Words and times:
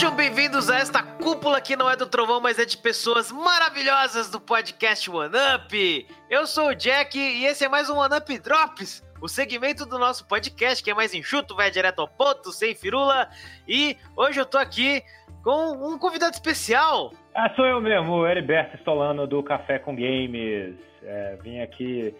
Sejam 0.00 0.16
bem-vindos 0.16 0.70
a 0.70 0.78
esta 0.78 1.02
cúpula 1.02 1.60
que 1.60 1.76
não 1.76 1.90
é 1.90 1.94
do 1.94 2.06
trovão, 2.06 2.40
mas 2.40 2.58
é 2.58 2.64
de 2.64 2.78
pessoas 2.78 3.30
maravilhosas 3.30 4.30
do 4.30 4.40
podcast 4.40 5.10
One 5.10 5.34
Up. 5.54 6.06
Eu 6.30 6.46
sou 6.46 6.68
o 6.68 6.74
Jack 6.74 7.18
e 7.18 7.44
esse 7.44 7.66
é 7.66 7.68
mais 7.68 7.90
um 7.90 7.98
One 7.98 8.16
Up 8.16 8.38
Drops, 8.38 9.06
o 9.20 9.28
segmento 9.28 9.84
do 9.84 9.98
nosso 9.98 10.26
podcast 10.26 10.82
que 10.82 10.90
é 10.90 10.94
mais 10.94 11.12
enxuto, 11.12 11.54
vai 11.54 11.70
direto 11.70 12.00
ao 12.00 12.08
ponto, 12.08 12.50
sem 12.50 12.74
firula. 12.74 13.28
E 13.68 13.94
hoje 14.16 14.40
eu 14.40 14.46
tô 14.46 14.56
aqui 14.56 15.02
com 15.44 15.72
um 15.86 15.98
convidado 15.98 16.32
especial. 16.32 17.12
Ah, 17.34 17.52
sou 17.54 17.66
eu 17.66 17.78
mesmo, 17.78 18.10
o 18.10 18.26
Heriberto 18.26 18.78
Stolano 18.78 19.26
do 19.26 19.42
Café 19.42 19.78
com 19.78 19.94
Games. 19.94 20.76
É, 21.02 21.36
vim 21.42 21.60
aqui 21.60 22.14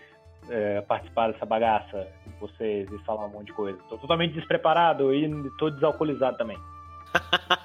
é, 0.51 0.83
participar 0.83 1.33
dessa 1.33 1.47
bagaça 1.47 2.07
com 2.25 2.47
vocês 2.47 2.93
e 2.93 2.99
falar 3.07 3.25
um 3.25 3.31
monte 3.31 3.47
de 3.47 3.53
coisa. 3.55 3.79
Tô 3.89 3.97
totalmente 3.97 4.35
despreparado 4.35 5.15
e 5.15 5.51
tô 5.59 5.71
desalcoolizado 5.71 6.37
também. 6.37 6.59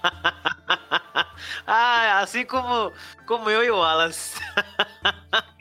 ah, 1.67 2.19
assim 2.19 2.45
como, 2.45 2.91
como 3.25 3.49
eu 3.49 3.63
e 3.63 3.71
o 3.71 3.77
Wallace. 3.77 4.39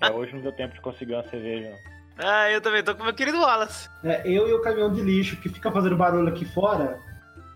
é, 0.02 0.10
hoje 0.10 0.34
não 0.34 0.42
deu 0.42 0.52
tempo 0.52 0.74
de 0.74 0.80
conseguir 0.80 1.14
uma 1.14 1.24
cerveja. 1.24 1.74
Ah, 2.18 2.50
eu 2.50 2.60
também 2.60 2.82
tô 2.82 2.94
com 2.94 3.04
meu 3.04 3.14
querido 3.14 3.40
Wallace. 3.40 3.88
É, 4.04 4.22
eu 4.24 4.48
e 4.48 4.52
o 4.52 4.62
caminhão 4.62 4.92
de 4.92 5.00
lixo 5.00 5.36
que 5.36 5.48
fica 5.48 5.70
fazendo 5.70 5.96
barulho 5.96 6.28
aqui 6.28 6.44
fora. 6.44 7.00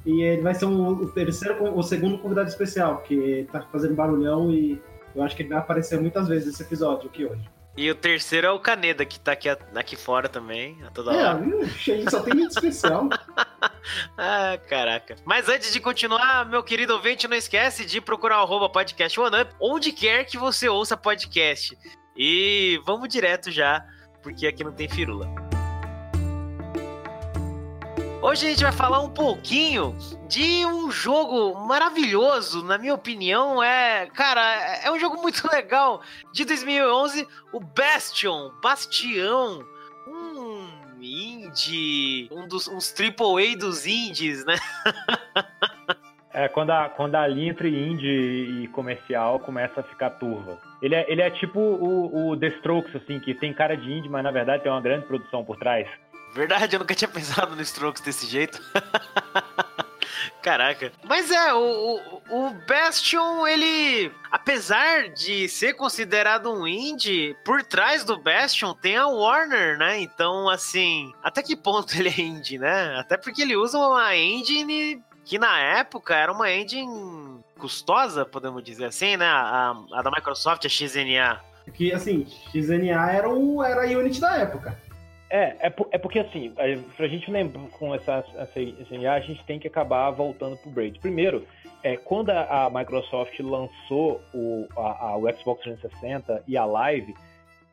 E 0.04 0.22
ele 0.22 0.42
vai 0.42 0.54
ser 0.54 0.64
o, 0.64 0.88
o 0.88 1.12
terceiro, 1.12 1.76
o 1.76 1.82
segundo 1.82 2.18
convidado 2.18 2.48
especial, 2.48 2.98
que 3.02 3.46
tá 3.52 3.60
fazendo 3.70 3.94
barulhão 3.94 4.50
e 4.50 4.80
eu 5.14 5.22
acho 5.22 5.36
que 5.36 5.42
ele 5.42 5.50
vai 5.50 5.58
aparecer 5.58 6.00
muitas 6.00 6.28
vezes 6.28 6.46
nesse 6.46 6.62
episódio 6.62 7.08
aqui 7.08 7.24
hoje. 7.24 7.48
E 7.76 7.88
o 7.90 7.94
terceiro 7.94 8.46
é 8.46 8.50
o 8.50 8.58
Caneda, 8.58 9.04
que 9.04 9.20
tá 9.20 9.32
aqui, 9.32 9.48
aqui 9.48 9.94
fora 9.94 10.28
também, 10.28 10.76
a 10.84 10.90
toda 10.90 11.12
é, 11.12 11.24
hora. 11.24 11.44
É, 11.88 12.10
só 12.10 12.20
tem 12.20 12.34
muito 12.34 12.50
especial. 12.50 13.08
ah, 14.16 14.58
caraca. 14.68 15.16
Mas 15.24 15.48
antes 15.48 15.72
de 15.72 15.80
continuar, 15.80 16.46
meu 16.46 16.62
querido 16.62 16.94
ouvinte, 16.94 17.28
não 17.28 17.36
esquece 17.36 17.84
de 17.84 18.00
procurar 18.00 18.42
o 18.44 18.68
podcast 18.68 19.18
OneUp, 19.18 19.52
onde 19.60 19.92
quer 19.92 20.24
que 20.24 20.38
você 20.38 20.68
ouça 20.68 20.96
podcast. 20.96 21.76
E 22.16 22.80
vamos 22.84 23.08
direto 23.08 23.50
já, 23.50 23.84
porque 24.22 24.46
aqui 24.46 24.64
não 24.64 24.72
tem 24.72 24.88
firula. 24.88 25.28
Hoje 28.20 28.46
a 28.46 28.50
gente 28.50 28.64
vai 28.64 28.72
falar 28.72 29.00
um 29.00 29.10
pouquinho 29.10 29.96
de 30.28 30.66
um 30.66 30.90
jogo 30.90 31.54
maravilhoso, 31.66 32.64
na 32.64 32.76
minha 32.76 32.92
opinião, 32.92 33.62
é, 33.62 34.06
cara, 34.06 34.42
é 34.82 34.90
um 34.90 34.98
jogo 34.98 35.22
muito 35.22 35.46
legal 35.50 36.02
de 36.32 36.44
2011, 36.44 37.26
o 37.52 37.60
Bastion, 37.60 38.50
Bastião, 38.60 39.64
indie, 41.02 42.28
um 42.30 42.46
dos 42.46 42.68
uns 42.68 42.92
triple 42.92 43.52
A 43.52 43.56
dos 43.56 43.86
indies, 43.86 44.44
né? 44.44 44.56
É, 46.32 46.46
quando 46.46 46.70
a, 46.70 46.88
quando 46.88 47.14
a 47.16 47.26
linha 47.26 47.50
entre 47.50 47.68
indie 47.68 48.62
e 48.62 48.68
comercial 48.68 49.40
começa 49.40 49.80
a 49.80 49.82
ficar 49.82 50.10
turva. 50.10 50.60
Ele 50.80 50.94
é, 50.94 51.10
ele 51.10 51.20
é 51.22 51.30
tipo 51.30 51.58
o, 51.58 52.30
o 52.30 52.36
The 52.36 52.48
Strokes, 52.48 52.94
assim, 52.94 53.18
que 53.18 53.34
tem 53.34 53.52
cara 53.52 53.76
de 53.76 53.90
indie, 53.90 54.08
mas 54.08 54.22
na 54.22 54.30
verdade 54.30 54.62
tem 54.62 54.70
uma 54.70 54.80
grande 54.80 55.06
produção 55.06 55.44
por 55.44 55.56
trás. 55.56 55.88
Verdade, 56.34 56.76
eu 56.76 56.80
nunca 56.80 56.94
tinha 56.94 57.08
pensado 57.08 57.56
no 57.56 57.62
Strokes 57.62 58.02
desse 58.02 58.26
jeito. 58.26 58.60
Caraca. 60.42 60.92
Mas 61.04 61.30
é, 61.30 61.52
o, 61.52 62.00
o, 62.30 62.46
o, 62.46 62.50
Bastion, 62.66 63.46
ele. 63.46 64.12
Apesar 64.30 65.08
de 65.08 65.48
ser 65.48 65.74
considerado 65.74 66.52
um 66.52 66.66
indie, 66.66 67.36
por 67.44 67.62
trás 67.62 68.04
do 68.04 68.18
Bastion 68.18 68.72
tem 68.74 68.96
a 68.96 69.06
Warner, 69.06 69.76
né? 69.78 70.00
Então, 70.00 70.48
assim. 70.48 71.12
Até 71.22 71.42
que 71.42 71.56
ponto 71.56 71.92
ele 71.98 72.08
é 72.08 72.20
indie, 72.20 72.58
né? 72.58 72.96
Até 72.98 73.16
porque 73.16 73.42
ele 73.42 73.56
usa 73.56 73.78
uma 73.78 74.16
engine 74.16 75.02
que 75.24 75.38
na 75.38 75.58
época 75.58 76.14
era 76.14 76.32
uma 76.32 76.50
engine 76.50 77.40
custosa, 77.58 78.24
podemos 78.24 78.62
dizer 78.62 78.86
assim, 78.86 79.16
né? 79.16 79.26
A, 79.26 79.74
a 79.92 80.02
da 80.02 80.10
Microsoft, 80.10 80.64
a 80.64 80.68
XNA. 80.68 81.40
Que, 81.74 81.92
assim, 81.92 82.26
XNA 82.50 83.12
era, 83.12 83.28
o, 83.28 83.62
era 83.62 83.82
a 83.82 83.86
Unity 83.86 84.20
da 84.20 84.36
época. 84.36 84.78
É, 85.30 85.68
é, 85.68 85.74
é 85.90 85.98
porque 85.98 86.18
assim, 86.18 86.54
pra 86.96 87.06
gente 87.06 87.30
lembrar 87.30 87.68
com 87.70 87.94
essa, 87.94 88.24
essa, 88.36 88.60
essa 88.60 89.12
a 89.12 89.20
gente 89.20 89.44
tem 89.44 89.58
que 89.58 89.68
acabar 89.68 90.10
voltando 90.10 90.56
pro 90.56 90.70
Braid. 90.70 90.98
Primeiro, 90.98 91.46
é, 91.82 91.96
quando 91.96 92.30
a, 92.30 92.66
a 92.66 92.70
Microsoft 92.70 93.38
lançou 93.40 94.20
o, 94.34 94.66
a, 94.76 95.10
a, 95.10 95.16
o 95.16 95.30
Xbox 95.34 95.62
360 95.62 96.44
e 96.46 96.56
a 96.56 96.64
Live, 96.64 97.14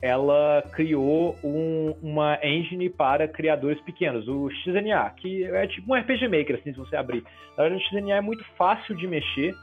ela 0.01 0.63
criou 0.73 1.35
um, 1.43 1.95
uma 2.01 2.37
engine 2.43 2.89
para 2.89 3.27
criadores 3.27 3.81
pequenos, 3.81 4.27
o 4.27 4.49
XNA, 4.49 5.09
que 5.17 5.45
é 5.45 5.65
tipo 5.67 5.91
um 5.91 5.97
RPG 5.97 6.27
Maker, 6.27 6.59
assim, 6.59 6.73
se 6.73 6.77
você 6.77 6.95
abrir. 6.95 7.23
Na 7.57 7.63
verdade, 7.63 7.83
o 7.83 7.87
XNA 7.89 8.15
é 8.15 8.21
muito 8.21 8.43
fácil 8.57 8.95
de 8.95 9.07
mexer, 9.07 9.55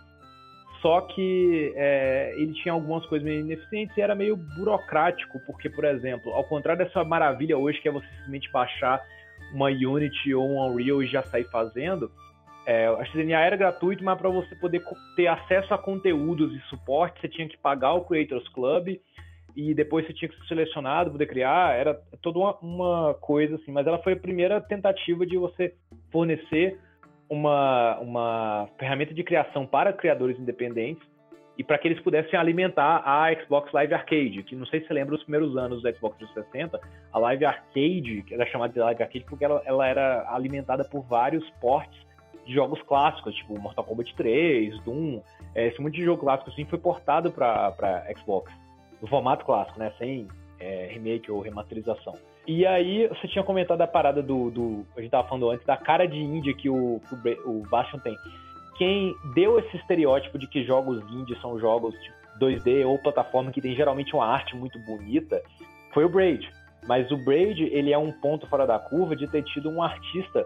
só 0.82 1.00
que 1.00 1.72
é, 1.76 2.34
ele 2.36 2.52
tinha 2.54 2.74
algumas 2.74 3.06
coisas 3.06 3.24
meio 3.24 3.40
ineficientes 3.40 3.96
e 3.96 4.00
era 4.00 4.16
meio 4.16 4.36
burocrático, 4.36 5.38
porque, 5.46 5.70
por 5.70 5.84
exemplo, 5.84 6.32
ao 6.32 6.42
contrário 6.44 6.84
dessa 6.84 7.04
maravilha 7.04 7.56
hoje 7.56 7.80
que 7.80 7.88
é 7.88 7.92
você 7.92 8.06
simplesmente 8.08 8.50
baixar 8.50 9.00
uma 9.54 9.68
Unity 9.68 10.34
ou 10.34 10.44
um 10.44 10.60
Unreal 10.60 11.02
e 11.02 11.06
já 11.06 11.22
sair 11.22 11.44
fazendo, 11.44 12.10
é, 12.66 12.86
a 12.86 13.04
XNA 13.04 13.40
era 13.40 13.56
gratuito, 13.56 14.02
mas 14.02 14.18
para 14.18 14.28
você 14.28 14.54
poder 14.56 14.82
ter 15.14 15.28
acesso 15.28 15.72
a 15.72 15.78
conteúdos 15.78 16.52
e 16.52 16.60
suporte, 16.68 17.20
você 17.20 17.28
tinha 17.28 17.48
que 17.48 17.56
pagar 17.58 17.92
o 17.92 18.04
Creators 18.04 18.48
Club 18.48 18.98
e 19.54 19.74
depois 19.74 20.06
você 20.06 20.12
tinha 20.12 20.28
que 20.28 20.36
ser 20.38 20.46
selecionado, 20.48 21.12
poder 21.12 21.26
criar, 21.26 21.76
era 21.76 21.94
toda 22.20 22.38
uma, 22.38 22.58
uma 22.60 23.14
coisa 23.14 23.54
assim, 23.54 23.70
mas 23.70 23.86
ela 23.86 23.98
foi 24.02 24.14
a 24.14 24.16
primeira 24.16 24.60
tentativa 24.60 25.24
de 25.24 25.36
você 25.36 25.74
fornecer 26.10 26.78
uma, 27.32 27.98
uma 28.00 28.68
ferramenta 28.78 29.14
de 29.14 29.24
criação 29.24 29.66
para 29.66 29.90
criadores 29.90 30.38
independentes 30.38 31.02
e 31.56 31.64
para 31.64 31.78
que 31.78 31.88
eles 31.88 31.98
pudessem 32.00 32.38
alimentar 32.38 33.02
a 33.06 33.34
Xbox 33.34 33.72
Live 33.72 33.94
Arcade, 33.94 34.42
que 34.42 34.54
não 34.54 34.66
sei 34.66 34.80
se 34.80 34.86
você 34.86 34.92
lembra 34.92 35.14
os 35.14 35.22
primeiros 35.22 35.56
anos 35.56 35.82
do 35.82 35.96
Xbox 35.96 36.18
360, 36.18 36.78
a 37.10 37.18
Live 37.18 37.44
Arcade, 37.46 38.22
que 38.26 38.34
era 38.34 38.44
chamada 38.46 38.74
de 38.74 38.78
Live 38.80 39.02
Arcade 39.02 39.24
porque 39.24 39.46
ela, 39.46 39.62
ela 39.64 39.86
era 39.86 40.28
alimentada 40.30 40.84
por 40.84 41.02
vários 41.04 41.48
ports 41.58 41.98
de 42.44 42.52
jogos 42.52 42.82
clássicos, 42.82 43.34
tipo 43.34 43.58
Mortal 43.58 43.84
Kombat 43.84 44.14
3, 44.14 44.82
Doom, 44.82 45.22
é, 45.54 45.68
esse 45.68 45.80
monte 45.80 45.94
de 45.94 46.04
jogo 46.04 46.20
clássico 46.20 46.50
assim 46.50 46.66
foi 46.66 46.78
portado 46.78 47.32
para 47.32 48.04
Xbox, 48.18 48.52
no 49.00 49.08
formato 49.08 49.46
clássico, 49.46 49.78
né, 49.78 49.90
sem 49.96 50.28
é, 50.60 50.88
remake 50.92 51.30
ou 51.30 51.40
remasterização. 51.40 52.14
E 52.46 52.66
aí, 52.66 53.06
você 53.08 53.28
tinha 53.28 53.44
comentado 53.44 53.80
a 53.82 53.86
parada 53.86 54.22
do, 54.22 54.50
do. 54.50 54.86
A 54.96 55.00
gente 55.00 55.10
tava 55.10 55.28
falando 55.28 55.50
antes, 55.50 55.64
da 55.64 55.76
cara 55.76 56.06
de 56.06 56.18
indie 56.18 56.54
que 56.54 56.68
o, 56.68 57.00
o 57.44 57.62
Bastion 57.70 58.00
tem. 58.00 58.16
Quem 58.76 59.14
deu 59.34 59.58
esse 59.58 59.76
estereótipo 59.76 60.38
de 60.38 60.48
que 60.48 60.64
jogos 60.64 61.02
indie 61.12 61.38
são 61.40 61.58
jogos 61.58 61.94
tipo 61.94 62.16
2D 62.40 62.84
ou 62.86 62.98
plataforma 62.98 63.52
que 63.52 63.60
tem 63.60 63.76
geralmente 63.76 64.14
uma 64.14 64.26
arte 64.26 64.56
muito 64.56 64.78
bonita 64.80 65.40
foi 65.92 66.04
o 66.04 66.08
Braid. 66.08 66.50
Mas 66.86 67.10
o 67.12 67.16
Braid, 67.16 67.62
ele 67.62 67.92
é 67.92 67.98
um 67.98 68.10
ponto 68.10 68.46
fora 68.48 68.66
da 68.66 68.78
curva 68.78 69.14
de 69.14 69.28
ter 69.28 69.44
tido 69.44 69.70
um 69.70 69.82
artista 69.82 70.44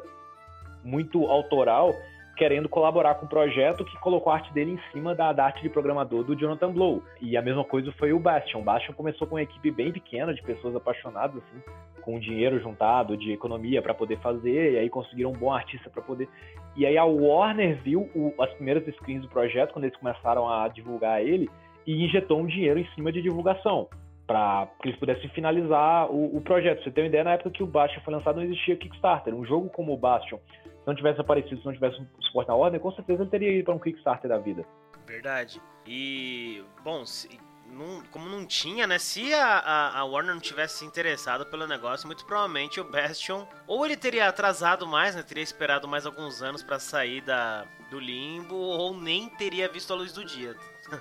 muito 0.85 1.25
autoral 1.27 1.95
querendo 2.37 2.69
colaborar 2.69 3.15
com 3.15 3.27
o 3.27 3.29
projeto 3.29 3.85
que 3.85 3.97
colocou 3.99 4.33
a 4.33 4.37
arte 4.37 4.53
dele 4.53 4.73
em 4.73 4.93
cima 4.93 5.15
da, 5.15 5.33
da, 5.33 5.45
arte 5.47 5.63
de 5.63 5.71
programador 5.71 6.23
do 6.23 6.37
Jonathan 6.37 6.71
Blow. 6.71 7.03
E 7.21 7.37
a 7.37 7.43
mesma 7.43 7.65
coisa 7.65 7.91
foi 7.93 8.13
o 8.13 8.21
Bastion. 8.21 8.61
O 8.61 8.65
Bastion 8.65 8.93
começou 8.95 9.27
com 9.27 9.35
uma 9.35 9.43
equipe 9.43 9.71
bem 9.71 9.91
pequena 9.91 10.35
de 10.35 10.43
pessoas 10.43 10.77
apaixonadas, 10.77 11.37
assim, 11.37 11.63
com 12.03 12.21
dinheiro 12.21 12.61
juntado 12.61 13.17
de 13.17 13.33
economia 13.33 13.81
para 13.83 13.95
poder 13.95 14.19
fazer, 14.19 14.75
e 14.75 14.79
aí 14.79 14.91
conseguiram 14.91 15.31
um 15.31 15.39
bom 15.39 15.53
artista 15.53 15.91
para 15.91 16.03
poder. 16.03 16.29
E 16.77 16.85
aí 16.85 16.99
a 16.99 17.05
Warner 17.05 17.81
viu 17.83 18.09
o, 18.15 18.35
as 18.41 18.53
primeiras 18.55 18.85
screens 18.97 19.23
do 19.23 19.29
projeto, 19.29 19.73
quando 19.73 19.85
eles 19.85 19.97
começaram 19.97 20.49
a 20.49 20.69
divulgar 20.69 21.23
ele, 21.23 21.49
e 21.87 22.05
injetou 22.05 22.41
um 22.41 22.47
dinheiro 22.47 22.79
em 22.79 22.87
cima 22.95 23.11
de 23.11 23.23
divulgação 23.23 23.89
para 24.27 24.69
que 24.83 24.89
eles 24.89 24.99
pudessem 24.99 25.31
finalizar 25.31 26.11
o, 26.11 26.37
o 26.37 26.41
projeto. 26.41 26.83
Você 26.83 26.91
tem 26.91 27.05
uma 27.05 27.09
ideia, 27.09 27.25
na 27.25 27.33
época 27.35 27.51
que 27.51 27.63
o 27.63 27.67
Bastion 27.67 28.01
foi 28.03 28.13
lançado 28.13 28.37
não 28.37 28.43
existia 28.43 28.77
Kickstarter. 28.77 29.33
Um 29.33 29.45
jogo 29.45 29.69
como 29.71 29.95
o 29.95 29.97
Bastion 29.97 30.39
não 30.87 30.95
tivesse 30.95 31.21
aparecido, 31.21 31.61
se 31.61 31.67
não 31.67 31.73
tivesse 31.73 32.01
um 32.01 32.07
suporte 32.23 32.49
na 32.49 32.55
ordem, 32.55 32.81
com 32.81 32.93
certeza 32.93 33.23
ele 33.23 33.31
teria 33.31 33.53
ido 33.53 33.65
para 33.65 33.75
um 33.75 33.79
Kickstarter 33.79 34.29
da 34.29 34.39
vida. 34.39 34.65
Verdade. 35.07 35.61
E, 35.87 36.65
bom, 36.83 37.05
se, 37.05 37.29
não, 37.71 38.03
como 38.11 38.29
não 38.29 38.47
tinha, 38.47 38.87
né? 38.87 38.99
Se 38.99 39.35
a, 39.35 39.59
a, 39.59 39.99
a, 39.99 40.05
Warner 40.05 40.35
não 40.35 40.41
tivesse 40.41 40.79
se 40.79 40.85
interessado 40.85 41.47
pelo 41.47 41.67
negócio, 41.67 42.07
muito 42.07 42.25
provavelmente 42.25 42.81
o 42.81 42.85
Bastion 42.85 43.47
ou 43.67 43.85
ele 43.85 43.97
teria 43.97 44.29
atrasado 44.29 44.87
mais, 44.87 45.15
né? 45.15 45.23
Teria 45.23 45.43
esperado 45.43 45.89
mais 45.89 46.07
alguns 46.07 46.43
anos 46.43 46.63
para 46.63 46.79
sair 46.79 47.21
da, 47.21 47.65
do 47.91 47.99
limbo, 47.99 48.55
ou 48.55 48.97
nem 48.97 49.29
teria 49.29 49.69
visto 49.69 49.93
a 49.93 49.97
luz 49.97 50.13
do 50.13 50.25
dia. 50.25 50.55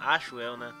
acho 0.00 0.40
eu, 0.40 0.56
né? 0.56 0.72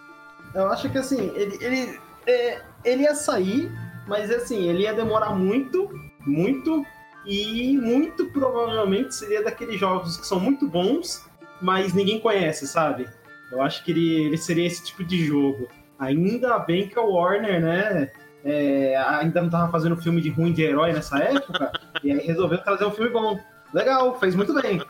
Eu 0.54 0.68
acho 0.68 0.90
que 0.90 0.98
assim, 0.98 1.32
ele, 1.34 1.62
ele, 1.64 2.00
é, 2.26 2.62
ele 2.84 3.02
ia 3.02 3.14
sair, 3.14 3.70
mas 4.06 4.30
assim, 4.30 4.68
ele 4.68 4.82
ia 4.82 4.94
demorar 4.94 5.34
muito, 5.34 5.88
muito 6.26 6.84
e 7.26 7.76
muito 7.76 8.26
provavelmente 8.26 9.14
seria 9.14 9.42
daqueles 9.42 9.78
jogos 9.80 10.16
que 10.16 10.26
são 10.26 10.38
muito 10.38 10.68
bons, 10.68 11.28
mas 11.60 11.92
ninguém 11.92 12.20
conhece, 12.20 12.66
sabe? 12.66 13.08
Eu 13.50 13.60
acho 13.62 13.84
que 13.84 13.90
ele, 13.90 14.26
ele 14.26 14.36
seria 14.36 14.66
esse 14.66 14.84
tipo 14.84 15.04
de 15.04 15.24
jogo. 15.24 15.68
Ainda 15.98 16.58
bem 16.60 16.88
que 16.88 16.98
a 16.98 17.02
Warner, 17.02 17.60
né, 17.60 18.12
é, 18.44 18.96
ainda 18.96 19.42
não 19.42 19.50
tava 19.50 19.72
fazendo 19.72 19.96
filme 19.96 20.20
de 20.20 20.30
ruim 20.30 20.52
de 20.52 20.62
herói 20.62 20.92
nessa 20.92 21.18
época, 21.18 21.72
e 22.04 22.12
aí 22.12 22.24
resolveu 22.24 22.58
trazer 22.58 22.84
um 22.84 22.90
filme 22.90 23.10
bom. 23.10 23.38
Legal, 23.74 24.18
fez 24.20 24.34
muito 24.34 24.54
bem. 24.54 24.80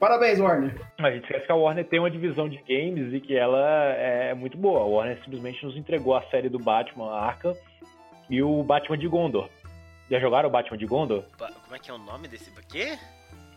Parabéns, 0.00 0.40
Warner. 0.40 0.74
A 0.98 1.10
gente 1.12 1.22
esquece 1.22 1.46
que 1.46 1.52
a 1.52 1.54
Warner 1.54 1.86
tem 1.86 2.00
uma 2.00 2.10
divisão 2.10 2.48
de 2.48 2.56
games 2.68 3.14
e 3.14 3.20
que 3.20 3.36
ela 3.36 3.92
é 3.92 4.34
muito 4.34 4.58
boa. 4.58 4.80
A 4.80 4.84
Warner 4.84 5.22
simplesmente 5.22 5.64
nos 5.64 5.76
entregou 5.76 6.16
a 6.16 6.22
série 6.22 6.48
do 6.48 6.58
Batman, 6.58 7.12
Arkham, 7.12 7.54
e 8.28 8.42
o 8.42 8.64
Batman 8.64 8.98
de 8.98 9.06
Gondor. 9.06 9.48
Já 10.12 10.20
jogaram 10.20 10.50
o 10.50 10.52
Batman 10.52 10.76
de 10.76 10.84
Gondor? 10.84 11.24
Ba 11.38 11.50
como 11.64 11.74
é 11.74 11.78
que 11.78 11.90
é 11.90 11.94
o 11.94 11.96
nome 11.96 12.28
desse 12.28 12.52
quê? 12.68 12.98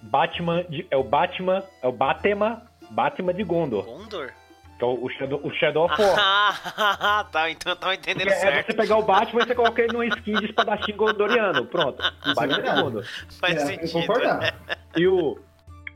Batman 0.01 0.63
de, 0.63 0.87
é 0.89 0.95
o 0.95 1.03
Batman, 1.03 1.61
é 1.81 1.87
o 1.89 1.91
Batman, 1.91 2.61
Batman 2.91 3.33
de 3.33 3.43
Gondor. 3.43 3.83
Gondor? 3.83 4.31
Que 4.79 4.85
é 4.85 4.87
o 4.87 5.09
Shadow, 5.09 5.41
o 5.43 5.51
Shadow 5.51 5.83
of 5.85 6.01
War. 6.01 6.15
Ah, 6.17 7.25
tá, 7.31 7.49
então 7.49 7.73
eu 7.73 7.75
tava 7.75 7.93
entendendo 7.95 8.27
Porque 8.27 8.39
certo. 8.39 8.57
É 8.57 8.63
você 8.63 8.73
pegar 8.73 8.95
o 8.97 9.03
Batman 9.03 9.41
e 9.41 9.47
você 9.47 9.55
coloca 9.55 9.81
ele 9.81 9.91
numa 9.91 10.05
skin 10.05 10.35
de 10.35 10.45
espadachim 10.45 10.95
gondoriano. 10.95 11.65
Pronto. 11.65 12.01
O 12.01 12.29
é 12.31 12.33
Batman 12.33 12.61
de. 12.61 12.81
Gondor. 12.81 13.05
Faz 13.41 13.55
É, 13.57 13.65
sentido. 13.65 13.91
concordar. 13.91 14.55
E, 14.95 15.05
o, 15.07 15.37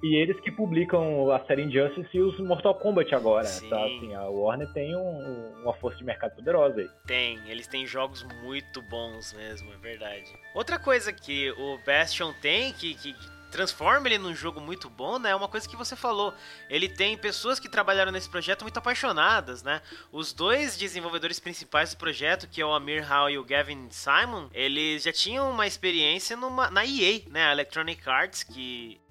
e 0.01 0.15
eles 0.15 0.39
que 0.39 0.51
publicam 0.51 1.31
a 1.31 1.39
série 1.45 1.63
Injustice 1.63 2.09
e 2.13 2.21
os 2.21 2.39
Mortal 2.39 2.75
Kombat 2.75 3.13
agora. 3.13 3.45
Sim. 3.45 3.69
Tá? 3.69 3.83
Assim, 3.85 4.13
a 4.15 4.23
Warner 4.29 4.71
tem 4.73 4.95
um- 4.95 5.61
uma 5.63 5.73
força 5.73 5.97
de 5.97 6.03
mercado 6.03 6.35
poderosa 6.35 6.79
aí. 6.81 6.89
Tem, 7.05 7.39
eles 7.49 7.67
têm 7.67 7.85
jogos 7.85 8.23
muito 8.43 8.81
bons 8.83 9.33
mesmo, 9.33 9.73
é 9.73 9.77
verdade. 9.77 10.31
Outra 10.55 10.79
coisa 10.79 11.11
que 11.11 11.51
o 11.51 11.77
Bastion 11.85 12.33
tem, 12.41 12.71
que, 12.73 12.93
que 12.95 13.15
transforma 13.51 14.07
ele 14.07 14.19
num 14.19 14.35
jogo 14.35 14.61
muito 14.61 14.89
bom, 14.89 15.17
né? 15.17 15.31
É 15.31 15.35
uma 15.35 15.47
coisa 15.47 15.67
que 15.67 15.75
você 15.75 15.95
falou. 15.95 16.33
Ele 16.69 16.87
tem 16.87 17.17
pessoas 17.17 17.59
que 17.59 17.67
trabalharam 17.67 18.11
nesse 18.11 18.29
projeto 18.29 18.61
muito 18.61 18.77
apaixonadas, 18.77 19.63
né? 19.63 19.81
Os 20.11 20.31
dois 20.31 20.77
desenvolvedores 20.77 21.39
principais 21.39 21.93
do 21.93 21.97
projeto, 21.97 22.47
que 22.47 22.61
é 22.61 22.65
o 22.65 22.71
Amir 22.71 23.03
Hall 23.07 23.29
e 23.29 23.37
o 23.39 23.43
Gavin 23.43 23.87
Simon, 23.89 24.49
eles 24.53 25.01
já 25.03 25.11
tinham 25.11 25.49
uma 25.49 25.65
experiência 25.65 26.37
numa, 26.37 26.69
na 26.69 26.85
EA, 26.85 27.21
né? 27.27 27.45
A 27.47 27.51
Electronic 27.51 28.07
Arts, 28.07 28.43
que 28.43 29.01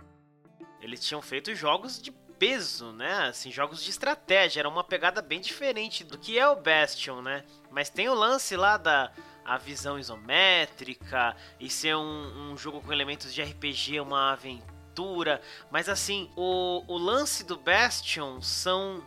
eles 0.81 1.05
tinham 1.05 1.21
feito 1.23 1.55
jogos 1.55 2.01
de 2.01 2.13
peso, 2.39 2.93
né? 2.93 3.29
Assim, 3.29 3.51
jogos 3.51 3.83
de 3.83 3.91
estratégia. 3.91 4.61
Era 4.61 4.69
uma 4.69 4.85
pegada 4.85 5.21
bem 5.21 5.41
diferente 5.41 6.05
do 6.05 6.17
que 6.19 6.39
é 6.39 6.49
o 6.49 6.57
Bastion, 6.57 7.21
né? 7.21 7.45
Mas 7.71 7.91
tem 7.91 8.09
o 8.09 8.15
lance 8.15 8.57
lá 8.57 8.77
da 8.77 9.13
a 9.45 9.57
visão 9.57 9.99
isométrica 9.99 11.35
e 11.59 11.71
ser 11.71 11.97
um, 11.97 12.53
um 12.53 12.57
jogo 12.59 12.83
com 12.83 12.93
elementos 12.93 13.33
de 13.33 13.43
RPG, 13.43 13.99
uma 13.99 14.33
aventura. 14.33 15.41
Mas 15.71 15.89
assim, 15.89 16.31
o, 16.37 16.85
o 16.87 16.99
lance 16.99 17.45
do 17.45 17.57
Bastion 17.57 18.43
são 18.43 19.03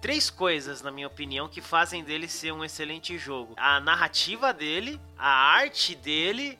três 0.00 0.28
coisas, 0.28 0.82
na 0.82 0.90
minha 0.90 1.06
opinião, 1.06 1.48
que 1.48 1.60
fazem 1.60 2.02
dele 2.02 2.26
ser 2.26 2.52
um 2.52 2.64
excelente 2.64 3.16
jogo: 3.16 3.54
a 3.56 3.78
narrativa 3.78 4.52
dele, 4.52 5.00
a 5.16 5.28
arte 5.28 5.94
dele 5.94 6.58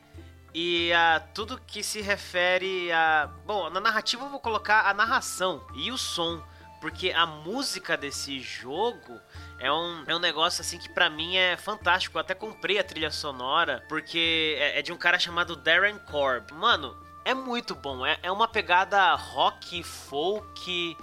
e 0.55 0.93
a 0.93 1.21
tudo 1.35 1.61
que 1.67 1.83
se 1.83 2.01
refere 2.01 2.93
a. 2.93 3.29
Bom, 3.45 3.69
na 3.71 3.81
narrativa 3.81 4.25
eu 4.25 4.31
vou 4.31 4.39
colocar 4.39 4.89
a 4.89 4.95
narração 4.95 5.67
e 5.75 5.91
o 5.91 5.99
som. 5.99 6.41
Porque 6.81 7.11
a 7.13 7.25
música 7.25 7.97
desse 7.97 8.41
jogo 8.41 9.19
é 9.59 9.73
um, 9.73 10.05
é 10.07 10.15
um 10.15 10.19
negócio 10.19 10.61
assim 10.61 10.79
que 10.79 10.89
pra 10.89 11.09
mim 11.09 11.35
é 11.35 11.57
fantástico. 11.57 12.17
Eu 12.17 12.21
até 12.21 12.35
comprei 12.35 12.79
a 12.79 12.85
trilha 12.85 13.11
sonora 13.11 13.83
porque 13.89 14.55
é, 14.59 14.79
é 14.79 14.83
de 14.83 14.93
um 14.93 14.97
cara 14.99 15.19
chamado 15.19 15.57
Darren 15.57 15.99
Korb. 16.11 16.53
Mano, 16.53 16.95
é 17.25 17.33
muito 17.33 17.75
bom. 17.75 18.05
É, 18.05 18.19
é 18.23 18.31
uma 18.31 18.47
pegada 18.47 19.15
rock, 19.15 19.83
folk, 19.83 20.97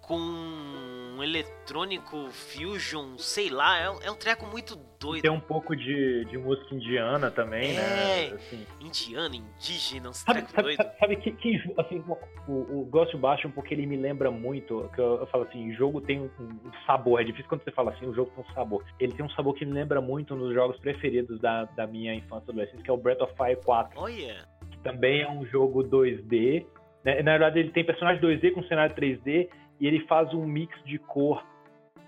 com 0.00 0.16
um 1.16 1.22
eletrônico, 1.22 2.28
fusion, 2.30 3.16
sei 3.18 3.48
lá. 3.50 3.78
É, 3.78 3.90
um- 3.90 4.02
é 4.02 4.10
um 4.10 4.14
treco 4.16 4.46
muito 4.46 4.76
doido. 5.00 5.22
Tem 5.22 5.30
um 5.30 5.40
pouco 5.40 5.74
de, 5.76 6.24
de 6.26 6.38
música 6.38 6.74
indiana 6.74 7.30
também, 7.30 7.72
né? 7.74 8.28
É. 8.28 8.32
Assim, 8.34 8.66
Indiano, 8.80 9.34
indígena, 9.34 10.10
uns 10.10 10.18
Sabe, 10.18 10.38
trecos 10.40 10.52
sabe, 10.54 10.62
doidos. 10.64 10.84
sabe, 10.86 10.98
sabe 10.98 11.16
que, 11.16 11.32
que 11.32 11.74
assim, 11.78 12.04
o, 12.48 12.80
o 12.80 12.84
Ghost 12.90 13.16
Bastion, 13.16 13.50
porque 13.50 13.74
ele 13.74 13.86
me 13.86 13.96
lembra 13.96 14.30
muito, 14.30 14.90
que 14.94 15.00
eu, 15.00 15.16
eu 15.20 15.26
falo 15.28 15.44
assim, 15.44 15.72
jogo 15.74 16.00
tem 16.00 16.20
um, 16.20 16.30
um 16.40 16.70
sabor, 16.86 17.20
é 17.20 17.24
difícil 17.24 17.48
quando 17.48 17.62
você 17.64 17.70
fala 17.72 17.90
assim, 17.92 18.06
o 18.06 18.14
jogo 18.14 18.30
tem 18.34 18.44
um 18.44 18.54
sabor. 18.54 18.84
Ele 19.00 19.12
tem 19.12 19.24
um 19.24 19.30
sabor 19.30 19.54
que 19.54 19.64
me 19.64 19.72
lembra 19.72 20.00
muito 20.00 20.34
um 20.34 20.38
dos 20.38 20.54
jogos 20.54 20.78
preferidos 20.78 21.40
da, 21.40 21.64
da 21.64 21.86
minha 21.86 22.14
infância 22.14 22.46
e 22.48 22.50
adolescência, 22.50 22.82
que 22.82 22.90
é 22.90 22.92
o 22.92 22.96
Breath 22.96 23.20
of 23.22 23.32
Fire 23.36 23.56
4, 23.64 24.00
Olha, 24.00 24.46
que 24.70 24.78
também 24.78 25.22
é 25.22 25.30
um 25.30 25.44
jogo 25.46 25.82
2D. 25.84 26.64
né? 27.04 27.22
Na 27.22 27.32
verdade, 27.32 27.58
ele 27.58 27.70
tem 27.70 27.84
personagem 27.84 28.20
2D 28.22 28.52
com 28.52 28.62
cenário 28.64 28.94
3D, 28.94 29.48
e 29.80 29.86
ele 29.86 30.00
faz 30.06 30.32
um 30.34 30.44
mix 30.46 30.74
de 30.84 30.98
cor 30.98 31.42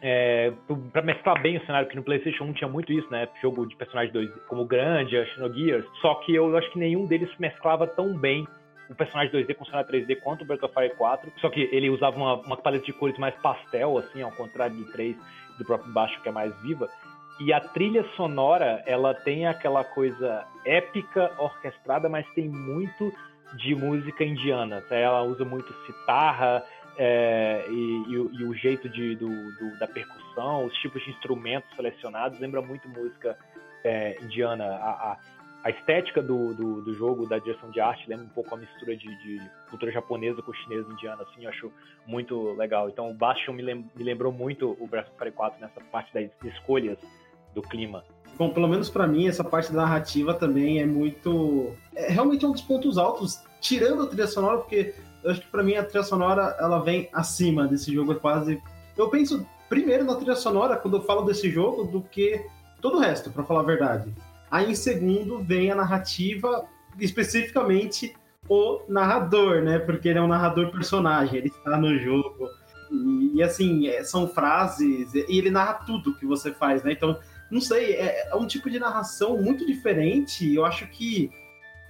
é, 0.00 0.53
para 0.93 1.03
mesclar 1.03 1.41
bem 1.43 1.56
o 1.56 1.67
cenário, 1.67 1.87
porque 1.87 1.99
no 1.99 2.05
PlayStation 2.05 2.44
1 2.44 2.53
tinha 2.53 2.69
muito 2.69 2.93
isso, 2.93 3.11
né? 3.11 3.29
Jogo 3.43 3.67
de 3.67 3.75
personagem 3.76 4.12
2D, 4.12 4.31
como 4.47 4.62
o 4.62 4.67
Grandia, 4.67 5.26
Xenogears. 5.26 5.85
Só 6.00 6.15
que 6.17 6.35
eu 6.35 6.56
acho 6.56 6.70
que 6.70 6.79
nenhum 6.79 7.05
deles 7.06 7.31
mesclava 7.38 7.87
tão 7.87 8.17
bem 8.17 8.47
o 8.88 8.94
personagem 8.94 9.32
2D 9.32 9.55
com 9.55 9.65
cenário 9.65 9.91
3D 9.91 10.20
quanto 10.20 10.43
o 10.43 10.44
Breath 10.47 10.62
of 10.62 10.73
Fire 10.73 10.94
4. 10.94 11.32
Só 11.41 11.50
que 11.50 11.69
ele 11.73 11.91
usava 11.91 12.17
uma, 12.17 12.35
uma 12.35 12.56
paleta 12.56 12.87
de 12.87 12.93
cores 12.93 13.19
mais 13.19 13.35
pastel, 13.37 13.99
assim, 13.99 14.23
ao 14.23 14.31
contrário 14.32 14.76
do 14.76 14.85
3 14.93 15.17
do 15.59 15.65
próprio 15.65 15.93
baixo, 15.93 16.20
que 16.23 16.29
é 16.29 16.32
mais 16.32 16.55
viva. 16.62 16.88
E 17.41 17.53
a 17.53 17.61
trilha 17.61 18.05
sonora, 18.17 18.82
ela 18.87 19.15
tem 19.15 19.47
aquela 19.47 19.85
coisa 19.85 20.44
épica, 20.65 21.32
orquestrada, 21.38 22.09
mas 22.09 22.26
tem 22.35 22.49
muito 22.49 23.12
de 23.55 23.75
música 23.75 24.25
indiana. 24.25 24.82
Ela 24.91 25.23
usa 25.23 25.44
muito 25.44 25.73
citarra, 25.87 26.65
é, 26.98 27.64
e, 27.70 28.02
e 28.08 28.12
e 28.40 28.44
o 28.44 28.52
jeito 28.54 28.88
de, 28.88 29.14
do, 29.16 29.28
do- 29.28 29.78
da 29.78 29.86
percussão, 29.86 30.66
os 30.66 30.74
tipos 30.78 31.02
de 31.04 31.10
instrumentos 31.10 31.74
selecionados, 31.76 32.38
lembra 32.40 32.60
muito 32.60 32.88
música 32.88 33.38
é, 33.84 34.20
indiana. 34.22 34.64
A, 34.64 34.90
a- 35.12 35.18
a 35.64 35.70
estética 35.70 36.22
do, 36.22 36.54
do, 36.54 36.82
do 36.82 36.94
jogo, 36.94 37.26
da 37.28 37.36
direção 37.38 37.68
de 37.70 37.80
arte, 37.80 38.08
lembra 38.08 38.24
um 38.24 38.28
pouco 38.30 38.54
a 38.54 38.58
mistura 38.58 38.96
de, 38.96 39.08
de 39.22 39.40
cultura 39.68 39.90
japonesa 39.90 40.40
com 40.40 40.52
chinesa 40.52 40.90
indiana, 40.92 41.22
assim, 41.24 41.42
eu 41.44 41.50
acho 41.50 41.72
muito 42.06 42.52
legal. 42.52 42.88
Então 42.88 43.10
o 43.10 43.14
Bastion 43.14 43.52
me, 43.54 43.62
lem- 43.62 43.90
me 43.94 44.04
lembrou 44.04 44.30
muito 44.32 44.76
o 44.80 44.86
Breath 44.86 45.08
of 45.08 45.18
Fire 45.18 45.32
4 45.32 45.60
nessa 45.60 45.80
parte 45.90 46.14
das 46.14 46.30
escolhas 46.54 46.96
do 47.54 47.60
clima. 47.60 48.04
Bom, 48.36 48.50
pelo 48.50 48.68
menos 48.68 48.88
pra 48.88 49.06
mim, 49.06 49.26
essa 49.26 49.42
parte 49.42 49.72
da 49.72 49.78
narrativa 49.82 50.32
também 50.32 50.80
é 50.80 50.86
muito. 50.86 51.74
É 51.94 52.08
realmente 52.12 52.46
um 52.46 52.52
dos 52.52 52.62
pontos 52.62 52.96
altos, 52.96 53.42
tirando 53.60 54.04
a 54.04 54.06
trilha 54.06 54.28
sonora, 54.28 54.58
porque 54.58 54.94
eu 55.23 55.31
acho 55.31 55.41
que 55.41 55.49
pra 55.49 55.62
mim 55.62 55.75
a 55.76 55.85
trilha 55.85 56.03
sonora 56.03 56.56
ela 56.59 56.81
vem 56.81 57.09
acima 57.12 57.67
desse 57.67 57.93
jogo, 57.93 58.12
é 58.12 58.17
quase. 58.17 58.62
Eu 58.97 59.09
penso 59.09 59.47
primeiro 59.69 60.05
na 60.05 60.15
trilha 60.15 60.37
sonora 60.37 60.76
quando 60.76 60.97
eu 60.99 61.03
falo 61.03 61.23
desse 61.23 61.50
jogo 61.50 61.85
do 61.85 62.03
que 62.03 62.44
todo 62.81 62.97
o 62.97 63.00
resto, 63.00 63.31
pra 63.31 63.44
falar 63.44 63.61
a 63.61 63.65
verdade. 63.65 64.12
Aí 64.50 64.70
em 64.70 64.75
segundo 64.75 65.43
vem 65.43 65.70
a 65.70 65.75
narrativa, 65.75 66.65
especificamente 66.99 68.15
o 68.49 68.81
narrador, 68.88 69.62
né? 69.62 69.79
Porque 69.79 70.09
ele 70.09 70.19
é 70.19 70.23
um 70.23 70.29
narrador 70.29 70.70
personagem, 70.70 71.39
ele 71.39 71.48
está 71.48 71.77
no 71.77 71.98
jogo. 71.98 72.48
E, 72.91 73.37
e, 73.37 73.43
assim, 73.43 73.89
é, 73.89 74.03
são 74.03 74.27
frases, 74.27 75.13
e 75.15 75.39
ele 75.39 75.51
narra 75.51 75.75
tudo 75.84 76.15
que 76.15 76.25
você 76.25 76.53
faz, 76.53 76.82
né? 76.82 76.93
Então, 76.93 77.19
não 77.51 77.60
sei, 77.60 77.94
é, 77.94 78.31
é 78.31 78.34
um 78.34 78.46
tipo 78.46 78.70
de 78.70 78.79
narração 78.79 79.37
muito 79.41 79.67
diferente. 79.67 80.55
Eu 80.55 80.65
acho 80.65 80.87
que, 80.89 81.31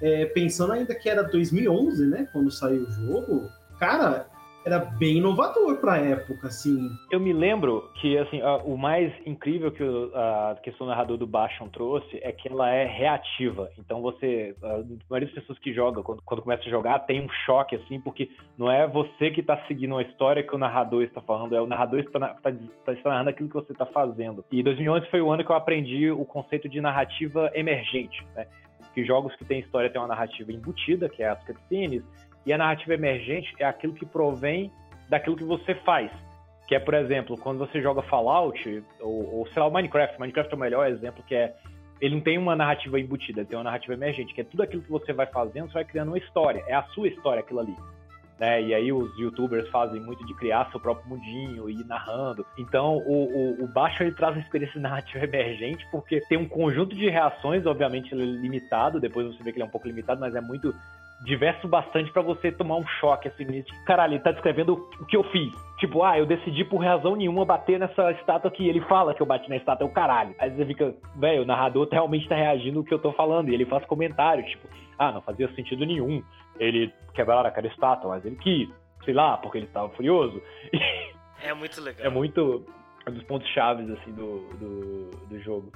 é, 0.00 0.26
pensando 0.26 0.72
ainda 0.72 0.94
que 0.94 1.08
era 1.08 1.22
2011, 1.22 2.06
né? 2.06 2.28
Quando 2.32 2.50
saiu 2.50 2.82
o 2.82 2.90
jogo, 2.90 3.48
cara, 3.78 4.26
era 4.66 4.80
bem 4.80 5.16
inovador 5.18 5.76
pra 5.78 5.96
época, 5.96 6.48
assim. 6.48 6.90
Eu 7.10 7.18
me 7.18 7.32
lembro 7.32 7.88
que 8.00 8.18
assim, 8.18 8.42
a- 8.42 8.56
o 8.58 8.76
mais 8.76 9.10
incrível 9.24 9.72
que 9.72 9.82
o- 9.82 10.10
a 10.14 10.56
questão 10.62 10.86
do 10.86 10.90
narrador 10.90 11.16
do 11.16 11.26
Bastion 11.26 11.68
trouxe 11.68 12.18
é 12.22 12.30
que 12.32 12.48
ela 12.48 12.68
é 12.68 12.84
reativa. 12.84 13.70
Então 13.78 14.02
você, 14.02 14.54
a 14.62 14.82
maioria 15.08 15.26
das 15.28 15.32
pessoas 15.32 15.58
que 15.58 15.72
jogam, 15.72 16.02
quando, 16.02 16.20
quando 16.22 16.42
começa 16.42 16.64
a 16.64 16.70
jogar, 16.70 16.98
tem 17.00 17.24
um 17.24 17.28
choque 17.46 17.76
assim, 17.76 17.98
porque 18.00 18.28
não 18.58 18.70
é 18.70 18.86
você 18.86 19.30
que 19.30 19.40
está 19.40 19.56
seguindo 19.66 19.92
uma 19.92 20.02
história 20.02 20.42
que 20.42 20.54
o 20.54 20.58
narrador 20.58 21.02
está 21.02 21.22
falando, 21.22 21.54
é 21.56 21.60
o 21.62 21.66
narrador 21.66 22.00
que 22.02 22.08
está 22.08 22.18
na- 22.18 22.34
tá- 22.34 22.52
tá- 22.84 22.92
está 22.92 23.08
narrando 23.08 23.30
aquilo 23.30 23.48
que 23.48 23.54
você 23.54 23.72
está 23.72 23.86
fazendo. 23.86 24.44
E 24.52 24.62
2011 24.62 25.06
foi 25.10 25.22
o 25.22 25.30
ano 25.30 25.44
que 25.44 25.50
eu 25.50 25.56
aprendi 25.56 26.10
o 26.10 26.24
conceito 26.26 26.68
de 26.68 26.80
narrativa 26.80 27.50
emergente, 27.54 28.22
né? 28.36 28.46
Que 28.98 29.04
jogos 29.04 29.32
que 29.36 29.44
têm 29.44 29.60
história 29.60 29.88
têm 29.88 30.00
uma 30.00 30.08
narrativa 30.08 30.50
embutida, 30.50 31.08
que 31.08 31.22
é 31.22 31.28
as 31.28 31.40
cutscenes, 31.44 32.02
e 32.44 32.52
a 32.52 32.58
narrativa 32.58 32.94
emergente 32.94 33.54
é 33.60 33.64
aquilo 33.64 33.94
que 33.94 34.04
provém 34.04 34.72
daquilo 35.08 35.36
que 35.36 35.44
você 35.44 35.72
faz. 35.84 36.10
Que 36.66 36.74
é, 36.74 36.80
por 36.80 36.94
exemplo, 36.94 37.38
quando 37.38 37.60
você 37.60 37.80
joga 37.80 38.02
Fallout, 38.02 38.82
ou, 38.98 39.36
ou 39.36 39.46
sei 39.52 39.62
lá, 39.62 39.70
Minecraft. 39.70 40.18
Minecraft 40.18 40.52
é 40.52 40.56
o 40.56 40.58
melhor 40.58 40.88
exemplo, 40.88 41.22
que 41.22 41.36
é. 41.36 41.54
Ele 42.00 42.16
não 42.16 42.20
tem 42.20 42.38
uma 42.38 42.56
narrativa 42.56 42.98
embutida, 42.98 43.42
ele 43.42 43.46
tem 43.46 43.56
uma 43.56 43.62
narrativa 43.62 43.94
emergente, 43.94 44.34
que 44.34 44.40
é 44.40 44.44
tudo 44.44 44.64
aquilo 44.64 44.82
que 44.82 44.90
você 44.90 45.12
vai 45.12 45.26
fazendo, 45.26 45.68
você 45.68 45.74
vai 45.74 45.84
criando 45.84 46.08
uma 46.08 46.18
história. 46.18 46.64
É 46.66 46.74
a 46.74 46.82
sua 46.88 47.06
história 47.06 47.38
aquilo 47.38 47.60
ali. 47.60 47.76
Né? 48.38 48.62
E 48.62 48.74
aí 48.74 48.92
os 48.92 49.16
youtubers 49.18 49.68
fazem 49.68 50.00
muito 50.00 50.24
de 50.24 50.34
criar 50.34 50.70
seu 50.70 50.78
próprio 50.78 51.08
mundinho 51.08 51.68
e 51.68 51.80
ir 51.80 51.84
narrando. 51.84 52.46
Então 52.56 52.98
o, 52.98 53.60
o, 53.60 53.64
o 53.64 53.66
Baixo 53.66 54.02
ele 54.02 54.12
traz 54.12 54.34
uma 54.34 54.42
experiência 54.42 54.78
narrativa 54.80 55.24
emergente, 55.24 55.86
porque 55.90 56.20
tem 56.28 56.38
um 56.38 56.48
conjunto 56.48 56.94
de 56.94 57.08
reações, 57.08 57.66
obviamente 57.66 58.14
é 58.14 58.16
limitado, 58.16 59.00
depois 59.00 59.26
você 59.26 59.42
vê 59.42 59.50
que 59.50 59.58
ele 59.58 59.64
é 59.64 59.66
um 59.66 59.70
pouco 59.70 59.88
limitado, 59.88 60.20
mas 60.20 60.34
é 60.34 60.40
muito 60.40 60.74
diverso 61.24 61.66
bastante 61.66 62.12
pra 62.12 62.22
você 62.22 62.52
tomar 62.52 62.76
um 62.76 62.86
choque 63.00 63.28
assim, 63.28 63.44
de 63.44 63.64
caralho, 63.84 64.14
ele 64.14 64.22
tá 64.22 64.30
descrevendo 64.30 64.74
o 65.00 65.06
que 65.06 65.16
eu 65.16 65.24
fiz. 65.24 65.52
Tipo, 65.78 66.02
ah, 66.02 66.18
eu 66.18 66.26
decidi 66.26 66.64
por 66.64 66.78
razão 66.78 67.16
nenhuma 67.16 67.44
bater 67.44 67.78
nessa 67.78 68.10
estátua 68.12 68.50
aqui. 68.50 68.68
Ele 68.68 68.80
fala 68.82 69.14
que 69.14 69.20
eu 69.20 69.26
bati 69.26 69.48
na 69.48 69.56
estátua, 69.56 69.86
é 69.86 69.90
o 69.90 69.92
caralho. 69.92 70.34
Aí 70.38 70.50
você 70.50 70.64
fica, 70.66 70.94
velho, 71.16 71.42
o 71.42 71.46
narrador 71.46 71.88
realmente 71.90 72.28
tá 72.28 72.34
reagindo 72.34 72.78
ao 72.78 72.84
que 72.84 72.94
eu 72.94 72.98
tô 72.98 73.12
falando. 73.12 73.48
E 73.48 73.54
ele 73.54 73.66
faz 73.66 73.84
comentários, 73.86 74.48
tipo, 74.50 74.68
ah, 74.98 75.12
não 75.12 75.22
fazia 75.22 75.48
sentido 75.54 75.84
nenhum 75.84 76.22
ele 76.58 76.92
quebrar 77.14 77.46
aquela 77.46 77.66
estátua, 77.66 78.10
mas 78.10 78.24
ele 78.24 78.36
quis. 78.36 78.68
sei 79.04 79.14
lá, 79.14 79.36
porque 79.36 79.58
ele 79.58 79.66
estava 79.66 79.88
furioso. 79.90 80.40
É 81.40 81.54
muito 81.54 81.80
legal. 81.80 82.04
É 82.04 82.10
muito 82.10 82.66
um 83.08 83.12
dos 83.12 83.22
pontos 83.22 83.48
chaves 83.50 83.88
assim 83.90 84.12
do, 84.12 84.40
do, 84.58 85.10
do 85.28 85.40
jogo. 85.40 85.72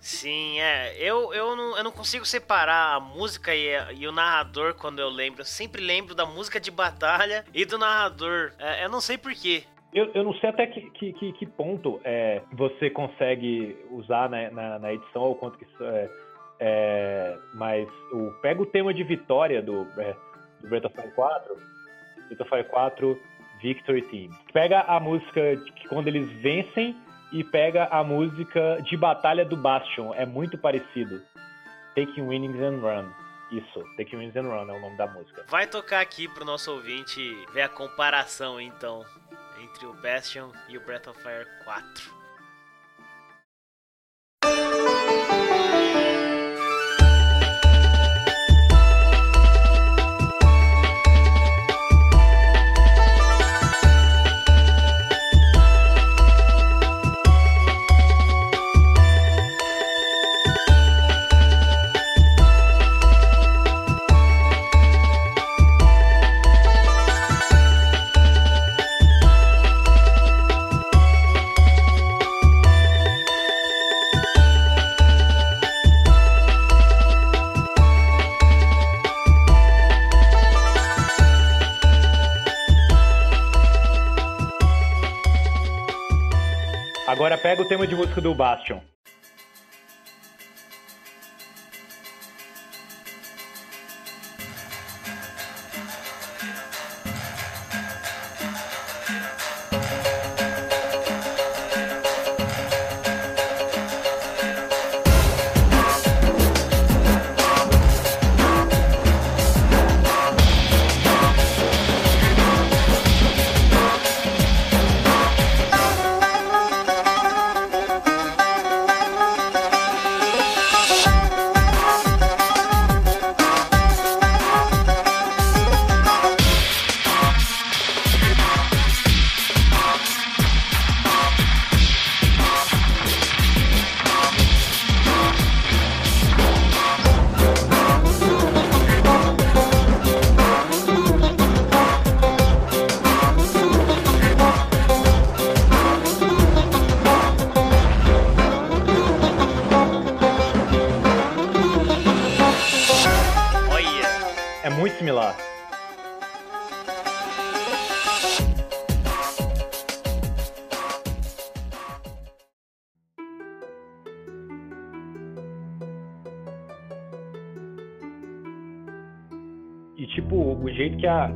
Sim, 0.00 0.60
é. 0.60 0.94
Eu, 0.98 1.32
eu, 1.34 1.56
não, 1.56 1.76
eu 1.76 1.84
não 1.84 1.90
consigo 1.90 2.24
separar 2.24 2.96
a 2.96 3.00
música 3.00 3.54
e, 3.54 3.68
e, 3.98 4.06
o 4.06 4.12
narrador 4.12 4.74
quando 4.74 5.00
eu 5.00 5.08
lembro. 5.08 5.40
Eu 5.40 5.44
sempre 5.44 5.82
lembro 5.82 6.14
da 6.14 6.24
música 6.24 6.60
de 6.60 6.70
batalha 6.70 7.44
e 7.52 7.64
do 7.64 7.78
narrador. 7.78 8.52
É, 8.58 8.84
eu 8.84 8.88
não 8.88 9.00
sei 9.00 9.18
porquê. 9.18 9.64
Eu, 9.92 10.10
eu 10.14 10.22
não 10.22 10.34
sei 10.34 10.50
até 10.50 10.66
que, 10.66 10.90
que, 10.90 11.32
que 11.32 11.46
ponto 11.46 12.00
é, 12.04 12.42
você 12.52 12.90
consegue 12.90 13.76
usar 13.90 14.28
na, 14.28 14.50
na, 14.50 14.78
na 14.78 14.92
edição 14.92 15.22
ou 15.22 15.34
quanto 15.34 15.58
que 15.58 15.64
isso 15.64 15.84
é, 15.84 16.10
é, 16.60 17.38
mas 17.54 17.88
o, 18.12 18.30
pega 18.42 18.62
o 18.62 18.66
tema 18.66 18.92
de 18.92 19.02
vitória 19.02 19.62
do, 19.62 19.86
é, 19.96 20.14
do 20.60 20.68
Breath 20.68 20.84
of 20.84 20.94
Fire 20.94 21.12
4, 21.14 21.56
Breath 22.28 22.40
of 22.40 22.50
Fire 22.50 22.64
4 22.64 23.20
Victory 23.62 24.02
Team. 24.02 24.30
Pega 24.52 24.80
a 24.82 25.00
música 25.00 25.56
de 25.56 25.88
quando 25.88 26.08
eles 26.08 26.30
vencem 26.42 26.96
e 27.32 27.42
pega 27.42 27.88
a 27.90 28.02
música 28.04 28.80
de 28.82 28.96
batalha 28.96 29.44
do 29.44 29.56
Bastion. 29.56 30.12
É 30.14 30.24
muito 30.24 30.56
parecido. 30.56 31.22
Taking 31.94 32.26
Winnings 32.26 32.60
and 32.60 32.80
Run. 32.80 33.10
Isso, 33.50 33.84
Taking 33.96 34.16
Winnings 34.16 34.36
and 34.36 34.48
Run 34.48 34.70
é 34.70 34.76
o 34.76 34.80
nome 34.80 34.96
da 34.96 35.06
música. 35.06 35.44
Vai 35.48 35.66
tocar 35.66 36.00
aqui 36.00 36.28
pro 36.28 36.44
nosso 36.44 36.72
ouvinte 36.72 37.20
ver 37.52 37.62
a 37.62 37.68
comparação, 37.68 38.60
então, 38.60 39.04
entre 39.62 39.86
o 39.86 39.92
Bastion 39.94 40.50
e 40.68 40.76
o 40.76 40.80
Breath 40.80 41.06
of 41.06 41.20
Fire 41.22 41.46
4. 41.64 42.15
Agora 87.16 87.38
pega 87.38 87.62
o 87.62 87.64
tema 87.64 87.86
de 87.86 87.96
música 87.96 88.20
do 88.20 88.34
Bastion. 88.34 88.78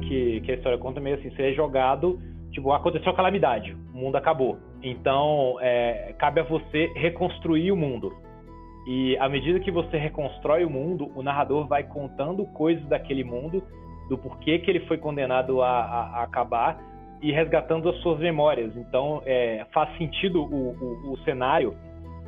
Que, 0.01 0.41
que 0.43 0.53
a 0.53 0.55
história 0.55 0.79
conta 0.79 1.01
meio 1.01 1.17
assim, 1.17 1.31
você 1.31 1.51
é 1.51 1.53
jogado, 1.53 2.21
tipo, 2.53 2.73
aconteceu 2.73 3.13
a 3.13 3.17
calamidade, 3.17 3.77
o 3.95 3.97
mundo 3.97 4.17
acabou. 4.17 4.59
Então, 4.83 5.57
é, 5.61 6.15
cabe 6.19 6.41
a 6.41 6.45
você 6.45 6.93
reconstruir 6.95 7.73
o 7.73 7.77
mundo. 7.77 8.13
E 8.87 9.17
à 9.19 9.29
medida 9.29 9.61
que 9.61 9.71
você 9.71 9.97
reconstrói 9.97 10.65
o 10.65 10.71
mundo, 10.71 11.11
o 11.15 11.23
narrador 11.23 11.67
vai 11.67 11.85
contando 11.85 12.45
coisas 12.47 12.85
daquele 12.89 13.25
mundo, 13.25 13.63
do 14.09 14.19
porquê 14.19 14.59
que 14.59 14.71
ele 14.71 14.81
foi 14.81 14.99
condenado 14.99 15.63
a, 15.63 15.69
a, 15.69 16.01
a 16.19 16.23
acabar 16.25 16.79
e 17.23 17.31
resgatando 17.31 17.89
as 17.89 17.97
suas 17.99 18.19
memórias. 18.19 18.75
Então, 18.77 19.23
é, 19.25 19.67
faz 19.73 19.97
sentido 19.97 20.43
o, 20.43 20.71
o, 20.73 21.13
o 21.13 21.19
cenário 21.19 21.77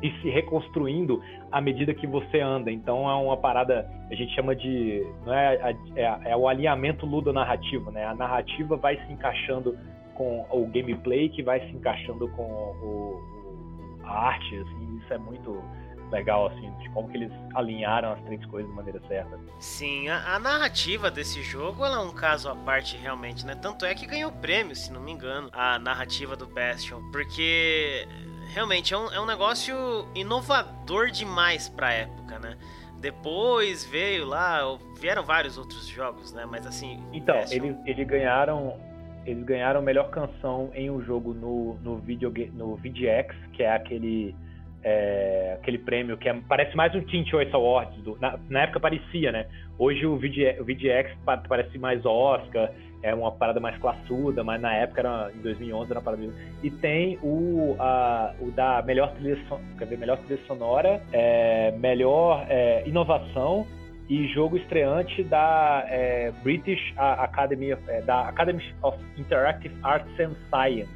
e 0.03 0.11
se 0.21 0.29
reconstruindo 0.29 1.23
à 1.49 1.61
medida 1.61 1.93
que 1.93 2.05
você 2.05 2.41
anda. 2.41 2.69
Então 2.69 3.09
é 3.09 3.15
uma 3.15 3.37
parada 3.37 3.89
a 4.11 4.15
gente 4.15 4.35
chama 4.35 4.53
de 4.55 5.07
não 5.25 5.33
é, 5.33 5.75
é, 5.95 6.19
é 6.25 6.37
o 6.37 6.47
alinhamento 6.47 7.05
ludonarrativo, 7.05 7.89
né? 7.89 8.05
A 8.05 8.13
narrativa 8.13 8.75
vai 8.75 8.97
se 8.97 9.11
encaixando 9.11 9.77
com 10.13 10.45
o 10.51 10.67
gameplay 10.67 11.29
que 11.29 11.41
vai 11.41 11.59
se 11.61 11.71
encaixando 11.75 12.27
com 12.29 12.43
o, 12.43 13.23
a 14.03 14.27
arte, 14.27 14.55
assim, 14.57 14.99
isso 15.01 15.13
é 15.13 15.17
muito 15.17 15.63
legal, 16.11 16.47
assim, 16.47 16.71
de 16.79 16.89
como 16.91 17.09
que 17.09 17.17
eles 17.17 17.31
alinharam 17.55 18.11
as 18.11 18.21
três 18.21 18.45
coisas 18.45 18.69
de 18.69 18.75
maneira 18.75 19.01
certa. 19.07 19.39
Sim, 19.57 20.09
a, 20.09 20.35
a, 20.35 20.39
narrativa 20.39 21.09
desse 21.09 21.41
jogo 21.41 21.83
ela 21.83 21.95
é 21.95 21.99
um 21.99 22.13
caso 22.13 22.49
à 22.49 22.55
parte 22.55 22.95
realmente, 22.97 23.43
né? 23.43 23.55
Tanto 23.55 23.83
é 23.83 23.95
que 23.95 24.05
ganhou 24.05 24.31
prêmio, 24.31 24.75
se 24.75 24.93
não 24.93 25.01
me 25.01 25.11
engano, 25.11 25.49
a 25.51 25.79
narrativa 25.79 26.35
do 26.35 26.45
Bastion, 26.45 27.01
porque 27.11 28.07
realmente 28.53 28.93
é 28.93 28.97
um, 28.97 29.11
é 29.11 29.19
um 29.19 29.25
negócio 29.25 30.07
inovador 30.15 31.09
demais 31.09 31.69
pra 31.69 31.91
época, 31.91 32.39
né? 32.39 32.57
Depois 32.99 33.83
veio 33.83 34.25
lá, 34.25 34.61
vieram 34.99 35.23
vários 35.23 35.57
outros 35.57 35.85
jogos, 35.87 36.31
né? 36.31 36.45
Mas 36.49 36.65
assim. 36.65 37.03
Então, 37.11 37.35
eles, 37.51 37.75
eles 37.85 38.07
ganharam. 38.07 38.79
Eles 39.25 39.43
ganharam 39.45 39.81
melhor 39.81 40.09
canção 40.09 40.69
em 40.73 40.89
um 40.89 41.01
jogo 41.01 41.33
no, 41.33 41.75
no, 41.75 41.97
video, 41.97 42.33
no 42.53 42.75
VGX, 42.75 43.35
que 43.53 43.63
é 43.63 43.73
aquele. 43.73 44.35
É, 44.83 45.57
aquele 45.61 45.77
prêmio 45.77 46.17
que 46.17 46.27
é, 46.27 46.33
parece 46.47 46.75
mais 46.75 46.93
um 46.93 47.01
Teen 47.01 47.25
Choice 47.25 47.53
Awards. 47.53 47.95
Do, 48.03 48.17
na, 48.19 48.37
na, 48.49 48.63
época 48.63 48.79
parecia, 48.79 49.31
né? 49.31 49.47
Hoje 49.77 50.05
o, 50.05 50.17
VG, 50.17 50.57
o 50.59 50.65
VGX 50.65 51.15
parece 51.47 51.77
mais 51.77 52.05
Oscar, 52.05 52.69
é 53.01 53.13
uma 53.13 53.31
parada 53.31 53.59
mais 53.59 53.77
classuda, 53.77 54.43
mas 54.43 54.61
na 54.61 54.73
época, 54.73 55.01
era, 55.01 55.31
em 55.35 55.41
2011, 55.41 55.91
era 55.91 55.99
uma 55.99 56.03
parada... 56.03 56.23
E 56.63 56.71
tem 56.71 57.17
o, 57.21 57.75
a, 57.79 58.33
o 58.39 58.51
da 58.51 58.81
melhor 58.81 59.13
trilha, 59.15 59.37
son... 59.47 59.59
melhor 59.97 60.17
trilha 60.19 60.39
sonora, 60.47 61.01
é, 61.11 61.71
melhor 61.71 62.45
é, 62.49 62.87
inovação 62.87 63.67
e 64.09 64.27
jogo 64.29 64.57
estreante 64.57 65.23
da 65.23 65.85
é, 65.87 66.31
British 66.43 66.93
Academy, 66.97 67.71
é, 67.87 68.01
da 68.01 68.27
Academy 68.29 68.63
of 68.81 68.97
Interactive 69.17 69.75
Arts 69.83 70.19
and 70.19 70.35
Science, 70.49 70.91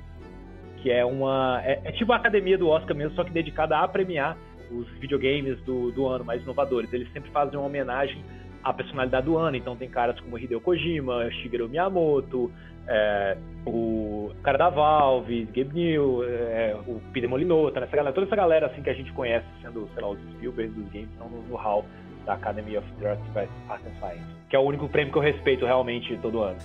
que 0.81 0.91
é 0.91 1.03
uma... 1.05 1.61
É, 1.63 1.81
é 1.83 1.91
tipo 1.91 2.11
a 2.13 2.15
academia 2.15 2.57
do 2.57 2.69
Oscar 2.69 2.95
mesmo, 2.95 3.15
só 3.15 3.23
que 3.23 3.31
dedicada 3.31 3.77
a 3.77 3.87
premiar 3.87 4.37
os 4.71 4.87
videogames 4.99 5.59
do, 5.63 5.91
do 5.91 6.07
ano 6.07 6.25
mais 6.25 6.41
inovadores. 6.41 6.91
Eles 6.91 7.11
sempre 7.11 7.31
fazem 7.31 7.57
uma 7.57 7.67
homenagem 7.67 8.23
a 8.63 8.73
personalidade 8.73 9.25
do 9.25 9.37
ano. 9.37 9.55
Então 9.55 9.75
tem 9.75 9.89
caras 9.89 10.19
como 10.19 10.37
Hideo 10.37 10.59
Kojima, 10.59 11.29
Shigeru 11.31 11.69
Miyamoto, 11.69 12.51
é, 12.87 13.37
o 13.65 14.31
cara 14.43 14.57
da 14.57 14.69
Valve, 14.69 15.45
Gabe 15.45 15.73
New, 15.73 16.23
é, 16.23 16.75
o 16.87 17.01
Peter 17.11 17.29
Molinota, 17.29 17.79
essa 17.79 17.95
galera, 17.95 18.13
toda 18.13 18.27
essa 18.27 18.35
galera 18.35 18.67
assim 18.67 18.81
que 18.81 18.89
a 18.89 18.93
gente 18.93 19.11
conhece, 19.13 19.45
sendo, 19.61 19.89
sei 19.93 20.01
lá, 20.01 20.09
os 20.09 20.19
Spielberg 20.33 20.73
dos 20.73 20.89
games, 20.91 21.09
estão 21.11 21.29
no, 21.29 21.41
no 21.43 21.55
hall 21.55 21.85
da 22.27 22.33
Academy 22.33 22.77
of 22.77 22.85
Arts, 23.03 23.23
and 23.69 23.99
Science. 23.99 24.37
Que 24.49 24.55
é 24.55 24.59
o 24.59 24.61
único 24.61 24.87
prêmio 24.87 25.11
que 25.11 25.17
eu 25.17 25.21
respeito 25.21 25.65
realmente 25.65 26.15
todo 26.17 26.43
ano. 26.43 26.59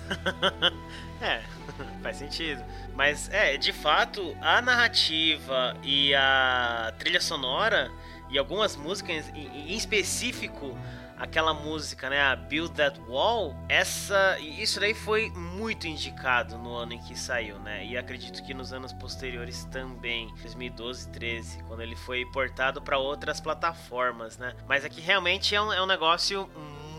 é, 1.22 1.40
faz 2.02 2.16
sentido. 2.16 2.62
Mas 2.94 3.30
é, 3.32 3.56
de 3.56 3.72
fato, 3.72 4.36
a 4.42 4.60
narrativa 4.60 5.74
e 5.82 6.14
a 6.14 6.92
trilha 6.98 7.20
sonora 7.20 7.90
e 8.28 8.38
algumas 8.38 8.76
músicas 8.76 9.32
em 9.34 9.74
específico 9.74 10.76
aquela 11.22 11.54
música, 11.54 12.10
né, 12.10 12.34
Build 12.34 12.72
That 12.72 13.00
Wall, 13.08 13.54
essa, 13.68 14.36
isso 14.40 14.80
daí 14.80 14.92
foi 14.92 15.30
muito 15.30 15.86
indicado 15.86 16.58
no 16.58 16.74
ano 16.74 16.94
em 16.94 16.98
que 16.98 17.16
saiu, 17.16 17.60
né? 17.60 17.86
E 17.86 17.96
acredito 17.96 18.42
que 18.42 18.52
nos 18.52 18.72
anos 18.72 18.92
posteriores 18.92 19.64
também, 19.66 20.34
2012, 20.42 21.08
13, 21.10 21.62
quando 21.68 21.80
ele 21.80 21.94
foi 21.94 22.26
portado 22.26 22.82
para 22.82 22.98
outras 22.98 23.40
plataformas, 23.40 24.36
né? 24.36 24.52
Mas 24.66 24.84
aqui 24.84 25.00
realmente 25.00 25.54
é 25.54 25.62
um, 25.62 25.72
é 25.72 25.80
um 25.80 25.86
negócio 25.86 26.50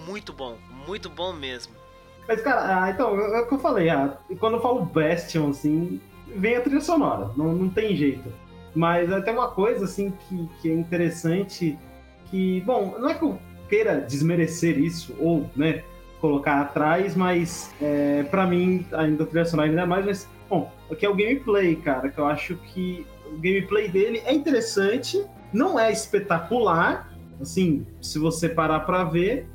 muito 0.08 0.32
bom, 0.32 0.58
muito 0.88 1.10
bom 1.10 1.34
mesmo. 1.34 1.74
Mas, 2.26 2.42
cara, 2.42 2.86
ah, 2.86 2.90
então, 2.92 3.20
é 3.20 3.42
o 3.42 3.48
que 3.48 3.56
eu 3.56 3.60
falei, 3.60 3.90
ah, 3.90 4.18
quando 4.40 4.54
eu 4.54 4.62
falo 4.62 4.86
Bastion, 4.86 5.50
assim, 5.50 6.00
vem 6.34 6.56
a 6.56 6.62
trilha 6.62 6.80
sonora, 6.80 7.30
não, 7.36 7.52
não 7.52 7.68
tem 7.68 7.94
jeito. 7.94 8.32
Mas 8.74 9.12
até 9.12 9.34
uma 9.34 9.50
coisa, 9.50 9.84
assim, 9.84 10.12
que, 10.12 10.50
que 10.62 10.72
é 10.72 10.74
interessante, 10.74 11.78
que, 12.28 12.62
bom, 12.62 12.96
não 12.98 13.10
é 13.10 13.16
que 13.16 13.24
eu 13.26 13.38
queira 13.70 14.02
desmerecer 14.02 14.78
isso 14.78 15.16
ou, 15.20 15.50
né, 15.56 15.84
colocar 16.20 16.62
atrás, 16.62 17.16
mas 17.16 17.74
é, 17.82 18.24
para 18.24 18.48
mim 18.48 18.86
ainda 18.94 19.26
trilha 19.26 19.46
sonora 19.46 19.70
ainda 19.70 19.86
mais, 19.86 20.06
mas 20.06 20.30
bom, 20.50 20.72
aqui 20.90 21.06
é 21.06 21.10
o 21.10 21.16
gameplay, 21.16 21.76
cara, 21.76 22.10
que 22.10 22.18
eu 22.18 22.26
acho 22.26 22.56
que 22.56 23.06
o 23.28 23.38
gameplay 23.38 23.90
dele 23.90 24.22
é 24.26 24.34
interessante, 24.34 25.22
não 25.52 25.78
é 25.78 25.92
espetacular, 25.92 27.14
assim, 27.42 27.86
se 28.02 28.20
você 28.20 28.48
parar 28.48 28.82
para 28.82 29.04
ver, 29.04 29.48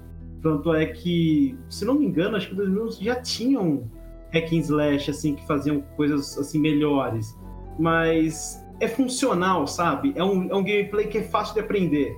tanto 0.43 0.75
é 0.75 0.87
que, 0.87 1.57
se 1.71 1.85
não 1.85 1.95
me 1.95 2.05
engano, 2.05 2.37
acho 2.37 2.49
que 2.49 2.53
os 2.53 2.59
2000 2.59 2.91
já 3.01 3.17
tinham 3.17 3.91
hack 4.33 4.53
and 4.53 4.59
slash 4.59 5.11
assim 5.11 5.35
que 5.35 5.47
faziam 5.47 5.81
coisas 5.97 6.37
assim 6.37 6.61
melhores, 6.61 7.35
mas 7.79 8.63
é 8.81 8.87
funcional, 8.87 9.67
sabe? 9.67 10.13
É 10.15 10.23
um, 10.23 10.51
é 10.51 10.55
um 10.55 10.63
gameplay 10.63 11.07
que 11.07 11.19
é 11.19 11.23
fácil 11.23 11.55
de 11.55 11.61
aprender. 11.61 12.17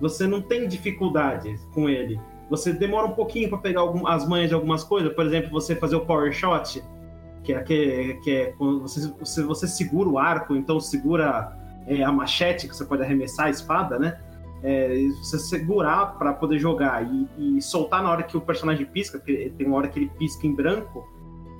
Você 0.00 0.26
não 0.26 0.40
tem 0.40 0.66
dificuldades 0.66 1.66
com 1.74 1.88
ele. 1.88 2.18
Você 2.48 2.72
demora 2.72 3.06
um 3.06 3.12
pouquinho 3.12 3.48
para 3.48 3.58
pegar 3.58 3.80
algum, 3.80 4.06
as 4.06 4.26
manhas 4.26 4.48
de 4.48 4.54
algumas 4.54 4.82
coisas. 4.82 5.12
Por 5.12 5.24
exemplo, 5.24 5.50
você 5.50 5.76
fazer 5.76 5.96
o 5.96 6.00
power 6.00 6.32
shot, 6.32 6.82
que 7.44 7.52
é, 7.52 7.62
que, 7.62 8.14
que 8.22 8.30
é 8.30 8.46
quando 8.58 8.80
você, 8.80 9.12
você, 9.18 9.42
você 9.42 9.68
segura 9.68 10.08
o 10.08 10.18
arco, 10.18 10.56
então 10.56 10.80
segura 10.80 11.56
é, 11.86 12.02
a 12.02 12.10
machete, 12.10 12.68
que 12.68 12.74
você 12.74 12.84
pode 12.84 13.02
arremessar 13.02 13.46
a 13.46 13.50
espada, 13.50 13.98
né? 13.98 14.18
É, 14.62 14.94
você 15.22 15.38
segurar 15.38 16.18
para 16.18 16.34
poder 16.34 16.58
jogar 16.58 17.02
e, 17.06 17.56
e, 17.56 17.62
soltar 17.62 18.02
na 18.02 18.10
hora 18.10 18.22
que 18.22 18.36
o 18.36 18.40
personagem 18.40 18.84
pisca, 18.84 19.18
que 19.18 19.50
tem 19.56 19.66
uma 19.66 19.76
hora 19.76 19.88
que 19.88 19.98
ele 19.98 20.10
pisca 20.18 20.46
em 20.46 20.54
branco, 20.54 21.08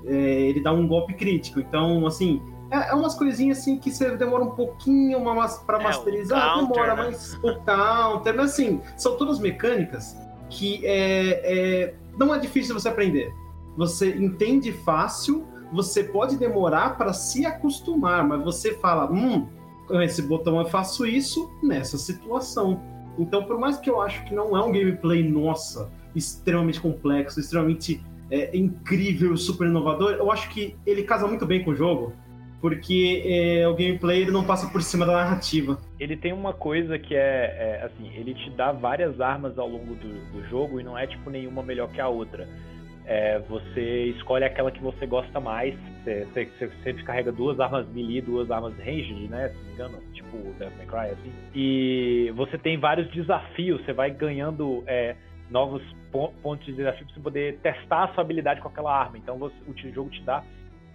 é, 0.05 0.13
ele 0.13 0.61
dá 0.61 0.73
um 0.73 0.87
golpe 0.87 1.15
crítico. 1.15 1.61
Então, 1.61 2.07
assim, 2.07 2.43
é, 2.71 2.91
é 2.91 2.95
umas 2.95 3.15
coisinhas 3.15 3.59
assim 3.59 3.79
que 3.79 3.91
você 3.91 4.17
demora 4.17 4.45
um 4.45 4.51
pouquinho 4.51 5.19
uma, 5.19 5.49
pra 5.49 5.81
é, 5.81 5.85
masterizar, 5.85 6.55
counter, 6.55 6.69
demora, 6.69 6.95
né? 6.95 7.03
mas 7.05 7.35
o 7.43 7.55
counter, 7.65 8.37
mas 8.37 8.53
assim, 8.53 8.81
são 8.97 9.17
todas 9.17 9.39
mecânicas 9.39 10.17
que 10.49 10.85
é, 10.85 11.41
é, 11.45 11.95
não 12.19 12.35
é 12.35 12.39
difícil 12.39 12.75
você 12.75 12.89
aprender. 12.89 13.33
Você 13.77 14.15
entende 14.17 14.73
fácil, 14.73 15.47
você 15.73 16.05
pode 16.05 16.37
demorar 16.37 16.97
para 16.97 17.13
se 17.13 17.47
acostumar, 17.47 18.27
mas 18.27 18.43
você 18.43 18.75
fala, 18.75 19.11
hum, 19.11 19.49
com 19.87 20.01
esse 20.01 20.23
botão 20.23 20.59
eu 20.59 20.67
faço 20.67 21.07
isso 21.07 21.51
nessa 21.63 21.97
situação. 21.97 22.81
Então, 23.19 23.45
por 23.45 23.59
mais 23.59 23.77
que 23.77 23.89
eu 23.89 24.01
acho 24.01 24.25
que 24.25 24.35
não 24.35 24.57
é 24.57 24.63
um 24.63 24.73
gameplay, 24.73 25.29
nossa, 25.29 25.91
extremamente 26.15 26.81
complexo, 26.81 27.39
extremamente 27.39 28.05
é, 28.31 28.57
incrível, 28.57 29.37
super 29.37 29.67
inovador, 29.67 30.13
eu 30.13 30.31
acho 30.31 30.49
que 30.51 30.77
ele 30.87 31.03
casa 31.03 31.27
muito 31.27 31.47
bem 31.47 31.65
com 31.65 31.71
o 31.71 31.75
jogo 31.75 32.13
porque 32.61 33.23
é, 33.25 33.67
o 33.67 33.75
gameplay 33.75 34.21
ele 34.21 34.31
não 34.31 34.45
passa 34.45 34.71
por 34.71 34.83
cima 34.83 35.07
da 35.07 35.13
narrativa. 35.13 35.79
Ele 35.99 36.17
tem 36.17 36.33
uma 36.33 36.53
coisa 36.53 36.99
que 36.99 37.15
é, 37.15 37.81
é 37.81 37.83
assim, 37.85 38.13
ele 38.15 38.35
te 38.35 38.51
dá 38.51 38.71
várias 38.71 39.21
armas 39.21 39.59
ao 39.59 39.69
longo 39.69 39.95
do, 39.95 40.33
do, 40.33 40.49
jogo 40.49 40.79
e 40.79 40.85
não 40.85 40.97
é 40.97 41.07
tipo 41.07 41.31
nenhuma 41.31 41.63
melhor 41.63 41.89
que 41.91 42.01
a 42.01 42.09
outra. 42.09 42.47
É, 43.07 43.39
você 43.49 44.13
escolhe 44.17 44.45
aquela 44.45 44.71
que 44.71 44.81
você 44.81 45.07
gosta 45.07 45.41
mais. 45.41 45.75
Você, 46.05 46.27
você, 46.27 46.45
você 46.45 46.71
sempre 46.85 47.03
carrega 47.03 47.33
duas 47.33 47.59
armas 47.59 47.89
melee, 47.89 48.21
duas 48.21 48.51
armas 48.51 48.77
ranged, 48.79 49.29
né? 49.29 49.49
Se 49.49 49.57
não 49.57 49.65
me 49.65 49.73
engano, 49.73 49.99
tipo 50.13 50.37
Death 50.59 50.77
May 50.77 50.87
Cry, 50.87 51.15
assim. 51.15 51.33
E 51.55 52.33
você 52.37 52.59
tem 52.59 52.79
vários 52.79 53.11
desafios, 53.11 53.85
você 53.85 53.93
vai 53.93 54.11
ganhando 54.11 54.85
é, 54.87 55.17
novos 55.51 55.83
pontos 56.43 56.67
de 56.67 56.73
desafio 56.75 57.07
para 57.07 57.15
você 57.15 57.21
poder 57.21 57.59
testar 57.59 58.05
a 58.05 58.09
sua 58.15 58.23
habilidade 58.23 58.61
com 58.61 58.69
aquela 58.69 58.95
arma. 58.95 59.17
Então 59.17 59.39
você, 59.39 59.55
o 59.67 59.93
jogo 59.93 60.11
te 60.11 60.23
dá 60.23 60.45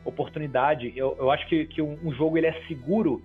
oportunidade. 0.05 0.93
Eu, 0.95 1.15
eu 1.19 1.31
acho 1.31 1.45
que, 1.47 1.65
que 1.65 1.81
um, 1.81 2.13
jogo 2.13 2.37
ele 2.37 2.47
é 2.47 2.53
seguro 2.67 3.21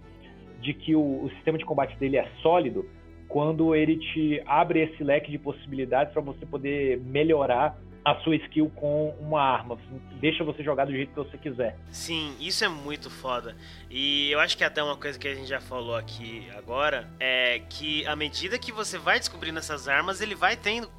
de 0.60 0.74
que 0.74 0.96
o, 0.96 1.24
o, 1.24 1.30
sistema 1.36 1.58
de 1.58 1.64
combate 1.64 1.96
dele 1.98 2.16
é 2.16 2.26
sólido 2.42 2.86
quando 3.28 3.74
ele 3.76 3.96
te 3.96 4.42
abre 4.46 4.80
esse 4.80 5.04
leque 5.04 5.30
de 5.30 5.38
possibilidades 5.38 6.12
para 6.12 6.22
você 6.22 6.44
poder 6.44 6.98
melhorar 7.00 7.78
a 8.04 8.14
sua 8.16 8.36
skill 8.36 8.70
com 8.74 9.14
uma 9.20 9.42
arma. 9.42 9.78
Deixa 10.20 10.42
você 10.42 10.62
jogar 10.62 10.86
do 10.86 10.92
jeito 10.92 11.10
que 11.10 11.16
você 11.16 11.38
quiser. 11.38 11.76
Sim, 11.90 12.34
isso 12.40 12.64
é 12.64 12.68
muito 12.68 13.10
foda. 13.10 13.54
E 13.90 14.30
eu 14.30 14.40
acho 14.40 14.56
que 14.56 14.64
até 14.64 14.82
uma 14.82 14.96
coisa 14.96 15.18
que 15.18 15.28
a 15.28 15.34
gente 15.34 15.48
já 15.48 15.60
falou 15.60 15.94
aqui 15.94 16.48
agora 16.56 17.08
é 17.18 17.60
que 17.68 18.06
à 18.06 18.16
medida 18.16 18.58
que 18.58 18.72
você 18.72 18.98
vai 18.98 19.18
descobrindo 19.18 19.58
essas 19.58 19.88
armas, 19.88 20.20
ele 20.20 20.34
vai 20.34 20.56
tendo. 20.56 20.90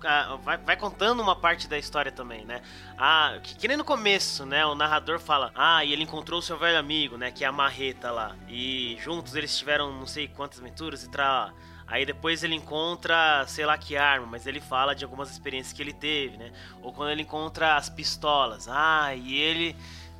vai, 0.44 0.58
vai 0.58 0.78
contando 0.78 1.22
uma 1.22 1.36
parte 1.36 1.68
da 1.68 1.78
história 1.78 2.12
também, 2.12 2.46
né? 2.46 2.62
Ah, 2.98 3.40
que, 3.42 3.56
que, 3.56 3.68
nem 3.68 3.78
no 3.78 3.86
começo, 3.86 4.46
né? 4.46 4.66
O 4.66 4.76
narrador 4.76 5.20
fala: 5.20 5.52
Ah, 5.56 5.84
e 5.84 5.94
ele 5.94 6.04
encontrou 6.04 6.40
o 6.40 6.42
seu 6.42 6.58
velho 6.58 6.78
amigo, 6.78 7.18
né? 7.18 7.32
Que 7.32 7.44
é 7.44 7.48
a 7.48 7.52
marreta 7.52 8.12
lá. 8.12 8.36
E 8.48 8.98
juntos 9.00 9.36
eles 9.36 9.58
tiveram 9.58 9.92
não 9.92 10.06
sei 10.06 10.28
quantas 10.28 10.60
aventuras 10.60 11.04
e 11.04 11.10
tal. 11.10 11.52
Aí 11.92 12.06
depois 12.06 12.42
ele 12.42 12.56
encontra, 12.56 13.46
sei 13.48 13.66
lá 13.66 13.78
que 13.78 13.98
arma, 13.98 14.26
mas 14.26 14.48
ele 14.48 14.62
fala 14.62 14.96
de 14.96 15.04
algumas 15.04 15.30
experiências 15.30 15.74
que 15.74 15.82
ele 15.82 15.92
teve, 15.92 16.38
né? 16.38 16.52
Ou 16.82 16.94
quando 16.94 17.12
ele 17.12 17.22
encontra 17.22 17.76
as 17.76 17.90
pistolas. 17.90 18.70
Ah, 18.70 19.14
e 19.14 19.36
ele 19.36 19.76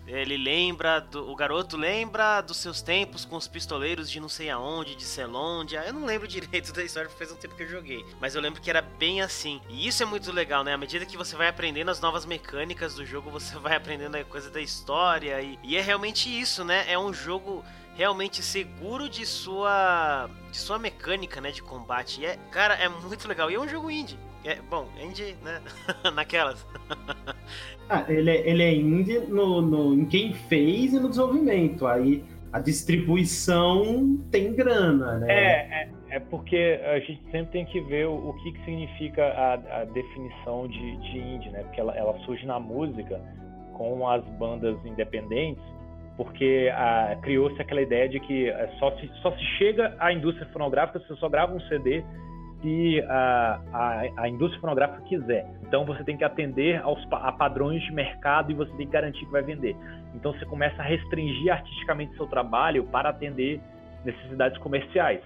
ele 0.08 0.36
lembra 0.36 1.00
do, 1.00 1.32
o 1.32 1.36
garoto 1.36 1.78
lembra 1.78 2.42
dos 2.42 2.58
seus 2.58 2.82
tempos 2.82 3.24
com 3.24 3.38
os 3.38 3.48
pistoleiros 3.48 4.10
de 4.10 4.20
não 4.20 4.28
sei 4.28 4.50
aonde, 4.50 4.96
de 4.96 5.04
Celondia. 5.04 5.86
Eu 5.86 5.94
não 5.94 6.06
lembro 6.06 6.28
direito 6.28 6.74
da 6.74 6.84
história, 6.84 7.10
faz 7.10 7.32
um 7.32 7.36
tempo 7.36 7.56
que 7.56 7.64
eu 7.64 7.70
joguei, 7.70 8.04
mas 8.20 8.36
eu 8.36 8.42
lembro 8.42 8.60
que 8.60 8.70
era 8.70 8.82
bem 8.82 9.22
assim. 9.22 9.62
E 9.70 9.88
isso 9.88 10.04
é 10.04 10.06
muito 10.06 10.32
legal, 10.32 10.64
né? 10.64 10.74
À 10.74 10.78
medida 10.78 11.06
que 11.06 11.16
você 11.16 11.36
vai 11.36 11.48
aprendendo 11.48 11.92
as 11.92 12.02
novas 12.02 12.26
mecânicas 12.26 12.96
do 12.96 13.06
jogo, 13.06 13.30
você 13.30 13.58
vai 13.60 13.76
aprendendo 13.76 14.16
a 14.16 14.24
coisa 14.26 14.50
da 14.50 14.60
história 14.60 15.42
e, 15.42 15.58
e 15.64 15.78
é 15.78 15.82
realmente 15.82 16.28
isso, 16.30 16.66
né? 16.66 16.92
É 16.92 17.00
um 17.00 17.14
jogo 17.14 17.64
realmente 17.96 18.42
seguro 18.42 19.10
de 19.10 19.26
sua 19.26 20.30
de 20.52 20.58
sua 20.58 20.78
mecânica, 20.78 21.40
né, 21.40 21.52
de 21.52 21.62
combate. 21.62 22.22
E 22.22 22.26
é, 22.26 22.38
cara, 22.52 22.76
é 22.76 22.90
muito 22.90 23.28
legal. 23.28 23.50
E 23.50 23.56
é 23.56 23.60
um 23.60 23.68
jogo 23.68 23.90
indie. 23.90 24.18
É, 24.44 24.56
bom, 24.70 24.88
indie, 25.02 25.36
né, 25.44 25.62
naquelas. 26.14 26.66
ah, 27.90 28.06
ele 28.10 28.30
é, 28.30 28.50
ele 28.50 28.64
é 28.64 28.74
indie 28.74 29.20
no, 29.20 29.62
no, 29.62 29.94
em 29.94 30.06
quem 30.06 30.34
fez 30.34 30.94
e 30.94 31.00
no 31.00 31.10
desenvolvimento. 31.10 31.88
Aí 31.88 32.24
a 32.52 32.60
distribuição 32.60 34.18
tem 34.30 34.54
grana, 34.54 35.20
né? 35.20 35.28
É, 35.32 35.84
é, 35.84 35.90
é 36.16 36.20
porque 36.20 36.80
a 36.84 37.00
gente 37.00 37.22
sempre 37.32 37.52
tem 37.52 37.66
que 37.66 37.80
ver 37.82 38.08
o, 38.08 38.30
o 38.30 38.34
que, 38.44 38.52
que 38.52 38.66
significa 38.66 39.24
a, 39.24 39.54
a 39.54 39.86
definição 39.86 40.68
de, 40.68 40.98
de 40.98 41.18
indie, 41.18 41.50
né? 41.50 41.64
Porque 41.64 41.80
ela, 41.80 41.96
ela 41.96 42.18
surge 42.26 42.46
na 42.46 42.60
música 42.60 43.22
com 43.74 44.10
as 44.10 44.24
bandas 44.38 44.76
independentes 44.86 45.64
porque 46.18 46.72
ah, 46.74 47.18
criou-se 47.22 47.60
aquela 47.62 47.82
ideia 47.82 48.08
de 48.08 48.20
que 48.20 48.50
eh, 48.50 48.70
só 48.80 48.92
se, 48.98 49.08
só 49.22 49.32
se 49.32 49.44
chega 49.58 49.96
à 50.00 50.12
indústria 50.12 50.48
fonográfica 50.52 51.00
se 51.00 51.08
você 51.08 51.16
só 51.16 51.30
grava 51.30 51.54
um 51.54 51.62
CD 51.62 52.04
se 52.62 53.02
a, 53.10 53.60
a, 53.74 54.02
a, 54.24 54.30
indústria 54.30 54.62
fonográfica 54.62 55.02
quiser. 55.04 55.46
Então 55.64 55.86
você 55.86 56.04
tem 56.04 56.16
que 56.16 56.24
atender 56.24 56.80
aos, 56.84 57.06
a 57.12 57.32
padrões 57.32 57.82
de 57.84 57.92
mercado 57.92 58.52
e 58.52 58.54
você 58.54 58.72
tem 58.74 58.86
que 58.86 58.94
garantir 58.94 59.26
que 59.26 59.32
vai 59.32 59.42
vender. 59.42 59.76
Então 60.14 60.32
você 60.34 60.46
começa 60.46 60.82
a 60.82 60.86
restringir 60.86 61.52
artisticamente 61.52 62.16
seu 62.16 62.28
trabalho 62.28 62.84
para 62.86 63.10
atender 63.10 63.60
necessidades 64.06 64.58
comerciais. 64.60 65.22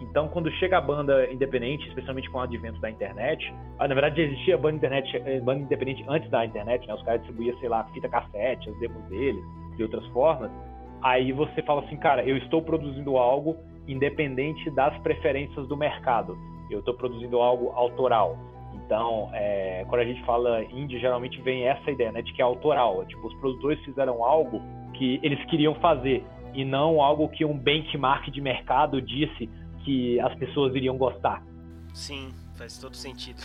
Então, 0.00 0.28
quando 0.28 0.50
chega 0.52 0.78
a 0.78 0.80
banda 0.80 1.30
independente, 1.30 1.86
especialmente 1.88 2.28
com 2.30 2.38
o 2.38 2.40
advento 2.40 2.80
da 2.80 2.90
internet, 2.90 3.54
ah, 3.78 3.86
na 3.86 3.94
verdade 3.94 4.20
existia 4.20 4.58
banda, 4.58 4.76
internet, 4.76 5.16
eh, 5.16 5.40
banda 5.40 5.62
independente 5.62 6.04
antes 6.08 6.28
da 6.28 6.44
internet, 6.44 6.86
né? 6.86 6.94
Os 6.94 7.02
caras 7.02 7.20
distribuíam, 7.20 7.56
sei 7.60 7.68
lá, 7.68 7.84
fita 7.94 8.08
cassete, 8.08 8.68
as 8.68 8.78
demos 8.78 9.02
deles, 9.04 9.42
de 9.76 9.82
outras 9.82 10.06
formas, 10.08 10.50
aí 11.02 11.32
você 11.32 11.62
fala 11.62 11.82
assim, 11.82 11.96
cara, 11.96 12.24
eu 12.24 12.36
estou 12.36 12.62
produzindo 12.62 13.16
algo 13.16 13.56
independente 13.86 14.70
das 14.70 14.96
preferências 14.98 15.66
do 15.68 15.76
mercado. 15.76 16.36
Eu 16.70 16.78
estou 16.78 16.94
produzindo 16.94 17.38
algo 17.38 17.70
autoral. 17.70 18.38
Então, 18.74 19.30
é, 19.32 19.84
quando 19.88 20.00
a 20.00 20.04
gente 20.04 20.22
fala 20.24 20.62
indie, 20.64 20.98
geralmente 20.98 21.40
vem 21.42 21.66
essa 21.66 21.90
ideia, 21.90 22.12
né, 22.12 22.22
de 22.22 22.32
que 22.32 22.40
é 22.40 22.44
autoral. 22.44 23.04
Tipo, 23.06 23.26
os 23.26 23.34
produtores 23.34 23.82
fizeram 23.84 24.24
algo 24.24 24.60
que 24.94 25.20
eles 25.22 25.42
queriam 25.46 25.74
fazer 25.76 26.24
e 26.54 26.64
não 26.64 27.00
algo 27.00 27.28
que 27.28 27.44
um 27.44 27.56
benchmark 27.56 28.30
de 28.30 28.40
mercado 28.40 29.00
disse 29.00 29.48
que 29.84 30.20
as 30.20 30.34
pessoas 30.36 30.74
iriam 30.74 30.96
gostar. 30.96 31.42
Sim, 31.94 32.30
faz 32.56 32.78
todo 32.78 32.94
sentido. 32.94 33.40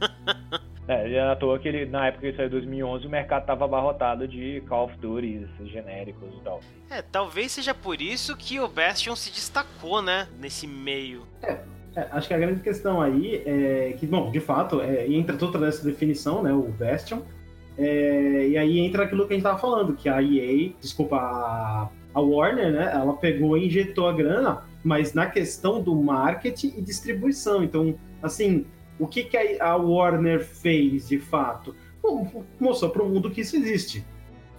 É, 0.88 1.08
e 1.08 1.14
é 1.14 1.22
à 1.22 1.36
toa 1.36 1.58
que 1.58 1.68
ele, 1.68 1.86
na 1.86 2.06
época 2.06 2.22
que 2.22 2.26
ele 2.28 2.36
saiu 2.36 2.48
em 2.48 2.50
2011, 2.50 3.06
o 3.06 3.10
mercado 3.10 3.46
tava 3.46 3.64
abarrotado 3.64 4.26
de 4.26 4.62
Call 4.68 4.86
of 4.86 4.98
Duty 4.98 5.46
genéricos 5.64 6.28
e 6.34 6.40
tal. 6.42 6.60
É, 6.90 7.00
talvez 7.00 7.52
seja 7.52 7.72
por 7.72 8.02
isso 8.02 8.36
que 8.36 8.58
o 8.58 8.66
Bastion 8.66 9.14
se 9.14 9.30
destacou, 9.30 10.02
né, 10.02 10.26
nesse 10.40 10.66
meio. 10.66 11.22
É, 11.42 11.58
é, 11.94 12.08
acho 12.10 12.26
que 12.26 12.34
a 12.34 12.38
grande 12.38 12.60
questão 12.60 13.00
aí 13.00 13.42
é 13.46 13.94
que, 13.98 14.06
bom, 14.06 14.30
de 14.30 14.40
fato, 14.40 14.80
é, 14.80 15.06
entra 15.06 15.36
toda 15.36 15.66
essa 15.66 15.84
definição, 15.84 16.42
né, 16.42 16.52
o 16.52 16.62
Bastion, 16.62 17.22
é, 17.78 18.48
e 18.48 18.58
aí 18.58 18.78
entra 18.80 19.04
aquilo 19.04 19.26
que 19.26 19.34
a 19.34 19.36
gente 19.36 19.44
tava 19.44 19.58
falando, 19.58 19.94
que 19.94 20.08
a 20.08 20.20
EA, 20.20 20.72
desculpa, 20.80 21.16
a, 21.16 21.88
a 22.12 22.20
Warner, 22.20 22.72
né, 22.72 22.90
ela 22.92 23.14
pegou 23.14 23.56
e 23.56 23.66
injetou 23.66 24.08
a 24.08 24.12
grana, 24.12 24.64
mas 24.82 25.14
na 25.14 25.26
questão 25.26 25.80
do 25.80 25.94
marketing 25.94 26.74
e 26.76 26.82
distribuição. 26.82 27.62
Então, 27.62 27.94
assim, 28.22 28.66
o 29.02 29.08
que, 29.08 29.24
que 29.24 29.60
a 29.60 29.76
Warner 29.76 30.44
fez 30.44 31.08
de 31.08 31.18
fato? 31.18 31.74
Mostrou 32.60 32.90
para 32.90 33.02
o 33.02 33.08
mundo 33.08 33.30
que 33.30 33.40
isso 33.40 33.56
existe. 33.56 34.04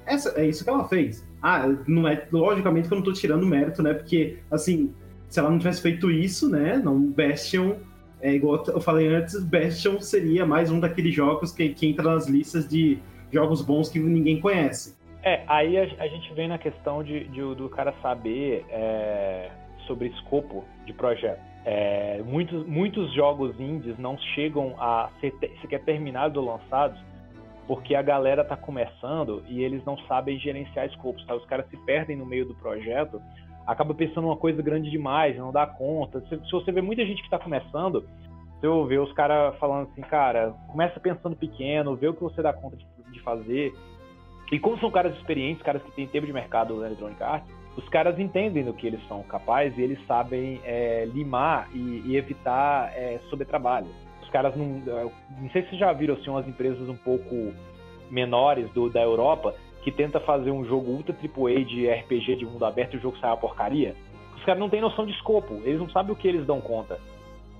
Essa, 0.06 0.39
é 0.39 0.45
isso 0.45 0.63
que 0.63 0.69
ela 0.69 0.88
fez. 0.88 1.25
Ah, 1.41 1.65
não 1.88 2.08
é, 2.08 2.27
logicamente 2.32 2.88
que 2.88 2.93
eu 2.93 2.97
não 2.97 3.03
estou 3.03 3.13
tirando 3.13 3.45
mérito, 3.45 3.82
né? 3.82 3.93
Porque, 3.93 4.39
assim, 4.51 4.93
se 5.29 5.39
ela 5.39 5.49
não 5.49 5.58
tivesse 5.58 5.82
feito 5.82 6.12
isso, 6.12 6.49
né? 6.49 6.77
Não, 6.77 6.99
Bastion, 6.99 7.77
é 8.21 8.34
igual 8.34 8.63
eu 8.67 8.82
falei 8.82 9.08
antes, 9.08 9.41
Bastion 9.43 9.99
seria 10.01 10.45
mais 10.45 10.69
um 10.69 10.79
daqueles 10.79 11.13
jogos 11.13 11.51
que, 11.51 11.69
que 11.69 11.88
entra 11.88 12.03
nas 12.13 12.27
listas 12.27 12.67
de 12.67 12.99
jogos 13.32 13.62
bons 13.62 13.89
que 13.89 13.99
ninguém 13.99 14.41
conhece. 14.41 14.95
É, 15.23 15.43
aí 15.47 15.77
a, 15.77 15.84
a 16.03 16.08
gente 16.08 16.34
vem 16.34 16.49
na 16.49 16.58
questão 16.58 17.01
de, 17.01 17.23
de 17.29 17.56
do 17.56 17.69
cara 17.69 17.93
saber 18.01 18.65
é, 18.69 19.49
sobre 19.88 20.10
escopo 20.10 20.65
de 20.86 20.91
projeto. 20.91 21.52
É, 21.65 22.21
muitos, 22.26 22.65
muitos 22.67 23.13
jogos 23.13 23.58
indies 23.60 23.97
não 23.97 24.17
chegam 24.17 24.76
a 24.78 25.10
ser 25.21 25.34
sequer 25.62 25.84
terminados 25.84 26.38
ou 26.38 26.45
lançados 26.45 26.99
porque 27.67 27.95
a 27.95 28.02
galera 28.02 28.43
tá 28.43 28.58
começando 28.58 29.43
e 29.47 29.63
eles 29.63 29.84
não 29.86 29.97
sabem 29.99 30.38
gerenciar 30.38 30.86
escopos, 30.88 31.26
tá? 31.26 31.36
Os 31.36 31.45
caras 31.45 31.67
se 31.69 31.78
perdem 31.86 32.17
no 32.17 32.26
meio 32.26 32.45
do 32.45 32.54
projeto, 32.56 33.21
acaba 33.65 33.93
pensando 33.93 34.28
uma 34.28 34.38
coisa 34.38 34.62
grande 34.62 34.89
demais, 34.89 35.38
não 35.38 35.52
dá 35.52 35.65
conta. 35.65 36.21
Se, 36.28 36.38
se 36.45 36.52
você 36.52 36.71
vê 36.71 36.82
muita 36.82 37.06
gente 37.06 37.19
que 37.19 37.28
está 37.28 37.39
começando, 37.39 38.06
você 38.60 38.88
vê 38.88 38.97
os 38.97 39.12
caras 39.13 39.58
falando 39.58 39.89
assim, 39.89 40.02
cara, 40.02 40.54
começa 40.67 40.99
pensando 40.99 41.36
pequeno, 41.36 41.95
vê 41.95 42.08
o 42.08 42.13
que 42.13 42.23
você 42.23 42.41
dá 42.41 42.52
conta 42.52 42.76
de, 42.76 42.86
de 43.12 43.21
fazer. 43.21 43.73
E 44.52 44.60
como 44.60 44.78
são 44.80 44.91
caras 44.91 45.15
experientes, 45.15 45.63
caras 45.63 45.82
que 45.82 45.91
têm 45.91 46.08
tempo 46.08 46.28
de 46.28 46.34
mercado 46.34 46.76
na 46.76 46.88
Electronic 46.88 47.23
Arts, 47.23 47.49
os 47.75 47.88
caras 47.89 48.19
entendem 48.19 48.63
do 48.63 48.73
que 48.73 48.86
eles 48.86 49.05
são 49.07 49.23
capazes 49.23 49.77
e 49.77 49.81
eles 49.81 49.99
sabem 50.05 50.62
é, 50.63 51.05
limar 51.05 51.69
e, 51.73 52.03
e 52.05 52.15
evitar 52.15 52.91
é, 52.95 53.19
sobretrabalho. 53.29 53.88
Os 54.21 54.29
caras 54.29 54.55
não. 54.55 54.81
Não 55.39 55.49
sei 55.51 55.63
se 55.63 55.77
já 55.77 55.91
viram 55.91 56.15
assim, 56.15 56.29
umas 56.29 56.47
empresas 56.47 56.88
um 56.88 56.97
pouco 56.97 57.53
menores 58.12 58.69
do, 58.71 58.89
da 58.89 59.01
Europa 59.01 59.55
que 59.83 59.91
tenta 59.91 60.19
fazer 60.19 60.51
um 60.51 60.63
jogo 60.65 60.91
ultra 60.91 61.13
AAA 61.13 61.65
de 61.65 61.89
RPG 61.89 62.38
de 62.38 62.45
mundo 62.45 62.63
aberto 62.65 62.93
e 62.93 62.97
o 62.97 63.01
jogo 63.01 63.17
sai 63.17 63.31
uma 63.31 63.38
porcaria. 63.38 63.95
Os 64.36 64.43
caras 64.43 64.59
não 64.59 64.69
têm 64.69 64.81
noção 64.81 65.05
de 65.05 65.12
escopo, 65.12 65.55
eles 65.63 65.79
não 65.79 65.89
sabem 65.89 66.13
o 66.13 66.15
que 66.15 66.27
eles 66.27 66.45
dão 66.45 66.62
conta. 66.62 66.99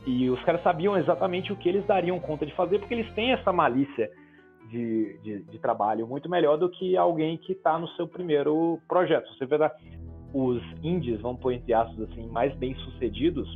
E 0.06 0.30
os 0.30 0.42
caras 0.44 0.62
sabiam 0.64 0.98
exatamente 0.98 1.52
o 1.52 1.56
que 1.56 1.68
eles 1.68 1.86
dariam 1.86 2.20
conta 2.20 2.46
de 2.46 2.54
fazer, 2.54 2.80
porque 2.80 2.94
eles 2.94 3.12
têm 3.14 3.32
essa 3.32 3.52
malícia 3.52 4.10
de, 4.70 5.18
de, 5.20 5.44
de 5.44 5.60
trabalho 5.60 6.08
muito 6.08 6.30
melhor 6.30 6.58
do 6.58 6.70
que 6.70 6.98
alguém 6.98 7.38
que 7.38 7.54
está 7.54 7.78
no 7.78 7.88
seu 7.90 8.08
primeiro 8.08 8.80
projeto. 8.88 9.34
Você 9.34 9.46
vê 9.46 9.58
os 10.34 10.62
indies, 10.82 11.22
vamos 11.22 11.40
pôr 11.40 11.54
entre 11.54 11.74
aspas 11.74 12.10
assim, 12.10 12.28
mais 12.28 12.54
bem 12.56 12.76
sucedidos, 12.76 13.48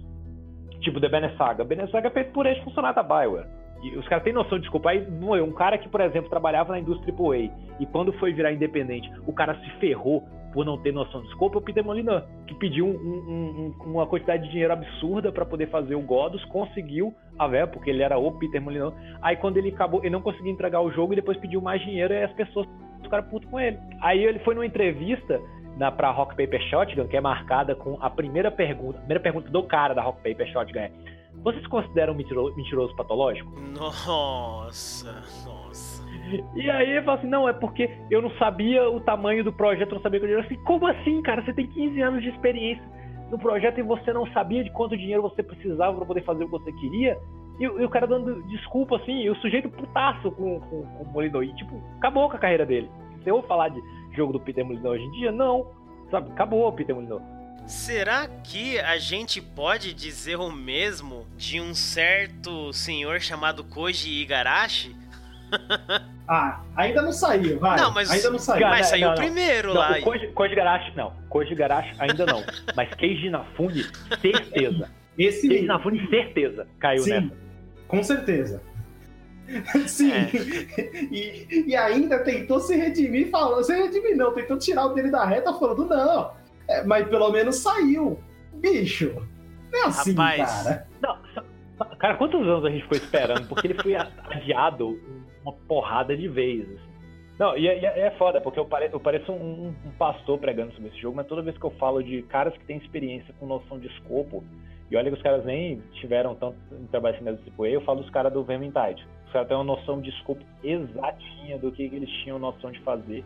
tipo 0.82 1.02
The 1.02 1.10
Benesaga. 1.10 1.64
Benesaga 1.64 2.08
é 2.08 2.12
feito 2.12 2.32
por 2.32 2.46
ex-funcionário 2.46 2.96
da 2.96 3.04
Bioware. 3.04 3.48
E 3.84 3.96
os 3.96 4.08
caras 4.08 4.24
têm 4.24 4.34
noção 4.34 4.58
de 4.58 4.64
desculpa. 4.64 4.90
Aí, 4.90 5.06
um 5.42 5.52
cara 5.52 5.78
que, 5.78 5.88
por 5.88 6.02
exemplo, 6.02 6.30
trabalhava 6.30 6.72
na 6.72 6.80
indústria 6.80 7.14
AAA 7.14 7.52
e 7.80 7.86
quando 7.86 8.12
foi 8.14 8.34
virar 8.34 8.52
independente, 8.52 9.12
o 9.26 9.34
cara 9.34 9.56
se 9.60 9.70
ferrou 9.80 10.24
por 10.54 10.66
não 10.66 10.78
ter 10.78 10.92
noção 10.92 11.22
de 11.22 11.30
é 11.30 11.36
o 11.46 11.62
Peter 11.62 11.86
Molyneux, 11.86 12.24
que 12.48 12.56
pediu 12.56 12.88
um, 12.88 12.90
um, 12.90 13.74
um, 13.86 13.92
uma 13.92 14.08
quantidade 14.08 14.44
de 14.44 14.50
dinheiro 14.50 14.74
absurda 14.74 15.32
para 15.32 15.46
poder 15.46 15.68
fazer 15.68 15.94
o 15.94 16.02
Godus, 16.02 16.44
conseguiu 16.46 17.14
a 17.38 17.48
verba, 17.48 17.74
porque 17.74 17.92
ele 17.92 18.02
era 18.02 18.18
o 18.18 18.32
Peter 18.40 18.60
Molyneux. 18.60 18.94
Aí 19.22 19.36
quando 19.36 19.58
ele 19.58 19.70
acabou, 19.70 20.00
ele 20.02 20.10
não 20.10 20.22
conseguiu 20.22 20.52
entregar 20.52 20.82
o 20.82 20.92
jogo 20.92 21.14
e 21.14 21.18
depois 21.18 21.38
pediu 21.38 21.62
mais 21.62 21.80
dinheiro 21.82 22.12
e 22.12 22.24
as 22.24 22.34
pessoas 22.34 22.68
ficaram 23.04 23.30
putos 23.30 23.48
com 23.50 23.60
ele. 23.60 23.78
Aí 24.02 24.24
ele 24.24 24.40
foi 24.40 24.56
numa 24.56 24.66
entrevista 24.66 25.40
na 25.78 25.92
pra 25.92 26.12
Rock 26.12 26.36
Paper 26.36 26.62
Shotgun, 26.70 27.08
que 27.08 27.16
é 27.16 27.22
marcada 27.22 27.76
com 27.76 27.98
a 28.02 28.10
primeira 28.10 28.52
pergunta, 28.52 28.98
a 28.98 29.02
primeira 29.02 29.22
pergunta 29.22 29.50
do 29.50 29.64
cara 29.64 29.94
da 29.94 30.02
Rock 30.02 30.18
Paper 30.18 30.48
Shotgun 30.52 30.80
é: 30.80 30.92
vocês 31.44 31.66
consideram 31.68 32.14
mentiroso, 32.14 32.56
mentiroso 32.56 32.96
patológico? 32.96 33.52
Nossa, 33.78 35.24
nossa. 35.46 36.06
E 36.56 36.70
aí 36.70 36.90
ele 36.90 37.04
fala 37.04 37.18
assim: 37.18 37.28
não, 37.28 37.48
é 37.48 37.54
porque 37.54 37.90
eu 38.10 38.22
não 38.22 38.32
sabia 38.32 38.90
o 38.90 39.00
tamanho 39.00 39.44
do 39.44 39.54
projeto, 39.54 39.90
eu 39.90 39.96
não 39.96 40.02
sabia 40.02 40.20
que 40.20 40.26
eu 40.26 40.40
assim, 40.40 40.56
como 40.64 40.88
assim, 40.88 41.22
cara? 41.22 41.44
Você 41.44 41.54
tem 41.54 41.68
15 41.68 42.02
anos 42.02 42.24
de 42.24 42.30
experiência 42.30 42.84
no 43.30 43.38
projeto 43.38 43.80
e 43.80 43.84
você 43.84 44.12
não 44.14 44.26
sabia 44.32 44.64
de 44.64 44.72
quanto 44.72 44.98
dinheiro 44.98 45.22
você 45.22 45.44
precisava 45.44 45.96
para 45.96 46.06
poder 46.06 46.24
fazer 46.24 46.44
o 46.44 46.48
que 46.48 46.52
você 46.52 46.72
queria? 46.74 47.18
E, 47.60 47.64
e, 47.64 47.68
o 47.68 47.90
cara 47.90 48.08
dando 48.08 48.42
desculpa, 48.44 48.98
assim, 48.98 49.22
e 49.22 49.30
o 49.30 49.36
sujeito 49.38 49.70
putaço 49.70 50.32
com, 50.32 50.60
com, 50.60 50.84
com 50.84 51.04
o 51.04 51.12
Molino. 51.12 51.44
E, 51.44 51.54
tipo, 51.56 51.82
acabou 51.98 52.30
com 52.30 52.36
a 52.36 52.40
carreira 52.40 52.66
dele. 52.66 52.90
Se 53.24 53.30
eu 53.30 53.42
falar 53.44 53.70
de 53.70 53.82
jogo 54.18 54.34
do 54.34 54.40
Peter 54.40 54.66
Molyneux 54.66 54.90
hoje 54.90 55.04
em 55.04 55.12
dia? 55.12 55.32
Não. 55.32 55.68
Sabe, 56.10 56.32
acabou 56.32 56.68
o 56.68 56.72
Peter 56.72 56.96
Molyneux. 56.96 57.22
Será 57.68 58.28
que 58.28 58.80
a 58.80 58.98
gente 58.98 59.42
pode 59.42 59.94
dizer 59.94 60.38
o 60.38 60.50
mesmo 60.50 61.28
de 61.36 61.60
um 61.60 61.74
certo 61.76 62.72
senhor 62.72 63.20
chamado 63.20 63.64
Koji 63.64 64.22
Igarashi? 64.22 64.96
ah, 66.28 66.62
ainda 66.76 67.02
não 67.02 67.12
saiu, 67.12 67.60
vai. 67.60 67.78
Não, 67.78 67.94
mas, 67.94 68.10
ainda 68.10 68.30
não 68.30 68.40
saiu. 68.40 68.68
Mas 68.68 68.88
saiu 68.88 69.02
não, 69.02 69.16
não. 69.16 69.22
primeiro 69.22 69.74
não, 69.74 69.82
lá. 69.82 69.98
O 69.98 70.02
Koji, 70.02 70.28
Koji 70.28 70.54
Igarashi, 70.54 70.96
não. 70.96 71.14
Koji 71.30 71.52
Igarashi 71.54 71.94
ainda 72.00 72.26
não. 72.26 72.42
mas 72.76 72.90
Keiji 72.96 73.28
Inafune, 73.28 73.84
certeza. 74.22 74.90
Esse 75.18 75.48
Keiji 75.48 75.66
Inafune, 75.66 76.08
certeza, 76.10 76.68
caiu 76.80 77.04
Sim, 77.04 77.12
nessa. 77.12 77.36
Com 77.88 78.04
certeza. 78.04 78.62
Sim. 79.88 80.12
É. 80.12 80.30
E, 81.12 81.66
e, 81.68 81.76
ainda 81.76 82.20
tentou 82.20 82.60
se 82.60 82.76
redimir 82.76 83.30
falando, 83.30 83.64
se 83.64 83.74
redimir 83.74 84.16
não, 84.16 84.34
tentou 84.34 84.58
tirar 84.58 84.86
o 84.86 84.94
dele 84.94 85.10
da 85.10 85.26
reta 85.26 85.54
falando, 85.54 85.86
não, 85.86 86.32
é, 86.68 86.84
mas 86.84 87.08
pelo 87.08 87.32
menos 87.32 87.58
saiu. 87.58 88.20
Bicho, 88.54 89.14
não 89.72 89.80
é 89.80 89.88
assim, 89.88 90.14
Rapaz. 90.14 90.64
cara. 90.64 90.88
Não, 91.02 91.98
cara, 91.98 92.16
quantos 92.16 92.42
anos 92.42 92.66
a 92.66 92.70
gente 92.70 92.84
ficou 92.84 92.98
esperando? 92.98 93.48
Porque 93.48 93.68
ele 93.68 93.82
foi 93.82 93.96
adiado 93.96 95.00
uma 95.44 95.54
porrada 95.54 96.16
de 96.16 96.28
vezes. 96.28 96.80
Não, 97.40 97.56
e 97.56 97.68
é, 97.68 98.08
é, 98.08 98.12
foda, 98.18 98.42
porque 98.42 98.60
eu, 98.60 98.66
pare, 98.66 98.90
eu 98.92 99.00
pareço 99.00 99.32
um, 99.32 99.68
um, 99.68 99.92
pastor 99.92 100.40
pregando 100.40 100.74
sobre 100.74 100.90
esse 100.90 101.00
jogo, 101.00 101.16
mas 101.16 101.28
toda 101.28 101.44
vez 101.44 101.56
que 101.56 101.64
eu 101.64 101.70
falo 101.72 102.02
de 102.02 102.24
caras 102.24 102.58
que 102.58 102.66
têm 102.66 102.78
experiência 102.78 103.34
com 103.40 103.46
noção 103.46 103.80
de 103.80 103.88
escopo, 103.88 104.44
e 104.90 104.98
olha 104.98 105.12
que 105.12 105.18
os 105.18 105.22
caras 105.22 105.46
nem 105.46 105.80
tiveram 105.94 106.34
tanto 106.34 106.58
em 106.72 106.88
trabalho 106.88 107.16
assim 107.16 107.44
tipo 107.44 107.66
eu 107.66 107.82
falo 107.82 108.02
dos 108.02 108.10
caras 108.10 108.34
do 108.34 108.44
Vermintide. 108.44 109.06
Os 109.28 109.34
caras 109.34 109.48
têm 109.48 109.58
uma 109.58 109.64
noção 109.64 110.02
de 110.02 110.10
escopo 110.10 110.44
exatinha 110.64 111.58
do 111.60 111.72
que 111.72 111.84
eles 111.84 112.10
tinham 112.24 112.40
noção 112.40 112.72
de 112.72 112.80
fazer 112.80 113.24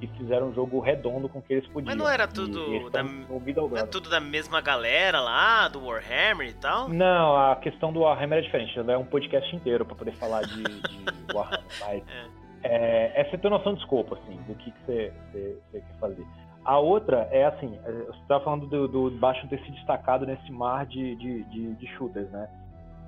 e 0.00 0.06
fizeram 0.18 0.48
um 0.48 0.54
jogo 0.54 0.80
redondo 0.80 1.28
com 1.28 1.38
o 1.38 1.42
que 1.42 1.54
eles 1.54 1.66
podiam. 1.68 1.86
Mas 1.86 1.96
não 1.96 2.08
era 2.08 2.26
tudo 2.26 2.90
da, 2.90 3.02
não 3.02 3.76
é 3.76 3.86
tudo 3.86 4.10
da 4.10 4.20
mesma 4.20 4.60
galera 4.60 5.20
lá, 5.20 5.68
do 5.68 5.84
Warhammer 5.84 6.48
e 6.48 6.54
tal? 6.54 6.88
Não, 6.88 7.36
a 7.36 7.56
questão 7.56 7.92
do 7.92 8.00
Warhammer 8.00 8.40
é 8.40 8.42
diferente. 8.42 8.78
É 8.78 8.98
um 8.98 9.04
podcast 9.04 9.54
inteiro 9.54 9.84
para 9.84 9.94
poder 9.94 10.12
falar 10.12 10.42
de, 10.42 10.62
de 10.64 11.34
Warhammer. 11.34 11.64
Mas 11.80 12.02
é. 12.08 12.44
É, 12.64 13.20
é 13.20 13.30
você 13.30 13.38
ter 13.38 13.50
noção 13.50 13.74
de 13.74 13.80
escopo, 13.80 14.14
assim, 14.14 14.36
do 14.48 14.54
que, 14.54 14.70
que 14.70 14.78
você, 14.84 15.12
você, 15.30 15.58
você 15.70 15.80
quer 15.80 15.98
fazer. 16.00 16.26
A 16.64 16.78
outra 16.78 17.28
é 17.30 17.44
assim, 17.44 17.78
é, 17.84 17.92
você 17.92 18.18
estava 18.20 18.42
falando 18.42 18.66
do, 18.66 18.88
do 18.88 19.10
Bastion 19.10 19.46
ter 19.48 19.60
se 19.60 19.70
destacado 19.70 20.24
nesse 20.24 20.50
mar 20.50 20.86
de, 20.86 21.14
de, 21.16 21.42
de, 21.44 21.74
de 21.74 21.86
shooters, 21.94 22.28
né? 22.30 22.48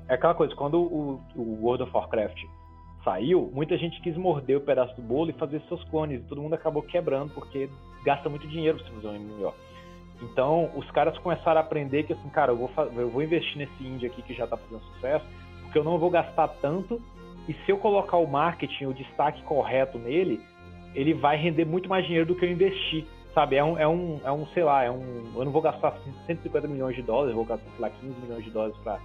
É 0.09 0.15
aquela 0.15 0.35
coisa, 0.35 0.55
quando 0.55 0.81
o, 0.81 1.21
o, 1.35 1.65
World 1.65 1.83
of 1.83 1.93
Warcraft 1.93 2.45
saiu, 3.05 3.51
muita 3.53 3.77
gente 3.77 4.01
quis 4.01 4.17
morder 4.17 4.57
o 4.57 4.61
pedaço 4.61 4.95
do 4.97 5.03
bolo 5.03 5.31
e 5.31 5.33
fazer 5.35 5.61
seus 5.69 5.83
clones, 5.85 6.21
e 6.21 6.25
todo 6.25 6.41
mundo 6.41 6.55
acabou 6.55 6.83
quebrando, 6.83 7.33
porque 7.35 7.69
gasta 8.05 8.29
muito 8.29 8.47
dinheiro 8.47 8.79
pra 8.79 8.87
você 8.87 8.95
fazer 8.95 9.09
um 9.09 9.19
MMO. 9.19 9.55
Então, 10.23 10.71
os 10.75 10.91
caras 10.93 11.17
começaram 11.19 11.61
a 11.61 11.65
aprender 11.65 12.05
que 12.05 12.13
assim, 12.13 12.29
cara, 12.31 12.53
eu 12.53 12.57
vou, 12.57 12.71
eu 12.97 13.11
vou 13.11 13.23
investir 13.23 13.59
nesse 13.59 13.85
indie 13.85 14.07
aqui 14.07 14.23
que 14.23 14.35
já 14.35 14.47
tá 14.47 14.57
fazendo 14.57 14.83
sucesso, 14.95 15.27
porque 15.63 15.79
eu 15.79 15.85
não 15.85 15.99
vou 15.99 16.11
gastar 16.11 16.49
tanto, 16.61 17.03
e 17.49 17.53
se 17.53 17.71
eu 17.71 17.79
colocar 17.79 18.17
o 18.17 18.27
marketing, 18.27 18.87
o 18.87 18.95
destaque 18.95 19.43
correto 19.43 19.99
nele, 19.99 20.41
ele 20.95 21.15
vai 21.15 21.37
render 21.37 21.65
muito 21.65 21.89
mais 21.89 22.05
dinheiro 22.05 22.27
do 22.27 22.35
que 22.35 22.45
eu 22.45 22.51
investi 22.51 23.07
sabe, 23.37 23.55
é 23.57 23.63
um, 23.63 23.79
é 23.79 23.87
um, 23.87 24.19
é 24.25 24.33
um, 24.33 24.47
sei 24.47 24.65
lá, 24.65 24.83
é 24.83 24.91
um, 24.91 25.31
eu 25.37 25.45
não 25.45 25.53
vou 25.53 25.61
gastar 25.61 25.95
150 26.27 26.67
milhões 26.67 26.97
de 26.97 27.03
dólares, 27.03 27.33
eu 27.33 27.37
vou 27.37 27.45
gastar, 27.45 27.71
sei 27.71 27.81
lá, 27.81 27.91
15 27.91 28.21
milhões 28.23 28.43
de 28.43 28.51
dólares 28.51 28.75
para 28.79 28.99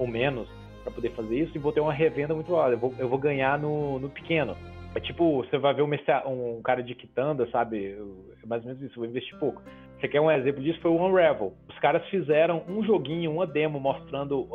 ou 0.00 0.06
menos 0.06 0.48
para 0.82 0.90
poder 0.90 1.10
fazer 1.10 1.38
isso 1.38 1.52
e 1.54 1.58
vou 1.58 1.72
ter 1.72 1.80
uma 1.80 1.92
revenda 1.92 2.34
muito 2.34 2.54
alta, 2.56 2.72
eu 2.72 2.78
vou, 2.78 2.94
eu 2.98 3.08
vou 3.08 3.18
ganhar 3.18 3.58
no, 3.58 3.98
no 3.98 4.08
pequeno. 4.08 4.56
É 4.94 4.98
tipo, 4.98 5.36
você 5.36 5.58
vai 5.58 5.74
ver 5.74 5.82
um, 5.82 6.56
um 6.56 6.62
cara 6.62 6.82
de 6.82 6.94
quitanda, 6.94 7.46
sabe? 7.50 7.96
É 8.42 8.46
mais 8.46 8.62
ou 8.62 8.68
menos 8.68 8.82
isso, 8.82 8.96
vou 8.96 9.06
investir 9.06 9.38
pouco. 9.38 9.62
Você 10.00 10.08
quer 10.08 10.20
um 10.20 10.30
exemplo 10.30 10.62
disso? 10.62 10.80
Foi 10.80 10.90
o 10.90 10.94
Unravel. 10.94 11.52
Os 11.68 11.78
caras 11.78 12.04
fizeram 12.08 12.64
um 12.66 12.82
joguinho, 12.82 13.30
uma 13.30 13.46
demo 13.46 13.78
mostrando 13.78 14.48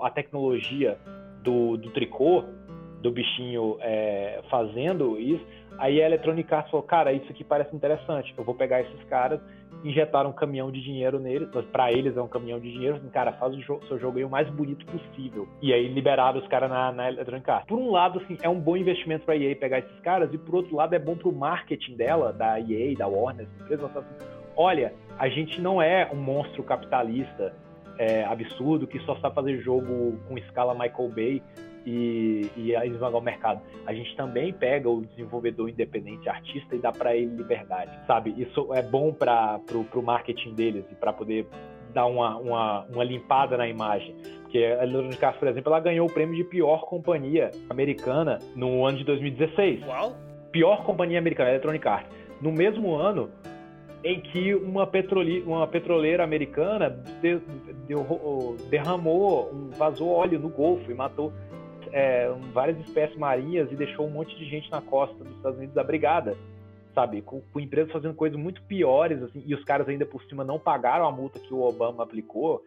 a, 0.00 0.06
a 0.06 0.10
tecnologia 0.10 0.96
do, 1.42 1.76
do 1.76 1.90
tricô, 1.90 2.44
do 3.02 3.10
bichinho 3.10 3.76
é, 3.80 4.40
fazendo 4.48 5.18
isso. 5.18 5.44
Aí 5.76 6.00
a 6.00 6.06
Electronic 6.06 6.54
Arts 6.54 6.70
falou, 6.70 6.86
cara, 6.86 7.12
isso 7.12 7.30
aqui 7.30 7.42
parece 7.42 7.74
interessante. 7.74 8.32
Eu 8.38 8.44
vou 8.44 8.54
pegar 8.54 8.80
esses 8.80 9.02
caras, 9.04 9.40
injetar 9.84 10.26
um 10.26 10.32
caminhão 10.32 10.72
de 10.72 10.80
dinheiro 10.80 11.20
neles, 11.20 11.48
para 11.70 11.92
eles 11.92 12.16
é 12.16 12.22
um 12.22 12.26
caminhão 12.26 12.58
de 12.58 12.72
dinheiro, 12.72 12.96
assim, 12.96 13.08
cara, 13.10 13.32
faz 13.34 13.54
o 13.54 13.86
seu 13.86 13.98
jogo 13.98 14.18
aí 14.18 14.24
o 14.24 14.30
mais 14.30 14.48
bonito 14.48 14.84
possível. 14.86 15.46
E 15.60 15.72
aí 15.72 15.86
liberaram 15.86 16.40
os 16.40 16.48
caras 16.48 16.70
na, 16.70 16.90
na 16.90 17.08
Electronic 17.08 17.48
Arts. 17.50 17.68
Por 17.68 17.78
um 17.78 17.90
lado, 17.90 18.18
assim, 18.18 18.38
é 18.42 18.48
um 18.48 18.58
bom 18.58 18.76
investimento 18.76 19.24
para 19.26 19.36
EA 19.36 19.54
pegar 19.54 19.80
esses 19.80 20.00
caras, 20.00 20.32
e 20.32 20.38
por 20.38 20.54
outro 20.56 20.74
lado 20.74 20.94
é 20.94 20.98
bom 20.98 21.14
pro 21.14 21.30
marketing 21.30 21.96
dela, 21.96 22.32
da 22.32 22.58
EA, 22.58 22.96
da 22.96 23.06
Warner, 23.06 23.46
empresa, 23.60 23.86
assim, 23.86 24.26
olha, 24.56 24.94
a 25.18 25.28
gente 25.28 25.60
não 25.60 25.82
é 25.82 26.08
um 26.10 26.16
monstro 26.16 26.62
capitalista 26.62 27.54
é, 27.98 28.24
absurdo 28.24 28.86
que 28.86 28.98
só 29.00 29.14
sabe 29.16 29.34
fazer 29.34 29.60
jogo 29.60 30.18
com 30.26 30.36
escala 30.38 30.74
Michael 30.74 31.08
Bay 31.10 31.42
e, 31.84 32.50
e 32.56 32.72
esmagar 32.86 33.20
o 33.20 33.24
mercado. 33.24 33.60
A 33.86 33.92
gente 33.92 34.14
também 34.16 34.52
pega 34.52 34.88
o 34.88 35.04
desenvolvedor 35.04 35.68
independente, 35.68 36.28
artista, 36.28 36.74
e 36.74 36.78
dá 36.78 36.92
para 36.92 37.16
ele 37.16 37.36
liberdade, 37.36 37.90
sabe? 38.06 38.34
Isso 38.36 38.72
é 38.74 38.82
bom 38.82 39.12
para 39.12 39.60
o 39.72 40.02
marketing 40.02 40.54
deles 40.54 40.84
e 40.90 40.94
para 40.94 41.12
poder 41.12 41.46
dar 41.92 42.06
uma, 42.06 42.36
uma, 42.36 42.86
uma 42.92 43.04
limpada 43.04 43.56
na 43.56 43.68
imagem. 43.68 44.14
Porque 44.42 44.58
a 44.58 44.84
Electronic 44.84 45.24
Arts, 45.24 45.38
por 45.38 45.48
exemplo, 45.48 45.72
ela 45.72 45.80
ganhou 45.80 46.08
o 46.08 46.12
prêmio 46.12 46.34
de 46.36 46.44
pior 46.44 46.84
companhia 46.86 47.50
americana 47.70 48.38
no 48.54 48.84
ano 48.84 48.98
de 48.98 49.04
2016. 49.04 49.86
Uau! 49.86 50.16
Pior 50.50 50.84
companhia 50.84 51.18
americana, 51.18 51.50
Electronic 51.50 51.86
Arts. 51.86 52.10
No 52.40 52.52
mesmo 52.52 52.94
ano, 52.94 53.30
em 54.04 54.20
que 54.20 54.54
uma, 54.54 54.86
petrole, 54.86 55.42
uma 55.42 55.66
petroleira 55.66 56.22
americana 56.22 56.90
de, 57.22 57.38
de, 57.38 58.68
derramou, 58.68 59.50
vazou 59.76 60.10
óleo 60.10 60.38
no 60.38 60.50
Golfo 60.50 60.90
e 60.90 60.94
matou 60.94 61.32
é, 61.94 62.28
várias 62.52 62.76
espécies 62.80 63.16
marinhas 63.16 63.70
e 63.70 63.76
deixou 63.76 64.04
um 64.04 64.10
monte 64.10 64.36
de 64.36 64.44
gente 64.46 64.68
na 64.68 64.80
costa 64.80 65.22
dos 65.22 65.32
Estados 65.36 65.58
Unidos 65.58 65.78
abrigada, 65.78 66.36
sabe? 66.92 67.22
Com, 67.22 67.40
com, 67.40 67.60
empresas 67.60 67.92
fazendo 67.92 68.14
coisas 68.14 68.36
muito 68.36 68.60
piores, 68.62 69.22
assim, 69.22 69.44
e 69.46 69.54
os 69.54 69.62
caras 69.62 69.88
ainda 69.88 70.04
por 70.04 70.20
cima 70.24 70.42
não 70.42 70.58
pagaram 70.58 71.06
a 71.06 71.12
multa 71.12 71.38
que 71.38 71.54
o 71.54 71.62
Obama 71.62 72.02
aplicou, 72.02 72.64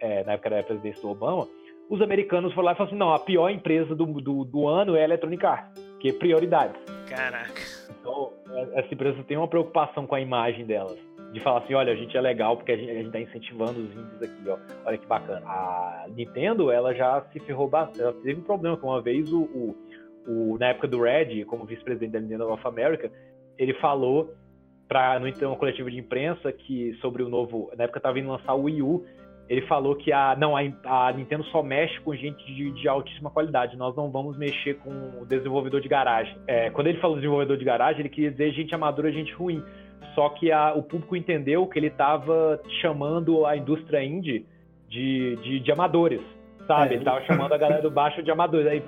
é, 0.00 0.24
na 0.24 0.32
época 0.32 0.50
da 0.50 0.62
presidência 0.64 1.00
do 1.00 1.10
Obama. 1.10 1.46
Os 1.88 2.02
americanos 2.02 2.52
foram 2.52 2.66
lá 2.66 2.72
e 2.72 2.74
falaram 2.74 2.92
assim: 2.92 2.98
não, 2.98 3.14
a 3.14 3.18
pior 3.20 3.48
empresa 3.48 3.94
do, 3.94 4.06
do, 4.06 4.44
do 4.44 4.66
ano 4.66 4.96
é 4.96 5.02
a 5.02 5.04
Electronic 5.04 5.46
Arts, 5.46 5.80
que 6.00 6.08
é 6.08 6.12
prioridade. 6.12 6.74
Caraca. 7.08 7.62
Então, 8.00 8.32
é, 8.50 8.80
essa 8.80 8.92
empresa 8.92 9.22
tem 9.22 9.36
uma 9.36 9.46
preocupação 9.46 10.04
com 10.04 10.16
a 10.16 10.20
imagem 10.20 10.66
delas 10.66 10.98
de 11.34 11.40
falar 11.40 11.58
assim, 11.58 11.74
olha, 11.74 11.92
a 11.92 11.96
gente 11.96 12.16
é 12.16 12.20
legal 12.20 12.56
porque 12.56 12.70
a 12.70 12.76
gente, 12.76 12.90
a 12.90 12.94
gente 12.94 13.10
tá 13.10 13.20
incentivando 13.20 13.80
os 13.80 13.92
indies 13.92 14.22
aqui, 14.22 14.48
ó. 14.48 14.56
Olha 14.86 14.96
que 14.96 15.06
bacana. 15.06 15.44
A 15.44 16.06
Nintendo, 16.08 16.70
ela 16.70 16.94
já 16.94 17.22
se 17.32 17.40
ferrou 17.40 17.68
bastante. 17.68 18.02
Ela 18.02 18.12
teve 18.12 18.40
um 18.40 18.44
problema, 18.44 18.76
que 18.76 18.84
uma 18.84 19.02
vez 19.02 19.32
o, 19.32 19.42
o, 19.42 19.76
o 20.28 20.58
na 20.58 20.68
época 20.68 20.86
do 20.86 21.02
Red, 21.02 21.44
como 21.46 21.64
vice-presidente 21.64 22.12
da 22.12 22.20
Nintendo 22.20 22.52
of 22.52 22.64
America, 22.64 23.10
ele 23.58 23.74
falou 23.74 24.32
para 24.86 25.18
no 25.18 25.26
então 25.26 25.56
coletivo 25.56 25.90
de 25.90 25.98
imprensa 25.98 26.52
que 26.52 26.94
sobre 27.00 27.24
o 27.24 27.28
novo, 27.28 27.68
na 27.76 27.84
época 27.84 27.98
tava 27.98 28.20
indo 28.20 28.28
lançar 28.28 28.54
o 28.54 28.62
Wii 28.62 28.82
U, 28.82 29.04
ele 29.48 29.62
falou 29.62 29.96
que 29.96 30.12
a 30.12 30.36
não 30.36 30.56
a, 30.56 30.60
a 31.08 31.12
Nintendo 31.12 31.42
só 31.46 31.64
mexe 31.64 31.98
com 32.00 32.14
gente 32.14 32.44
de, 32.46 32.70
de, 32.70 32.88
altíssima 32.88 33.28
qualidade. 33.28 33.76
Nós 33.76 33.94
não 33.96 34.10
vamos 34.10 34.38
mexer 34.38 34.74
com 34.74 35.20
o 35.20 35.26
desenvolvedor 35.26 35.80
de 35.80 35.88
garagem. 35.88 36.36
É, 36.46 36.70
quando 36.70 36.86
ele 36.86 36.98
falou 36.98 37.16
desenvolvedor 37.16 37.56
de 37.56 37.64
garagem, 37.64 38.00
ele 38.00 38.08
queria 38.08 38.30
dizer 38.30 38.52
gente 38.52 38.74
amadora, 38.74 39.12
gente 39.12 39.32
ruim. 39.34 39.62
Só 40.14 40.28
que 40.28 40.52
a, 40.52 40.72
o 40.74 40.82
público 40.82 41.16
entendeu 41.16 41.66
que 41.66 41.78
ele 41.78 41.88
estava 41.88 42.60
chamando 42.80 43.44
a 43.44 43.56
indústria 43.56 44.02
indie 44.02 44.46
de, 44.88 45.36
de, 45.36 45.60
de 45.60 45.72
amadores, 45.72 46.20
sabe? 46.66 46.94
É. 46.94 46.96
Ele 46.96 47.04
tava 47.04 47.20
chamando 47.22 47.52
a 47.52 47.58
galera 47.58 47.82
do 47.82 47.90
baixo 47.90 48.22
de 48.22 48.30
amadores. 48.30 48.66
Aí 48.66 48.82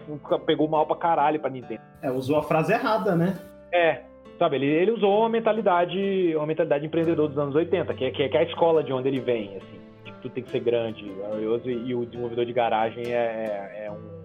pegou 0.45 0.69
mal 0.69 0.87
pra 0.87 0.97
caralho 0.97 1.41
pra 1.41 1.51
Nintendo. 1.51 1.81
É, 2.01 2.11
usou 2.11 2.37
a 2.39 2.43
frase 2.43 2.73
errada, 2.73 3.17
né? 3.17 3.39
É, 3.73 4.03
sabe? 4.39 4.57
Ele, 4.57 4.67
ele 4.67 4.91
usou 4.93 5.21
uma 5.21 5.29
mentalidade, 5.29 6.33
uma 6.37 6.47
mentalidade 6.47 6.87
empreendedor 6.87 7.29
dos 7.29 7.39
anos 7.39 7.55
80, 7.55 7.93
que 7.95 8.05
é, 8.05 8.11
que 8.11 8.23
é 8.23 8.39
a 8.39 8.45
escola 8.45 8.83
de 8.83 8.93
onde 8.93 9.09
ele 9.09 9.21
vem, 9.21 9.57
assim. 9.57 9.81
Que 10.05 10.13
tudo 10.23 10.33
tem 10.33 10.45
que 10.45 10.51
ser 10.51 10.61
grande, 10.61 11.05
e, 11.05 11.71
e 11.71 11.95
o 11.95 12.07
desenvolvedor 12.07 12.47
de 12.47 12.53
garagem 12.53 13.05
é, 13.13 13.73
é, 13.75 13.87
é 13.87 13.91
um 13.91 14.16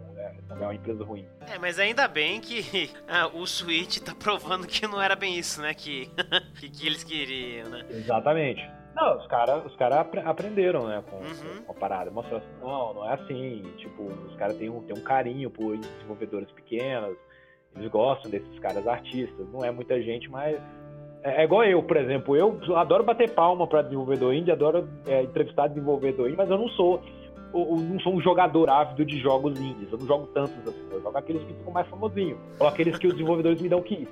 é 0.64 0.68
uma 0.68 0.76
empresa 0.76 1.04
ruim. 1.04 1.26
É, 1.54 1.58
mas 1.58 1.80
ainda 1.80 2.08
bem 2.08 2.40
que 2.40 2.92
ah, 3.08 3.28
o 3.34 3.46
Switch 3.46 4.00
tá 4.00 4.14
provando 4.14 4.68
que 4.68 4.86
não 4.88 5.02
era 5.02 5.16
bem 5.16 5.38
isso, 5.38 5.62
né? 5.62 5.74
Que, 5.74 6.10
que, 6.60 6.70
que 6.70 6.88
eles 6.88 7.04
queriam, 7.04 7.70
né? 7.70 7.86
Exatamente. 7.90 8.62
Não, 8.96 9.18
os 9.18 9.28
caras 9.28 9.66
os 9.66 9.76
cara 9.78 10.02
aprenderam, 10.02 10.86
né, 10.86 11.02
com, 11.10 11.16
uhum. 11.18 11.64
com 11.66 11.72
a 11.72 11.76
parada. 11.76 12.12
Mostraram 12.12 12.44
assim, 12.44 12.62
não, 12.62 12.94
não 12.94 13.10
é 13.10 13.14
assim. 13.14 13.64
Tipo, 13.78 14.04
os 14.04 14.36
caras 14.36 14.58
têm 14.58 14.70
um, 14.70 14.82
têm 14.82 14.98
um 14.98 15.04
carinho 15.04 15.50
por 15.50 15.78
desenvolvedores 15.78 16.52
pequenos, 16.52 17.18
eles 17.76 17.90
gostam 17.90 18.30
desses 18.30 18.60
caras 18.60 18.86
artistas. 18.86 19.48
Não 19.50 19.64
é 19.64 19.72
muita 19.72 20.02
gente, 20.02 20.30
mas 20.30 20.60
é, 21.24 21.42
é 21.42 21.44
igual 21.44 21.64
eu, 21.64 21.82
por 21.82 21.98
exemplo. 21.98 22.36
Eu 22.36 22.60
adoro 22.76 23.04
bater 23.04 23.32
palma 23.32 23.66
para 23.66 23.82
desenvolvedor 23.82 24.34
indie, 24.34 24.52
adoro 24.52 24.88
é, 25.08 25.24
entrevistar 25.24 25.68
desenvolvedor 25.68 26.28
indie, 26.28 26.38
mas 26.38 26.50
eu 26.50 26.58
não 26.58 26.70
sou 26.70 27.02
eu 27.54 27.76
não 27.78 28.00
sou 28.00 28.16
um 28.16 28.22
jogador 28.22 28.70
ávido 28.70 29.06
de 29.06 29.20
jogos 29.20 29.60
indies. 29.60 29.92
Eu 29.92 29.98
não 29.98 30.08
jogo 30.08 30.28
tantos 30.28 30.68
assim. 30.68 30.88
Eu 30.92 31.02
jogo 31.02 31.18
aqueles 31.18 31.44
que 31.44 31.54
ficam 31.54 31.72
mais 31.72 31.88
famosinhos. 31.88 32.38
Ou 32.60 32.68
aqueles 32.68 32.98
que 32.98 33.08
os 33.08 33.14
desenvolvedores 33.14 33.62
me 33.62 33.70
dão 33.70 33.82
que 33.82 34.08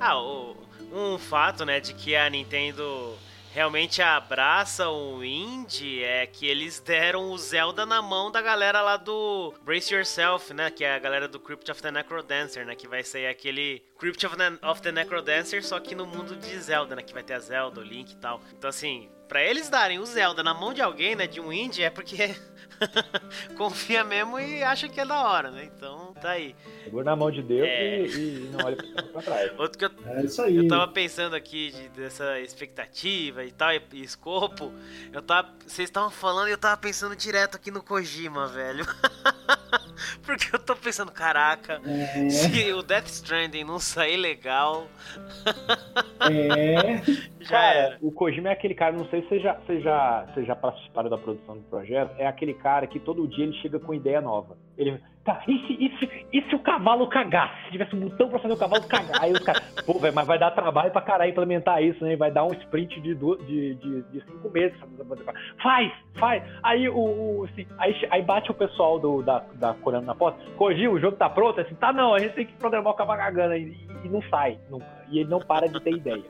Ah, 0.00 0.18
o, 0.18 0.56
um 0.92 1.18
fato, 1.18 1.64
né, 1.64 1.80
de 1.80 1.94
que 1.94 2.14
a 2.14 2.28
Nintendo 2.28 3.14
realmente 3.56 4.02
abraça 4.02 4.90
o 4.90 5.24
indie 5.24 6.02
é 6.04 6.26
que 6.26 6.46
eles 6.46 6.78
deram 6.78 7.30
o 7.30 7.38
Zelda 7.38 7.86
na 7.86 8.02
mão 8.02 8.30
da 8.30 8.42
galera 8.42 8.82
lá 8.82 8.98
do 8.98 9.54
Brace 9.64 9.94
Yourself, 9.94 10.52
né? 10.52 10.70
Que 10.70 10.84
é 10.84 10.94
a 10.94 10.98
galera 10.98 11.26
do 11.26 11.40
Crypt 11.40 11.70
of 11.70 11.80
the 11.80 11.90
Necrodancer, 11.90 12.66
né? 12.66 12.74
Que 12.74 12.86
vai 12.86 13.02
ser 13.02 13.26
aquele 13.28 13.82
Crypt 13.98 14.26
of 14.26 14.36
the, 14.36 14.58
of 14.62 14.82
the 14.82 14.92
Necrodancer, 14.92 15.64
só 15.64 15.80
que 15.80 15.94
no 15.94 16.04
mundo 16.04 16.36
de 16.36 16.58
Zelda, 16.58 16.96
né? 16.96 17.02
Que 17.02 17.14
vai 17.14 17.22
ter 17.22 17.32
a 17.32 17.38
Zelda, 17.38 17.80
o 17.80 17.82
Link 17.82 18.12
e 18.12 18.16
tal. 18.16 18.42
Então, 18.52 18.68
assim, 18.68 19.08
para 19.28 19.42
eles 19.42 19.68
darem 19.68 19.98
o 19.98 20.06
Zelda 20.06 20.42
na 20.42 20.54
mão 20.54 20.72
de 20.72 20.82
alguém, 20.82 21.14
né? 21.14 21.26
De 21.26 21.40
um 21.40 21.52
indie, 21.52 21.82
é 21.82 21.90
porque 21.90 22.34
confia 23.56 24.04
mesmo 24.04 24.38
e 24.38 24.62
acha 24.62 24.88
que 24.88 25.00
é 25.00 25.04
da 25.04 25.22
hora, 25.22 25.50
né? 25.50 25.64
Então, 25.64 26.14
tá 26.20 26.30
aí. 26.30 26.54
Segura 26.84 27.04
na 27.04 27.16
mão 27.16 27.30
de 27.30 27.42
Deus 27.42 27.66
é... 27.66 28.00
e, 28.02 28.46
e, 28.46 28.50
não 28.52 28.64
olha 28.64 28.76
pra 29.12 29.22
trás. 29.22 29.52
Outro 29.58 29.78
que 29.78 29.84
eu, 29.84 29.90
é 30.06 30.24
isso 30.24 30.42
aí. 30.42 30.56
Eu 30.56 30.68
tava 30.68 30.88
pensando 30.88 31.34
aqui 31.34 31.70
de, 31.70 31.88
dessa 31.88 32.40
expectativa 32.40 33.44
e 33.44 33.50
tal, 33.50 33.72
e, 33.72 33.82
e 33.92 34.02
escopo. 34.02 34.72
Eu 35.12 35.22
tava. 35.22 35.48
Vocês 35.66 35.88
estavam 35.88 36.10
falando 36.10 36.48
e 36.48 36.52
eu 36.52 36.58
tava 36.58 36.76
pensando 36.76 37.16
direto 37.16 37.56
aqui 37.56 37.70
no 37.70 37.82
Kojima, 37.82 38.46
velho. 38.48 38.86
Porque 40.22 40.54
eu 40.54 40.58
tô 40.58 40.76
pensando, 40.76 41.10
caraca, 41.10 41.80
é. 41.86 42.28
se 42.28 42.72
o 42.72 42.82
Death 42.82 43.06
Stranding 43.06 43.64
não 43.64 43.78
sair 43.78 44.16
legal. 44.16 44.88
É. 46.20 47.02
já 47.40 47.48
cara, 47.48 47.78
era. 47.78 47.98
o 48.00 48.10
Kojima 48.10 48.48
é 48.48 48.52
aquele 48.52 48.74
cara, 48.74 48.96
não 48.96 49.08
sei 49.08 49.15
se 49.22 49.28
você 49.28 49.40
já, 49.40 49.58
já, 49.80 50.26
já 50.36 50.56
participaram 50.56 51.10
da 51.10 51.18
produção 51.18 51.56
do 51.56 51.62
projeto, 51.64 52.14
é 52.18 52.26
aquele 52.26 52.54
cara 52.54 52.86
que 52.86 52.98
todo 52.98 53.26
dia 53.26 53.44
ele 53.44 53.54
chega 53.54 53.78
com 53.78 53.94
ideia 53.94 54.20
nova. 54.20 54.56
Ele 54.76 55.00
Tá, 55.26 55.42
e 55.48 55.58
se, 55.66 55.72
e, 55.72 55.98
se, 55.98 56.26
e 56.32 56.42
se 56.42 56.54
o 56.54 56.60
cavalo 56.60 57.08
cagasse? 57.08 57.64
Se 57.64 57.72
tivesse 57.72 57.96
um 57.96 58.08
botão 58.08 58.28
pra 58.28 58.38
fazer 58.38 58.54
o 58.54 58.56
cavalo 58.56 58.86
cagar? 58.86 59.24
Aí 59.24 59.32
os 59.32 59.40
caras, 59.40 59.60
pô, 59.84 59.98
velho, 59.98 60.14
mas 60.14 60.24
vai 60.24 60.38
dar 60.38 60.52
trabalho 60.52 60.92
pra 60.92 61.02
caralho 61.02 61.32
implementar 61.32 61.82
isso, 61.82 62.04
né? 62.04 62.14
Vai 62.14 62.30
dar 62.30 62.44
um 62.44 62.52
sprint 62.52 63.00
de, 63.00 63.12
de, 63.12 63.74
de, 63.74 64.02
de 64.02 64.24
cinco 64.24 64.48
meses. 64.50 64.78
Faz, 65.60 65.92
faz. 66.14 66.44
Aí 66.62 66.88
o, 66.88 66.94
o 66.96 67.44
assim, 67.44 67.66
aí, 67.76 68.06
aí 68.08 68.22
bate 68.22 68.52
o 68.52 68.54
pessoal 68.54 69.00
do, 69.00 69.20
da, 69.20 69.42
da 69.54 69.74
Corando 69.74 70.04
na 70.04 70.14
porta. 70.14 70.38
Corrigiu, 70.56 70.92
o 70.92 71.00
jogo 71.00 71.16
tá 71.16 71.28
pronto? 71.28 71.60
Assim, 71.60 71.74
tá 71.74 71.92
não, 71.92 72.14
a 72.14 72.20
gente 72.20 72.34
tem 72.36 72.46
que 72.46 72.52
programar 72.52 72.92
o 72.92 72.96
cavalo 72.96 73.18
cagando. 73.18 73.56
E, 73.56 73.76
e 74.04 74.08
não 74.08 74.22
sai 74.30 74.56
nunca. 74.70 74.86
E 75.10 75.18
ele 75.18 75.28
não 75.28 75.40
para 75.40 75.66
de 75.66 75.80
ter 75.80 75.90
ideia. 75.90 76.22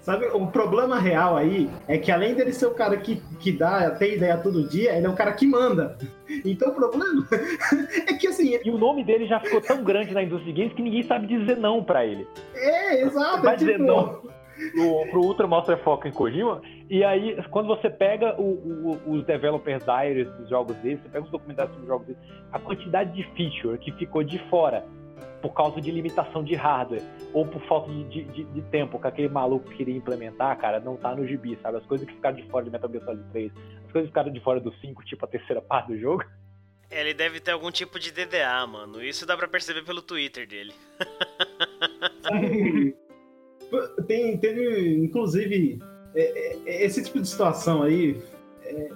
Sabe, 0.00 0.26
o 0.28 0.46
problema 0.46 0.98
real 0.98 1.36
aí 1.36 1.68
é 1.86 1.98
que 1.98 2.10
além 2.10 2.34
dele 2.34 2.52
ser 2.52 2.66
o 2.66 2.74
cara 2.74 2.96
que, 2.96 3.22
que 3.38 3.52
dá, 3.52 3.90
tem 3.90 4.14
ideia 4.14 4.38
todo 4.38 4.66
dia, 4.66 4.96
ele 4.96 5.06
é 5.06 5.10
o 5.10 5.14
cara 5.14 5.32
que 5.32 5.46
manda. 5.46 5.98
Então 6.44 6.70
o 6.70 6.74
problema 6.74 7.26
é 8.08 8.14
que 8.14 8.26
assim. 8.26 8.58
E 8.64 8.70
o 8.70 8.78
nome 8.78 9.04
dele 9.04 9.26
já 9.26 9.38
ficou 9.40 9.60
tão 9.60 9.84
grande 9.84 10.14
na 10.14 10.22
indústria 10.22 10.52
de 10.52 10.60
games 10.60 10.74
que 10.74 10.82
ninguém 10.82 11.02
sabe 11.02 11.26
dizer 11.26 11.58
não 11.58 11.84
para 11.84 12.06
ele. 12.06 12.26
É, 12.54 13.02
exato. 13.02 13.42
Vai 13.42 13.54
é 13.54 13.56
dizer 13.58 13.72
tipo... 13.72 13.84
não 13.84 14.40
pro, 14.72 15.10
pro 15.10 15.20
Ultra 15.20 15.46
Monster 15.46 15.78
Foco 15.78 16.06
em 16.06 16.12
Kojima. 16.12 16.60
E 16.88 17.02
aí, 17.04 17.40
quando 17.50 17.68
você 17.68 17.88
pega 17.88 18.34
o, 18.38 18.98
o, 19.06 19.12
os 19.12 19.24
developers 19.24 19.84
diaries 19.84 20.30
dos 20.32 20.48
jogos 20.48 20.76
deles, 20.76 21.00
você 21.02 21.08
pega 21.08 21.24
os 21.24 21.30
documentários 21.30 21.74
dos 21.76 21.86
jogos 21.86 22.06
deles, 22.06 22.22
a 22.52 22.58
quantidade 22.58 23.12
de 23.12 23.22
feature 23.34 23.78
que 23.78 23.92
ficou 23.92 24.22
de 24.22 24.38
fora 24.50 24.84
por 25.40 25.54
causa 25.54 25.80
de 25.80 25.90
limitação 25.90 26.44
de 26.44 26.54
hardware 26.54 27.02
ou 27.32 27.46
por 27.46 27.62
falta 27.62 27.90
de, 27.90 28.24
de, 28.24 28.44
de, 28.44 28.62
tempo 28.70 29.00
que 29.00 29.06
aquele 29.06 29.28
maluco 29.28 29.70
queria 29.70 29.96
implementar, 29.96 30.56
cara, 30.58 30.80
não 30.80 30.96
tá 30.96 31.14
no 31.14 31.26
gibi, 31.26 31.58
sabe? 31.62 31.78
As 31.78 31.86
coisas 31.86 32.06
que 32.06 32.14
ficaram 32.14 32.36
de 32.36 32.46
fora 32.48 32.64
de 32.64 32.70
Metal 32.70 32.90
Gear 32.90 33.04
Solid 33.04 33.24
3, 33.32 33.52
as 33.86 33.92
coisas 33.92 34.08
que 34.08 34.08
ficaram 34.08 34.32
de 34.32 34.40
fora 34.40 34.60
do 34.60 34.72
5, 34.74 35.04
tipo 35.04 35.24
a 35.24 35.28
terceira 35.28 35.62
parte 35.62 35.88
do 35.88 35.98
jogo. 35.98 36.24
É, 36.90 37.00
ele 37.00 37.14
deve 37.14 37.40
ter 37.40 37.52
algum 37.52 37.70
tipo 37.70 37.98
de 37.98 38.10
DDA, 38.10 38.66
mano. 38.66 39.02
Isso 39.02 39.24
dá 39.24 39.36
pra 39.36 39.46
perceber 39.46 39.84
pelo 39.84 40.02
Twitter 40.02 40.46
dele. 40.46 40.74
Tem, 44.08 44.36
teve, 44.36 44.96
inclusive, 44.96 45.78
é, 46.14 46.56
é, 46.66 46.84
esse 46.84 47.02
tipo 47.04 47.20
de 47.20 47.28
situação 47.28 47.82
aí. 47.82 48.20
É, 48.64 48.90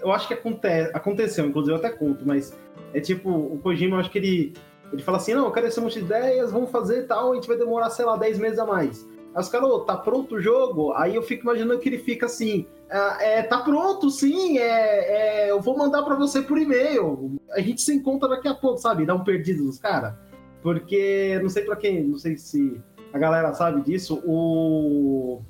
eu 0.00 0.12
acho 0.12 0.28
que 0.28 0.34
acontece, 0.34 0.90
aconteceu, 0.94 1.46
inclusive 1.46 1.72
eu 1.72 1.78
até 1.78 1.90
conto, 1.90 2.24
mas 2.24 2.56
é 2.92 3.00
tipo, 3.00 3.28
o 3.28 3.58
Kojima, 3.58 3.96
eu 3.96 4.00
acho 4.00 4.10
que 4.10 4.18
ele, 4.18 4.54
ele 4.94 5.02
fala 5.02 5.18
assim, 5.18 5.34
não, 5.34 5.46
eu 5.46 5.52
quero 5.52 5.66
esse 5.66 5.80
monte 5.80 5.98
de 5.98 6.04
ideias, 6.04 6.52
vamos 6.52 6.70
fazer 6.70 7.02
tal, 7.02 7.32
a 7.32 7.34
gente 7.34 7.48
vai 7.48 7.56
demorar, 7.56 7.90
sei 7.90 8.04
lá, 8.04 8.16
10 8.16 8.38
meses 8.38 8.58
a 8.58 8.64
mais. 8.64 9.06
Aí 9.34 9.40
os 9.40 9.48
caras, 9.48 9.68
oh, 9.68 9.80
tá 9.80 9.96
pronto 9.96 10.36
o 10.36 10.40
jogo? 10.40 10.92
Aí 10.92 11.16
eu 11.16 11.22
fico 11.22 11.42
imaginando 11.42 11.80
que 11.80 11.88
ele 11.88 11.98
fica 11.98 12.26
assim, 12.26 12.66
ah, 12.88 13.18
é, 13.20 13.42
tá 13.42 13.58
pronto, 13.58 14.08
sim, 14.08 14.58
é, 14.58 15.46
é, 15.46 15.50
eu 15.50 15.60
vou 15.60 15.76
mandar 15.76 16.04
para 16.04 16.14
você 16.14 16.40
por 16.40 16.56
e-mail. 16.56 17.36
A 17.50 17.60
gente 17.60 17.82
se 17.82 17.92
encontra 17.92 18.28
daqui 18.28 18.46
a 18.46 18.54
pouco, 18.54 18.78
sabe? 18.78 19.04
Dá 19.04 19.14
um 19.14 19.24
perdido 19.24 19.64
dos 19.64 19.80
caras. 19.80 20.14
Porque, 20.62 21.38
não 21.42 21.48
sei 21.48 21.64
para 21.64 21.74
quem, 21.74 22.04
não 22.04 22.16
sei 22.16 22.36
se 22.36 22.80
a 23.12 23.18
galera 23.18 23.52
sabe 23.52 23.82
disso, 23.82 24.22
o, 24.24 25.42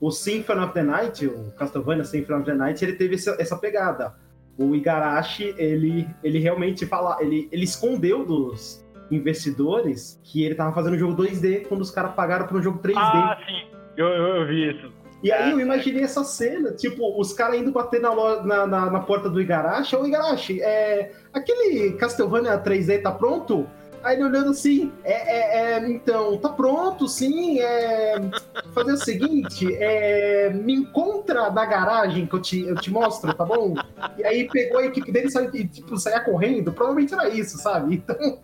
o 0.00 0.10
Symphony 0.12 0.60
of 0.60 0.72
the 0.72 0.82
Night, 0.84 1.26
o 1.26 1.52
Castlevania 1.56 2.04
Symphony 2.04 2.38
of 2.38 2.46
the 2.46 2.54
Night, 2.54 2.84
ele 2.84 2.94
teve 2.94 3.16
essa 3.16 3.56
pegada. 3.56 4.14
O 4.56 4.72
Igarashi, 4.76 5.52
ele, 5.58 6.08
ele 6.22 6.38
realmente 6.38 6.86
fala, 6.86 7.18
ele, 7.20 7.48
ele 7.50 7.64
escondeu 7.64 8.24
dos 8.24 8.83
investidores 9.10 10.20
que 10.22 10.44
ele 10.44 10.54
tava 10.54 10.74
fazendo 10.74 10.94
um 10.94 10.98
jogo 10.98 11.22
2D 11.22 11.66
quando 11.66 11.80
os 11.80 11.90
caras 11.90 12.14
pagaram 12.14 12.46
para 12.46 12.56
um 12.56 12.62
jogo 12.62 12.78
3D. 12.78 12.94
Ah, 12.96 13.38
sim, 13.46 13.68
eu, 13.96 14.06
eu, 14.06 14.36
eu 14.36 14.46
vi 14.46 14.70
isso. 14.70 14.92
E 15.24 15.32
aí 15.32 15.52
eu 15.52 15.58
imaginei 15.58 16.02
essa 16.02 16.22
cena, 16.22 16.72
tipo, 16.72 17.18
os 17.18 17.32
caras 17.32 17.58
indo 17.58 17.72
bater 17.72 17.98
na, 17.98 18.14
na, 18.14 18.66
na, 18.66 18.90
na, 18.90 19.00
porta 19.00 19.30
do 19.30 19.40
Igarashi. 19.40 19.96
Ô, 19.96 20.04
Igarashi, 20.04 20.60
é, 20.60 21.12
aquele 21.32 21.92
Castlevania 21.92 22.62
3D 22.62 23.00
tá 23.00 23.10
pronto? 23.10 23.66
Aí 24.04 24.16
ele 24.16 24.24
olhando 24.24 24.50
assim, 24.50 24.92
é, 25.02 25.12
é, 25.12 25.78
é, 25.78 25.90
então, 25.90 26.36
tá 26.36 26.50
pronto, 26.50 27.08
sim, 27.08 27.58
é, 27.58 28.20
fazer 28.74 28.92
o 28.92 28.96
seguinte, 28.98 29.66
é, 29.76 30.50
me 30.50 30.74
encontra 30.74 31.50
na 31.50 31.64
garagem 31.64 32.26
que 32.26 32.34
eu 32.34 32.42
te, 32.42 32.60
eu 32.60 32.74
te 32.76 32.90
mostro, 32.90 33.32
tá 33.32 33.46
bom? 33.46 33.74
E 34.18 34.24
aí 34.24 34.46
pegou 34.46 34.80
a 34.80 34.84
equipe 34.84 35.10
dele 35.10 35.28
e 35.54 35.66
tipo, 35.66 35.96
saia 35.96 36.20
correndo, 36.20 36.70
provavelmente 36.70 37.14
era 37.14 37.30
isso, 37.30 37.56
sabe? 37.56 37.94
Então... 37.96 38.16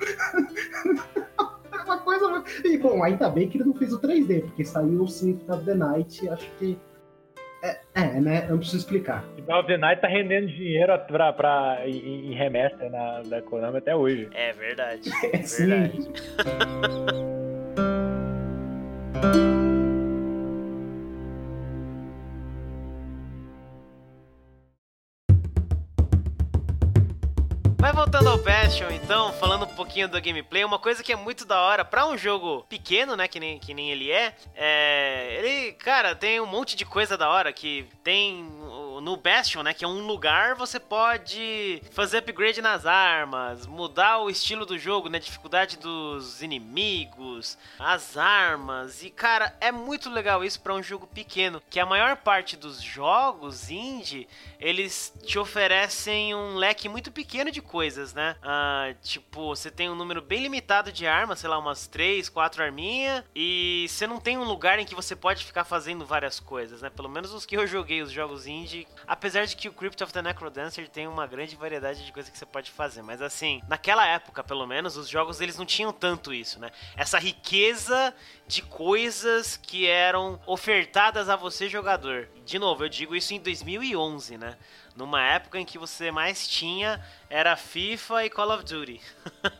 uma 1.85 1.99
coisa... 1.99 2.43
E, 2.65 2.79
bom, 2.79 3.03
ainda 3.03 3.29
bem 3.29 3.47
que 3.47 3.59
ele 3.59 3.65
não 3.65 3.75
fez 3.75 3.93
o 3.93 4.01
3D, 4.01 4.43
porque 4.43 4.65
saiu 4.65 5.03
o 5.03 5.09
Symphony 5.09 5.59
of 5.59 5.65
the 5.67 5.75
Night, 5.75 6.27
acho 6.29 6.51
que 6.59 6.79
é, 7.63 7.79
é, 7.95 8.21
né? 8.21 8.45
Eu 8.45 8.51
não 8.51 8.59
preciso 8.59 8.79
explicar. 8.79 9.25
Symphony 9.37 9.59
of 9.59 9.67
the 9.69 9.77
Night 9.77 10.01
tá 10.01 10.09
rendendo 10.09 10.47
dinheiro 10.49 10.99
pra, 11.07 11.33
pra, 11.33 11.83
em, 11.85 12.33
em 12.33 12.35
remaster 12.35 12.91
na, 12.91 13.23
da 13.23 13.43
Konami 13.43 13.79
até 13.79 13.95
hoje. 13.95 14.29
É 14.35 14.53
verdade. 14.53 15.11
É 15.33 15.39
verdade. 15.39 16.11
Mas 27.91 27.97
voltando 27.97 28.29
ao 28.29 28.39
Bastion, 28.39 28.89
então, 28.93 29.33
falando 29.33 29.65
um 29.65 29.75
pouquinho 29.75 30.07
do 30.07 30.21
gameplay, 30.23 30.65
uma 30.65 30.79
coisa 30.79 31.03
que 31.03 31.13
é 31.13 31.17
muito 31.17 31.45
da 31.45 31.61
hora 31.61 31.85
para 31.85 32.07
um 32.07 32.17
jogo 32.17 32.65
pequeno, 32.69 33.17
né, 33.17 33.27
que 33.27 33.41
nem, 33.41 33.59
que 33.59 33.75
nem 33.75 33.91
ele 33.91 34.13
é, 34.13 34.33
é, 34.55 35.41
ele, 35.41 35.73
cara, 35.73 36.15
tem 36.15 36.39
um 36.41 36.47
monte 36.47 36.77
de 36.77 36.85
coisa 36.85 37.19
da 37.19 37.29
hora 37.29 37.53
que 37.53 37.89
tem 38.05 38.49
no 39.01 39.17
Bastion, 39.17 39.63
né, 39.63 39.75
que 39.75 39.85
é 39.85 39.89
um 39.89 40.07
lugar, 40.07 40.55
você 40.55 40.79
pode 40.79 41.83
fazer 41.91 42.19
upgrade 42.19 42.61
nas 42.61 42.87
armas, 42.87 43.67
mudar 43.67 44.19
o 44.19 44.31
estilo 44.31 44.67
do 44.67 44.79
jogo, 44.79 45.09
né, 45.09 45.19
dificuldade 45.19 45.77
dos 45.77 46.43
inimigos, 46.43 47.57
as 47.79 48.17
armas. 48.17 49.03
E 49.03 49.11
cara, 49.11 49.57
é 49.61 49.73
muito 49.73 50.11
legal 50.11 50.45
isso 50.45 50.61
para 50.61 50.75
um 50.75 50.83
jogo 50.83 51.07
pequeno, 51.07 51.63
que 51.71 51.81
a 51.81 51.87
maior 51.87 52.17
parte 52.17 52.57
dos 52.57 52.81
jogos 52.81 53.71
indie, 53.71 54.29
eles 54.59 55.13
te 55.25 55.39
oferecem 55.39 56.35
um 56.35 56.57
leque 56.57 56.89
muito 56.89 57.11
pequeno 57.11 57.51
de 57.51 57.63
coisas, 57.63 58.13
né? 58.15 58.37
Ah, 58.43 58.95
tipo, 59.03 59.49
você 59.49 59.71
tem 59.71 59.89
um 59.89 59.95
número 59.95 60.21
bem 60.21 60.43
limitado 60.43 60.93
de 60.93 61.07
armas, 61.07 61.39
sei 61.39 61.49
lá, 61.49 61.59
umas 61.59 61.87
3, 61.87 62.29
4 62.29 62.63
arminhas, 62.63 63.25
e 63.35 63.87
você 63.89 64.07
não 64.07 64.21
tem 64.21 64.37
um 64.37 64.45
lugar 64.45 64.79
em 64.79 64.85
que 64.85 64.95
você 64.95 65.17
pode 65.17 65.45
ficar 65.45 65.65
fazendo 65.65 66.05
várias 66.05 66.39
coisas, 66.39 66.83
né? 66.83 66.91
Pelo 66.91 67.09
menos 67.09 67.33
os 67.33 67.47
que 67.47 67.57
eu 67.57 67.67
joguei, 67.67 68.03
os 68.03 68.11
jogos 68.11 68.47
indie, 68.47 68.87
Apesar 69.07 69.45
de 69.47 69.57
que 69.57 69.69
o 69.69 69.73
Crypt 69.73 70.03
of 70.03 70.13
the 70.13 70.23
Necrodancer 70.23 70.89
tem 70.89 71.07
uma 71.07 71.27
grande 71.27 71.57
variedade 71.57 72.05
de 72.05 72.13
coisas 72.13 72.31
que 72.31 72.39
você 72.39 72.47
pode 72.47 72.71
fazer, 72.71 73.03
mas 73.03 73.21
assim, 73.21 73.61
naquela 73.69 74.07
época, 74.07 74.45
pelo 74.45 74.67
menos, 74.67 74.97
os 74.97 75.09
jogos 75.09 75.41
eles 75.41 75.59
não 75.59 75.67
tinham 75.67 75.93
tanto 75.93 76.33
isso, 76.33 76.61
né? 76.61 76.71
Essa 76.97 77.19
riqueza 77.19 78.15
de 78.47 78.63
coisas 78.63 79.57
que 79.57 79.87
eram 79.87 80.39
ofertadas 80.47 81.29
a 81.29 81.37
você 81.37 81.69
jogador. 81.69 82.29
De 82.45 82.59
novo, 82.59 82.85
eu 82.85 82.89
digo 82.89 83.17
isso 83.17 83.35
em 83.35 83.41
2011, 83.41 84.39
né? 84.39 84.57
Numa 84.95 85.23
época 85.23 85.59
em 85.59 85.65
que 85.65 85.79
você 85.79 86.11
mais 86.11 86.47
tinha 86.47 87.01
era 87.29 87.57
FIFA 87.57 88.25
e 88.25 88.31
Call 88.31 88.51
of 88.53 88.65
Duty. 88.65 89.01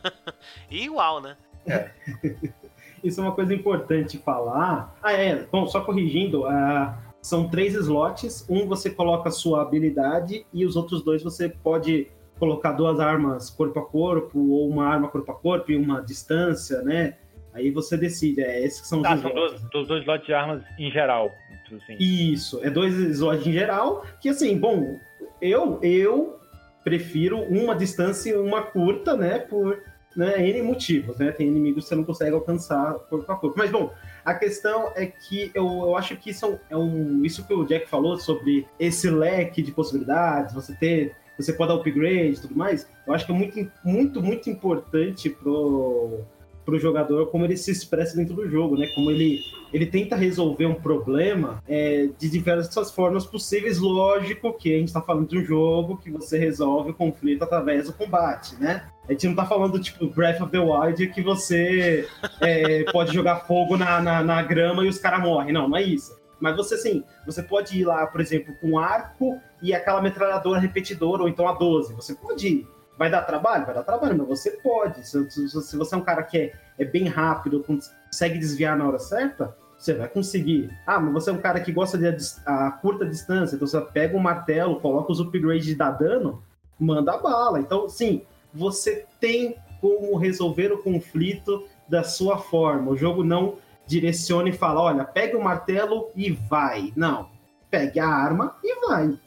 e 0.69 0.83
igual, 0.83 1.21
né? 1.21 1.37
É. 1.65 1.91
Isso 3.03 3.19
é 3.19 3.23
uma 3.23 3.31
coisa 3.33 3.53
importante 3.53 4.17
falar. 4.19 4.95
Ah, 5.01 5.13
é. 5.13 5.43
Bom, 5.51 5.65
só 5.67 5.81
corrigindo, 5.81 6.43
uh, 6.43 6.93
são 7.21 7.47
três 7.47 7.73
slots. 7.75 8.45
Um 8.49 8.67
você 8.67 8.89
coloca 8.89 9.29
a 9.29 9.31
sua 9.31 9.61
habilidade 9.61 10.45
e 10.53 10.65
os 10.65 10.75
outros 10.75 11.03
dois 11.03 11.23
você 11.23 11.49
pode 11.49 12.07
colocar 12.39 12.71
duas 12.71 12.99
armas 12.99 13.51
corpo 13.51 13.79
a 13.79 13.85
corpo 13.85 14.39
ou 14.39 14.67
uma 14.67 14.87
arma 14.87 15.07
corpo 15.07 15.31
a 15.31 15.35
corpo 15.35 15.71
e 15.71 15.75
uma 15.75 16.01
distância, 16.01 16.81
né? 16.81 17.17
Aí 17.53 17.69
você 17.69 17.97
decide. 17.97 18.41
É, 18.41 18.63
esses 18.63 18.87
são 18.87 19.01
os 19.01 19.05
ah, 19.05 19.17
são 19.17 19.33
dois, 19.33 19.61
dois, 19.71 19.87
dois 19.87 20.01
slots 20.01 20.25
de 20.25 20.33
armas 20.33 20.63
em 20.79 20.89
geral. 20.89 21.31
Assim. 21.71 21.95
Isso, 21.99 22.59
é 22.63 22.69
dois 22.69 22.93
slots 22.95 23.45
em 23.45 23.53
geral. 23.53 24.05
Que 24.19 24.29
assim, 24.29 24.57
bom, 24.57 24.97
eu 25.41 25.79
eu 25.81 26.39
prefiro 26.83 27.39
uma 27.43 27.75
distância 27.75 28.31
e 28.31 28.35
uma 28.35 28.63
curta, 28.63 29.15
né? 29.15 29.39
Por 29.39 29.81
né, 30.15 30.47
N 30.49 30.61
motivos, 30.61 31.17
né? 31.17 31.31
Tem 31.31 31.47
inimigos 31.47 31.83
que 31.83 31.89
você 31.89 31.95
não 31.95 32.03
consegue 32.03 32.33
alcançar 32.33 32.93
corpo 33.09 33.31
a 33.31 33.35
corpo. 33.35 33.57
Mas 33.57 33.71
bom, 33.71 33.91
a 34.23 34.33
questão 34.33 34.91
é 34.95 35.05
que 35.05 35.51
eu, 35.53 35.65
eu 35.65 35.95
acho 35.95 36.15
que 36.17 36.29
isso 36.29 36.59
é 36.69 36.77
um. 36.77 37.23
Isso 37.23 37.45
que 37.45 37.53
o 37.53 37.65
Jack 37.65 37.89
falou 37.89 38.17
sobre 38.17 38.67
esse 38.79 39.09
leque 39.09 39.61
de 39.61 39.71
possibilidades, 39.71 40.53
você 40.53 40.73
ter. 40.75 41.15
Você 41.37 41.53
pode 41.53 41.69
dar 41.69 41.79
upgrade 41.79 42.37
e 42.37 42.41
tudo 42.41 42.55
mais. 42.55 42.87
Eu 43.07 43.13
acho 43.13 43.25
que 43.25 43.31
é 43.31 43.35
muito, 43.35 43.71
muito, 43.83 44.21
muito 44.21 44.49
importante 44.49 45.27
pro, 45.29 46.19
pro 46.63 46.77
jogador 46.77 47.27
como 47.27 47.45
ele 47.45 47.57
se 47.57 47.71
expressa 47.71 48.15
dentro 48.15 48.35
do 48.35 48.47
jogo, 48.47 48.77
né? 48.77 48.87
Como 48.93 49.09
ele, 49.09 49.39
ele 49.73 49.85
tenta 49.85 50.15
resolver 50.15 50.65
um 50.65 50.75
problema 50.75 51.61
é, 51.67 52.09
de 52.17 52.29
diversas 52.29 52.91
formas 52.91 53.25
possíveis. 53.25 53.79
Lógico 53.79 54.53
que 54.53 54.73
a 54.73 54.77
gente 54.77 54.89
está 54.89 55.01
falando 55.01 55.29
de 55.29 55.39
um 55.39 55.43
jogo 55.43 55.97
que 55.97 56.11
você 56.11 56.37
resolve 56.37 56.91
o 56.91 56.93
conflito 56.93 57.43
através 57.43 57.87
do 57.87 57.93
combate, 57.93 58.55
né? 58.59 58.85
A 59.11 59.13
gente 59.13 59.27
não 59.27 59.35
tá 59.35 59.45
falando, 59.45 59.77
tipo, 59.77 60.07
Breath 60.07 60.39
of 60.39 60.49
the 60.53 60.59
Wild, 60.59 61.05
que 61.07 61.21
você 61.21 62.07
é, 62.39 62.89
pode 62.93 63.13
jogar 63.13 63.41
fogo 63.41 63.75
na, 63.75 64.01
na, 64.01 64.23
na 64.23 64.41
grama 64.41 64.85
e 64.85 64.87
os 64.87 64.97
caras 64.97 65.19
morrem. 65.19 65.51
Não, 65.51 65.67
não 65.67 65.75
é 65.75 65.83
isso. 65.83 66.17
Mas 66.39 66.55
você, 66.55 66.75
assim, 66.75 67.03
você 67.25 67.43
pode 67.43 67.77
ir 67.77 67.83
lá, 67.83 68.07
por 68.07 68.21
exemplo, 68.21 68.55
com 68.61 68.79
arco 68.79 69.37
e 69.61 69.73
aquela 69.73 70.01
metralhadora 70.01 70.61
repetidora, 70.61 71.23
ou 71.23 71.27
então 71.27 71.45
a 71.45 71.51
12. 71.51 71.93
Você 71.93 72.15
pode 72.15 72.47
ir. 72.47 72.67
Vai 72.97 73.11
dar 73.11 73.23
trabalho? 73.23 73.65
Vai 73.65 73.75
dar 73.75 73.83
trabalho, 73.83 74.17
mas 74.17 74.27
você 74.29 74.51
pode. 74.51 75.05
Se, 75.05 75.29
se, 75.29 75.61
se 75.61 75.75
você 75.75 75.93
é 75.93 75.97
um 75.97 76.03
cara 76.03 76.23
que 76.23 76.37
é, 76.37 76.53
é 76.79 76.85
bem 76.85 77.09
rápido, 77.09 77.65
consegue 77.65 78.39
desviar 78.39 78.77
na 78.77 78.87
hora 78.87 78.97
certa, 78.97 79.53
você 79.77 79.93
vai 79.93 80.07
conseguir. 80.07 80.69
Ah, 80.87 81.01
mas 81.01 81.11
você 81.11 81.31
é 81.31 81.33
um 81.33 81.41
cara 81.41 81.59
que 81.59 81.73
gosta 81.73 81.97
de 81.97 82.07
a, 82.45 82.67
a 82.67 82.71
curta 82.71 83.05
distância, 83.05 83.57
então 83.57 83.67
você 83.67 83.81
pega 83.81 84.15
um 84.15 84.21
martelo, 84.21 84.79
coloca 84.79 85.11
os 85.11 85.19
upgrades 85.19 85.65
de 85.65 85.75
dar 85.75 85.91
dano, 85.91 86.41
manda 86.79 87.17
bala. 87.17 87.59
Então, 87.59 87.89
sim, 87.89 88.25
você 88.53 89.05
tem 89.19 89.55
como 89.79 90.15
resolver 90.17 90.71
o 90.71 90.81
conflito 90.81 91.67
da 91.87 92.03
sua 92.03 92.37
forma. 92.37 92.91
O 92.91 92.97
jogo 92.97 93.23
não 93.23 93.55
direciona 93.85 94.49
e 94.49 94.53
fala: 94.53 94.81
olha, 94.81 95.03
pegue 95.03 95.35
o 95.35 95.43
martelo 95.43 96.09
e 96.15 96.31
vai. 96.31 96.93
Não. 96.95 97.29
Pegue 97.69 97.99
a 97.99 98.07
arma 98.07 98.55
e 98.63 98.87
vai. 98.87 99.17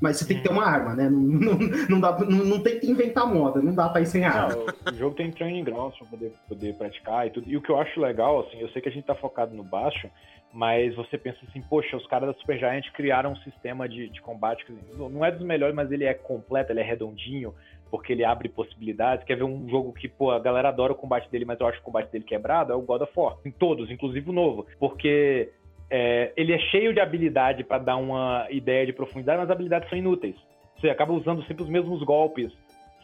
Mas 0.00 0.18
você 0.18 0.26
tem 0.26 0.36
que 0.36 0.42
ter 0.42 0.50
uma 0.50 0.64
arma, 0.64 0.94
né? 0.94 1.08
Não, 1.08 1.18
não, 1.18 1.58
não, 1.88 2.00
dá, 2.00 2.18
não, 2.18 2.44
não 2.44 2.62
tem 2.62 2.78
que 2.78 2.90
inventar 2.90 3.26
moda, 3.26 3.62
não 3.62 3.74
dá 3.74 3.88
pra 3.88 4.02
ir 4.02 4.06
sem 4.06 4.24
arma. 4.24 4.54
Não, 4.54 4.92
o 4.92 4.96
jogo 4.96 5.16
tem 5.16 5.30
training 5.30 5.64
grounds 5.64 5.98
pra 5.98 6.06
poder, 6.08 6.32
poder 6.46 6.74
praticar 6.74 7.26
e 7.26 7.30
tudo. 7.30 7.48
E 7.48 7.56
o 7.56 7.62
que 7.62 7.70
eu 7.70 7.80
acho 7.80 7.98
legal, 7.98 8.40
assim, 8.40 8.60
eu 8.60 8.68
sei 8.70 8.82
que 8.82 8.88
a 8.90 8.92
gente 8.92 9.06
tá 9.06 9.14
focado 9.14 9.54
no 9.54 9.64
baixo, 9.64 10.10
mas 10.52 10.94
você 10.94 11.16
pensa 11.16 11.38
assim, 11.48 11.62
poxa, 11.62 11.96
os 11.96 12.06
caras 12.06 12.28
da 12.28 12.40
Supergiant 12.40 12.84
criaram 12.92 13.32
um 13.32 13.36
sistema 13.36 13.88
de, 13.88 14.08
de 14.10 14.20
combate 14.20 14.64
que 14.64 14.74
não 14.96 15.24
é 15.24 15.30
dos 15.30 15.44
melhores, 15.44 15.74
mas 15.74 15.90
ele 15.90 16.04
é 16.04 16.14
completo, 16.14 16.72
ele 16.72 16.80
é 16.80 16.84
redondinho, 16.84 17.54
porque 17.90 18.12
ele 18.12 18.24
abre 18.24 18.48
possibilidades. 18.48 19.24
Quer 19.24 19.36
ver 19.36 19.44
um 19.44 19.68
jogo 19.68 19.92
que, 19.92 20.08
pô, 20.08 20.30
a 20.30 20.38
galera 20.38 20.68
adora 20.68 20.92
o 20.92 20.96
combate 20.96 21.30
dele, 21.30 21.44
mas 21.44 21.58
eu 21.60 21.66
acho 21.66 21.80
o 21.80 21.82
combate 21.82 22.10
dele 22.10 22.24
quebrado? 22.24 22.72
É 22.72 22.76
o 22.76 22.82
God 22.82 23.02
of 23.02 23.12
War. 23.16 23.36
Em 23.44 23.50
todos, 23.50 23.90
inclusive 23.90 24.28
o 24.28 24.32
novo. 24.32 24.66
Porque 24.78 25.50
é, 25.90 26.32
ele 26.36 26.52
é 26.52 26.58
cheio 26.58 26.92
de 26.92 27.00
habilidade 27.00 27.64
para 27.64 27.78
dar 27.78 27.96
uma 27.96 28.46
ideia 28.50 28.84
de 28.84 28.92
profundidade, 28.92 29.38
mas 29.38 29.48
as 29.48 29.54
habilidades 29.54 29.88
são 29.88 29.98
inúteis. 29.98 30.36
Você 30.78 30.90
acaba 30.90 31.12
usando 31.12 31.44
sempre 31.44 31.62
os 31.62 31.68
mesmos 31.68 32.02
golpes. 32.02 32.52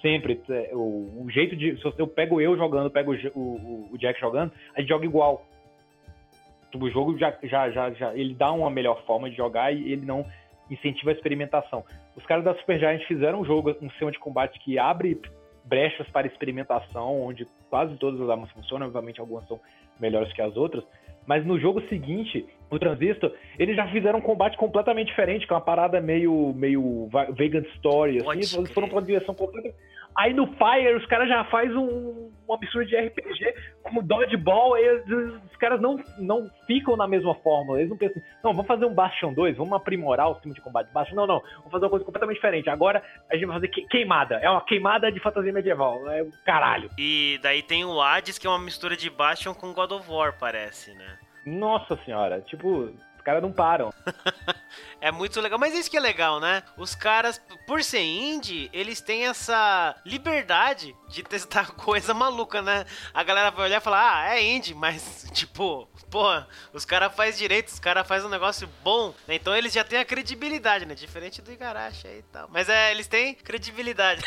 Sempre. 0.01 0.41
É, 0.51 0.71
o, 0.73 1.25
o 1.25 1.31
jeito 1.31 1.55
de. 1.55 1.81
Se 1.81 1.99
eu 1.99 2.09
pego 2.09 2.41
eu 2.41 2.57
jogando, 2.57 2.91
pego 2.91 3.15
o, 3.15 3.39
o, 3.39 3.89
o 3.93 3.99
Jack 3.99 4.21
jogando, 4.21 4.53
a 4.75 4.81
gente 4.81 4.89
joga 4.89 5.05
igual. 5.05 5.47
O 6.75 6.91
jogo 6.91 7.17
já, 7.19 7.37
já, 7.45 7.71
já, 7.71 7.91
já. 7.93 8.15
Ele 8.15 8.35
dá 8.35 8.51
uma 8.51 8.71
melhor 8.71 9.05
forma 9.05 9.31
de 9.31 9.37
jogar 9.37 9.73
e 9.73 9.93
ele 9.93 10.05
não 10.05 10.27
incentiva 10.73 11.11
a 11.11 11.15
experimentação. 11.15 11.85
Os 12.17 12.25
caras 12.25 12.45
da 12.45 12.55
Supergiant 12.55 13.03
fizeram 13.07 13.41
um 13.41 13.45
jogo, 13.45 13.77
um 13.81 13.91
sistema 13.91 14.11
de 14.11 14.19
combate 14.19 14.59
que 14.61 14.79
abre 14.79 15.21
brechas 15.65 16.09
para 16.11 16.27
experimentação, 16.27 17.23
onde 17.23 17.47
quase 17.71 17.97
todas 17.97 18.21
as 18.21 18.29
armas 18.29 18.51
funcionam, 18.51 18.87
obviamente 18.87 19.21
algumas 19.21 19.47
são 19.47 19.61
melhores 20.01 20.33
que 20.33 20.43
as 20.43 20.57
outras, 20.57 20.85
mas 21.27 21.47
no 21.47 21.59
jogo 21.59 21.81
seguinte, 21.89 22.47
o 22.77 22.79
Transistor, 22.79 23.33
eles 23.59 23.77
já 23.77 23.87
fizeram 23.89 24.19
um 24.19 24.23
combate 24.23 24.57
completamente 24.57 25.09
diferente, 25.09 25.47
com 25.47 25.55
uma 25.55 25.61
parada 25.61 26.01
meio, 26.01 26.53
meio 26.55 27.09
Vegan 27.37 27.65
Story, 27.77 28.19
assim, 28.19 28.57
eles 28.59 28.73
foram 28.73 28.89
pra 28.89 28.99
uma 28.99 29.03
direção 29.03 29.35
completamente 29.35 29.77
Aí 30.17 30.35
no 30.35 30.47
Fire 30.47 30.95
os 30.95 31.07
caras 31.07 31.29
já 31.29 31.45
faz 31.45 31.75
um, 31.75 32.31
uma 32.47 32.59
mistura 32.59 32.85
de 32.85 32.97
RPG 32.97 33.55
com 33.83 34.03
Dodgeball, 34.03 34.75
aí 34.75 34.97
os, 34.97 35.11
os, 35.51 35.57
caras 35.57 35.81
não, 35.81 35.99
não 36.19 36.51
ficam 36.67 36.97
na 36.97 37.07
mesma 37.07 37.35
fórmula. 37.37 37.79
Eles 37.79 37.91
não 37.91 37.97
pensam 37.97 38.21
assim, 38.21 38.33
não, 38.45 38.53
vamos 38.53 38.67
fazer 38.67 38.85
um 38.85 38.95
Bastion 38.95 39.33
2, 39.33 39.57
vamos 39.57 39.73
aprimorar 39.73 40.29
o 40.29 40.35
sistema 40.35 40.55
de 40.55 40.61
combate 40.61 40.89
de 40.89 40.93
Bastion. 40.93 41.17
Não, 41.17 41.27
não, 41.27 41.41
vamos 41.57 41.71
fazer 41.71 41.85
uma 41.85 41.91
coisa 41.91 42.05
completamente 42.05 42.37
diferente. 42.37 42.69
Agora 42.69 43.03
a 43.31 43.35
gente 43.35 43.47
vai 43.47 43.57
fazer 43.57 43.69
que, 43.69 43.83
queimada. 43.87 44.37
É 44.37 44.51
uma 44.51 44.65
queimada 44.65 45.11
de 45.11 45.21
fantasia 45.21 45.53
medieval. 45.53 46.09
É 46.11 46.27
caralho. 46.45 46.91
E 46.99 47.39
daí 47.43 47.63
tem 47.63 47.85
o 47.85 48.01
Hades, 48.01 48.39
que 48.39 48.47
é 48.47 48.51
uma 48.51 48.59
mistura 48.59 48.97
de 48.97 49.09
Bastion 49.09 49.55
com 49.55 49.73
God 49.73 49.93
of 49.93 50.11
War, 50.11 50.37
parece, 50.39 50.95
né? 50.95 51.19
Nossa 51.45 51.99
senhora, 52.05 52.41
tipo, 52.41 52.91
os 53.23 53.25
caras 53.25 53.43
não 53.43 53.53
param. 53.53 53.95
é 55.01 55.13
muito 55.13 55.41
legal, 55.41 55.59
mas 55.59 55.75
isso 55.75 55.89
que 55.89 55.97
é 55.97 56.01
legal, 56.01 56.41
né? 56.41 56.63
Os 56.77 56.95
caras, 56.95 57.41
por 57.69 57.83
ser 57.85 58.03
indie, 58.03 58.69
eles 58.73 59.01
têm 59.01 59.29
essa 59.29 59.95
liberdade 60.05 60.95
de 61.09 61.23
testar 61.23 61.71
coisa 61.77 62.13
maluca, 62.13 62.61
né? 62.61 62.85
A 63.15 63.23
galera 63.23 63.51
vai 63.51 63.67
olhar 63.67 63.79
e 63.79 63.85
falar, 63.85 64.23
ah, 64.23 64.35
é 64.37 64.43
indie, 64.43 64.75
mas, 64.75 65.29
tipo, 65.35 65.89
porra, 66.11 66.49
os 66.73 66.85
caras 66.85 67.15
fazem 67.15 67.39
direito, 67.39 67.69
os 67.69 67.79
caras 67.79 68.07
fazem 68.09 68.27
um 68.27 68.31
negócio 68.31 68.69
bom, 68.83 69.15
né? 69.29 69.37
Então 69.37 69.55
eles 69.55 69.73
já 69.73 69.85
têm 69.85 70.01
a 70.01 70.05
credibilidade, 70.05 70.85
né? 70.85 70.95
Diferente 70.95 71.41
do 71.41 71.53
Igarashi 71.53 72.09
aí 72.09 72.19
e 72.19 72.23
tal. 72.25 72.49
Mas 72.51 72.69
é, 72.69 72.91
eles 72.91 73.07
têm 73.07 73.35
credibilidade. 73.35 74.23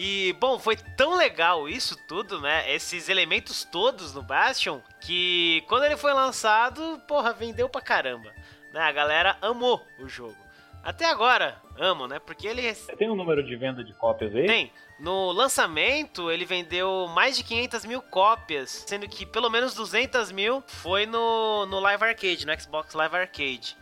E, 0.00 0.32
bom, 0.34 0.60
foi 0.60 0.76
tão 0.76 1.16
legal 1.16 1.68
isso 1.68 1.98
tudo, 2.06 2.40
né? 2.40 2.72
Esses 2.72 3.08
elementos 3.08 3.64
todos 3.64 4.14
no 4.14 4.22
Bastion, 4.22 4.80
que 5.00 5.64
quando 5.66 5.86
ele 5.86 5.96
foi 5.96 6.12
lançado, 6.14 7.02
porra, 7.08 7.32
vendeu 7.32 7.68
pra 7.68 7.80
caramba. 7.80 8.32
Né? 8.72 8.80
A 8.80 8.92
galera 8.92 9.36
amou 9.42 9.84
o 9.98 10.08
jogo. 10.08 10.36
Até 10.84 11.04
agora, 11.04 11.60
amam, 11.76 12.06
né? 12.06 12.20
Porque 12.20 12.46
ele. 12.46 12.72
Tem 12.96 13.10
um 13.10 13.16
número 13.16 13.42
de 13.42 13.56
venda 13.56 13.82
de 13.82 13.92
cópias 13.92 14.32
aí? 14.36 14.46
Tem. 14.46 14.72
No 15.00 15.32
lançamento, 15.32 16.30
ele 16.30 16.44
vendeu 16.44 17.08
mais 17.08 17.36
de 17.36 17.42
500 17.42 17.84
mil 17.84 18.00
cópias, 18.00 18.84
sendo 18.86 19.08
que 19.08 19.26
pelo 19.26 19.50
menos 19.50 19.74
200 19.74 20.30
mil 20.30 20.62
foi 20.64 21.06
no, 21.06 21.66
no 21.66 21.80
Live 21.80 22.04
Arcade, 22.04 22.46
no 22.46 22.60
Xbox 22.60 22.94
Live 22.94 23.16
Arcade. 23.16 23.76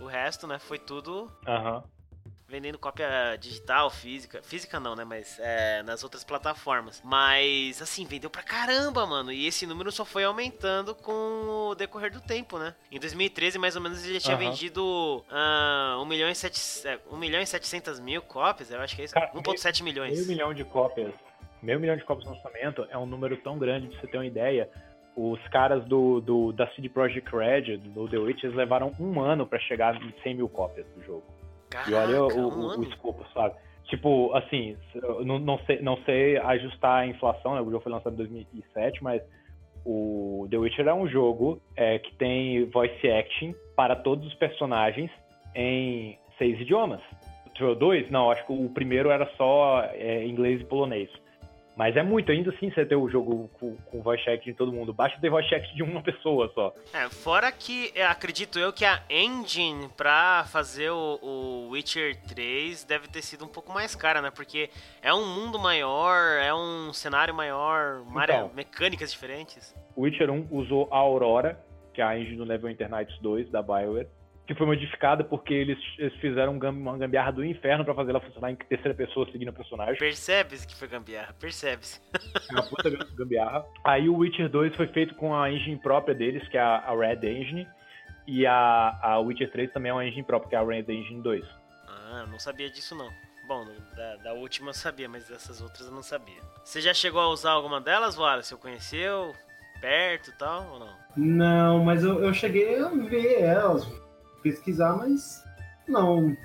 O 0.00 0.06
resto, 0.06 0.48
né, 0.48 0.58
foi 0.58 0.80
tudo 0.80 1.30
uhum 1.46 1.80
vendendo 2.50 2.78
cópia 2.78 3.36
digital, 3.38 3.88
física. 3.88 4.42
Física 4.42 4.80
não, 4.80 4.96
né? 4.96 5.04
Mas 5.04 5.38
é, 5.40 5.82
nas 5.84 6.02
outras 6.02 6.24
plataformas. 6.24 7.00
Mas, 7.04 7.80
assim, 7.80 8.04
vendeu 8.04 8.28
pra 8.28 8.42
caramba, 8.42 9.06
mano. 9.06 9.32
E 9.32 9.46
esse 9.46 9.66
número 9.66 9.92
só 9.92 10.04
foi 10.04 10.24
aumentando 10.24 10.94
com 10.94 11.12
o 11.70 11.74
decorrer 11.74 12.12
do 12.12 12.20
tempo, 12.20 12.58
né? 12.58 12.74
Em 12.90 12.98
2013, 12.98 13.58
mais 13.58 13.76
ou 13.76 13.82
menos, 13.82 14.04
ele 14.04 14.14
já 14.14 14.20
tinha 14.20 14.36
uhum. 14.36 14.50
vendido 14.50 15.24
uh, 15.30 16.02
1, 16.02 16.04
milhão 16.06 16.28
e 16.28 16.34
7, 16.34 17.00
1 17.10 17.16
milhão 17.16 17.40
e 17.40 17.46
700 17.46 18.00
mil 18.00 18.20
cópias, 18.22 18.70
eu 18.70 18.80
acho 18.80 18.96
que 18.96 19.02
é 19.02 19.04
isso. 19.04 19.14
1,7 19.14 19.82
milhões. 19.82 20.12
Meio 20.12 20.26
milhão 20.26 20.52
de 20.52 20.64
cópias. 20.64 21.14
Meio 21.62 21.78
milhão 21.78 21.96
de 21.96 22.04
cópias 22.04 22.26
no 22.26 22.34
lançamento 22.34 22.86
é 22.90 22.98
um 22.98 23.06
número 23.06 23.36
tão 23.36 23.58
grande, 23.58 23.88
pra 23.88 24.00
você 24.00 24.06
ter 24.08 24.16
uma 24.16 24.26
ideia 24.26 24.68
os 25.16 25.40
caras 25.48 25.84
do, 25.84 26.20
do, 26.20 26.52
da 26.52 26.66
CD 26.68 26.88
Projekt 26.88 27.30
Red, 27.34 27.76
do 27.78 28.08
The 28.08 28.16
Witch, 28.16 28.44
eles 28.44 28.56
levaram 28.56 28.92
um 28.98 29.20
ano 29.20 29.46
para 29.46 29.58
chegar 29.58 30.00
em 30.00 30.14
100 30.22 30.34
mil 30.36 30.48
cópias 30.48 30.86
do 30.94 31.02
jogo. 31.04 31.24
Caraca, 31.70 31.90
e 31.90 31.94
olha 31.94 32.24
o, 32.24 32.48
o, 32.48 32.78
o 32.80 32.82
escopo, 32.82 33.24
sabe? 33.32 33.54
Tipo, 33.84 34.32
assim, 34.34 34.76
não, 35.24 35.38
não, 35.38 35.58
sei, 35.60 35.80
não 35.80 35.96
sei 36.04 36.36
ajustar 36.38 37.02
a 37.02 37.06
inflação, 37.06 37.54
né? 37.54 37.60
O 37.60 37.64
jogo 37.64 37.80
foi 37.80 37.90
lançado 37.92 38.12
em 38.12 38.16
2007, 38.16 39.02
mas 39.02 39.22
o 39.84 40.46
The 40.50 40.58
Witcher 40.58 40.86
é 40.86 40.94
um 40.94 41.08
jogo 41.08 41.60
é, 41.76 41.98
que 41.98 42.14
tem 42.14 42.64
voice 42.66 43.10
acting 43.10 43.54
para 43.74 43.96
todos 43.96 44.26
os 44.26 44.34
personagens 44.34 45.10
em 45.54 46.18
seis 46.38 46.60
idiomas. 46.60 47.00
O 47.60 47.74
dois? 47.74 48.10
Não, 48.10 48.30
acho 48.30 48.46
que 48.46 48.52
o 48.52 48.70
primeiro 48.70 49.10
era 49.10 49.26
só 49.36 49.82
é, 49.92 50.24
inglês 50.26 50.60
e 50.60 50.64
polonês. 50.64 51.10
Mas 51.76 51.96
é 51.96 52.02
muito, 52.02 52.30
ainda 52.30 52.50
assim 52.50 52.70
você 52.70 52.84
ter 52.84 52.96
o 52.96 53.08
jogo 53.08 53.48
com, 53.54 53.74
com 53.76 54.02
voice 54.02 54.22
chat 54.24 54.44
de 54.44 54.52
todo 54.52 54.72
mundo. 54.72 54.92
Basta 54.92 55.18
ter 55.20 55.30
voice 55.30 55.48
chat 55.48 55.74
de 55.74 55.82
uma 55.82 56.02
pessoa 56.04 56.50
só. 56.54 56.74
É, 56.92 57.08
fora 57.08 57.50
que 57.50 57.92
acredito 58.02 58.58
eu 58.58 58.72
que 58.72 58.84
a 58.84 59.02
engine 59.08 59.88
pra 59.96 60.44
fazer 60.44 60.90
o, 60.90 61.18
o, 61.22 61.68
Witcher 61.70 62.16
3 62.28 62.84
deve 62.84 63.08
ter 63.08 63.22
sido 63.22 63.44
um 63.44 63.48
pouco 63.48 63.72
mais 63.72 63.94
cara, 63.94 64.20
né? 64.20 64.30
Porque 64.30 64.68
é 65.00 65.12
um 65.14 65.26
mundo 65.26 65.58
maior, 65.58 66.38
é 66.42 66.52
um 66.52 66.92
cenário 66.92 67.34
maior, 67.34 68.02
então, 68.24 68.50
mecânicas 68.54 69.12
diferentes. 69.12 69.74
O 69.96 70.02
Witcher 70.02 70.30
1 70.30 70.48
usou 70.50 70.88
a 70.90 70.98
Aurora, 70.98 71.58
que 71.94 72.00
é 72.00 72.04
a 72.04 72.18
engine 72.18 72.36
do 72.36 72.44
Neverwinter 72.44 72.90
Nights 72.90 73.18
2 73.20 73.50
da 73.50 73.62
BioWare 73.62 74.08
que 74.50 74.54
foi 74.56 74.66
modificada 74.66 75.22
porque 75.22 75.54
eles, 75.54 75.78
eles 75.96 76.12
fizeram 76.14 76.58
uma 76.58 76.98
gambiarra 76.98 77.30
do 77.30 77.44
inferno 77.44 77.84
para 77.84 77.94
fazer 77.94 78.10
ela 78.10 78.20
funcionar 78.20 78.50
em 78.50 78.56
terceira 78.56 78.92
pessoa 78.92 79.24
seguindo 79.30 79.50
o 79.50 79.52
personagem. 79.52 79.96
Percebe-se 79.96 80.66
que 80.66 80.74
foi 80.74 80.88
gambiarra, 80.88 81.32
percebe-se. 81.38 82.00
É 82.50 82.52
uma 82.52 82.64
puta 82.64 82.90
gambiarra. 83.14 83.64
Aí 83.84 84.08
o 84.08 84.16
Witcher 84.16 84.48
2 84.48 84.74
foi 84.74 84.88
feito 84.88 85.14
com 85.14 85.32
a 85.32 85.52
engine 85.52 85.78
própria 85.78 86.16
deles, 86.16 86.46
que 86.48 86.56
é 86.56 86.60
a, 86.60 86.92
Red 86.96 87.24
Engine, 87.24 87.64
e 88.26 88.44
a, 88.44 88.98
a 89.00 89.20
Witcher 89.20 89.52
3 89.52 89.72
também 89.72 89.90
é 89.90 89.92
uma 89.92 90.04
engine 90.04 90.24
própria, 90.24 90.48
que 90.48 90.56
é 90.56 90.58
a 90.58 90.64
Red 90.64 90.92
Engine 90.92 91.22
2. 91.22 91.44
Ah, 91.86 92.26
não 92.28 92.40
sabia 92.40 92.68
disso 92.68 92.96
não. 92.96 93.08
Bom, 93.46 93.64
da, 93.94 94.16
da 94.16 94.32
última 94.32 94.70
eu 94.70 94.74
sabia, 94.74 95.08
mas 95.08 95.28
dessas 95.28 95.60
outras 95.60 95.86
eu 95.86 95.92
não 95.92 96.02
sabia. 96.02 96.40
Você 96.64 96.80
já 96.80 96.92
chegou 96.92 97.20
a 97.20 97.28
usar 97.28 97.52
alguma 97.52 97.80
delas, 97.80 98.18
Wallace? 98.18 98.48
Você 98.48 98.56
conheceu? 98.56 99.32
Perto 99.80 100.30
e 100.30 100.32
tal, 100.32 100.72
ou 100.72 100.80
não? 100.80 100.96
Não, 101.16 101.84
mas 101.84 102.02
eu, 102.02 102.20
eu 102.20 102.34
cheguei 102.34 102.80
a 102.80 102.88
ver 102.88 103.42
elas 103.42 104.09
pesquisar, 104.42 104.96
mas 104.96 105.42
não. 105.86 106.36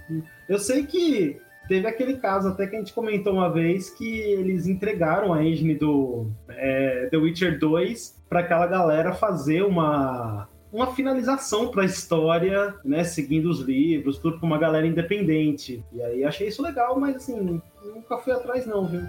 Eu 0.48 0.60
sei 0.60 0.86
que 0.86 1.40
teve 1.68 1.88
aquele 1.88 2.18
caso 2.18 2.50
até 2.50 2.68
que 2.68 2.76
a 2.76 2.80
gente 2.80 2.94
comentou 2.94 3.34
uma 3.34 3.52
vez 3.52 3.90
que 3.90 4.20
eles 4.20 4.68
entregaram 4.68 5.34
a 5.34 5.44
engine 5.44 5.76
do 5.76 6.28
é, 6.50 7.08
The 7.10 7.18
Witcher 7.18 7.60
2 7.60 8.24
para 8.30 8.42
aquela 8.42 8.68
galera 8.68 9.14
fazer 9.14 9.64
uma 9.64 10.48
uma 10.76 10.94
finalização 10.94 11.70
para 11.70 11.84
a 11.84 11.86
história, 11.86 12.76
né, 12.84 13.02
seguindo 13.06 13.50
os 13.50 13.62
livros, 13.62 14.18
tudo 14.18 14.38
com 14.42 14.46
uma 14.46 14.58
galera 14.58 14.86
independente. 14.86 15.82
E 15.94 16.02
aí 16.02 16.26
achei 16.26 16.50
isso 16.50 16.62
legal, 16.62 17.00
mas 17.00 17.16
assim, 17.16 17.62
nunca 17.82 18.18
fui 18.18 18.34
atrás 18.34 18.66
não, 18.66 18.86
viu? 18.86 19.02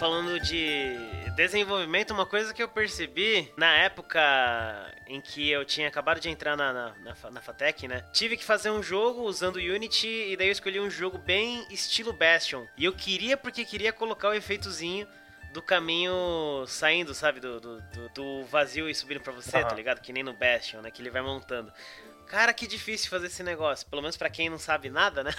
Falando 0.00 0.40
de 0.40 0.96
desenvolvimento, 1.34 2.12
uma 2.12 2.26
coisa 2.26 2.54
que 2.54 2.62
eu 2.62 2.68
percebi 2.68 3.52
na 3.56 3.74
época 3.76 4.20
em 5.06 5.20
que 5.20 5.50
eu 5.50 5.64
tinha 5.64 5.88
acabado 5.88 6.20
de 6.20 6.28
entrar 6.28 6.56
na, 6.56 6.72
na, 6.72 6.94
na, 6.98 7.30
na 7.30 7.40
Fatec, 7.40 7.86
né? 7.88 8.04
Tive 8.12 8.36
que 8.36 8.44
fazer 8.44 8.70
um 8.70 8.82
jogo 8.82 9.22
usando 9.22 9.56
Unity 9.56 10.06
e 10.06 10.36
daí 10.36 10.48
eu 10.48 10.52
escolhi 10.52 10.80
um 10.80 10.90
jogo 10.90 11.18
bem 11.18 11.66
estilo 11.70 12.12
Bastion. 12.12 12.66
E 12.76 12.84
eu 12.84 12.92
queria 12.92 13.36
porque 13.36 13.64
queria 13.64 13.92
colocar 13.92 14.28
o 14.28 14.34
efeitozinho 14.34 15.06
do 15.52 15.62
caminho 15.62 16.64
saindo, 16.66 17.14
sabe? 17.14 17.40
Do, 17.40 17.60
do, 17.60 17.80
do, 17.80 18.08
do 18.08 18.44
vazio 18.46 18.88
e 18.88 18.94
subindo 18.94 19.20
pra 19.20 19.32
você, 19.32 19.58
uhum. 19.58 19.68
tá 19.68 19.74
ligado? 19.74 20.00
Que 20.00 20.12
nem 20.12 20.22
no 20.22 20.32
Bastion, 20.32 20.80
né? 20.80 20.90
Que 20.90 21.02
ele 21.02 21.10
vai 21.10 21.22
montando. 21.22 21.72
Cara, 22.26 22.52
que 22.52 22.66
difícil 22.66 23.10
fazer 23.10 23.26
esse 23.26 23.42
negócio. 23.42 23.86
Pelo 23.88 24.02
menos 24.02 24.16
para 24.16 24.30
quem 24.30 24.48
não 24.48 24.58
sabe 24.58 24.90
nada, 24.90 25.22
né? 25.22 25.30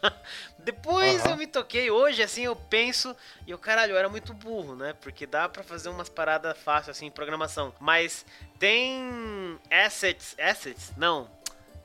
Depois 0.58 1.24
uhum. 1.24 1.32
eu 1.32 1.36
me 1.36 1.46
toquei. 1.46 1.90
Hoje, 1.90 2.22
assim, 2.22 2.44
eu 2.44 2.56
penso. 2.56 3.14
E 3.46 3.50
eu, 3.50 3.58
caralho, 3.58 3.92
eu 3.92 3.98
era 3.98 4.08
muito 4.08 4.32
burro, 4.32 4.76
né? 4.76 4.94
Porque 5.00 5.26
dá 5.26 5.48
para 5.48 5.62
fazer 5.62 5.88
umas 5.88 6.08
paradas 6.08 6.56
fáceis, 6.58 6.96
assim, 6.96 7.06
em 7.06 7.10
programação. 7.10 7.72
Mas 7.80 8.24
tem 8.58 9.58
assets. 9.70 10.36
Assets? 10.38 10.92
Não. 10.96 11.28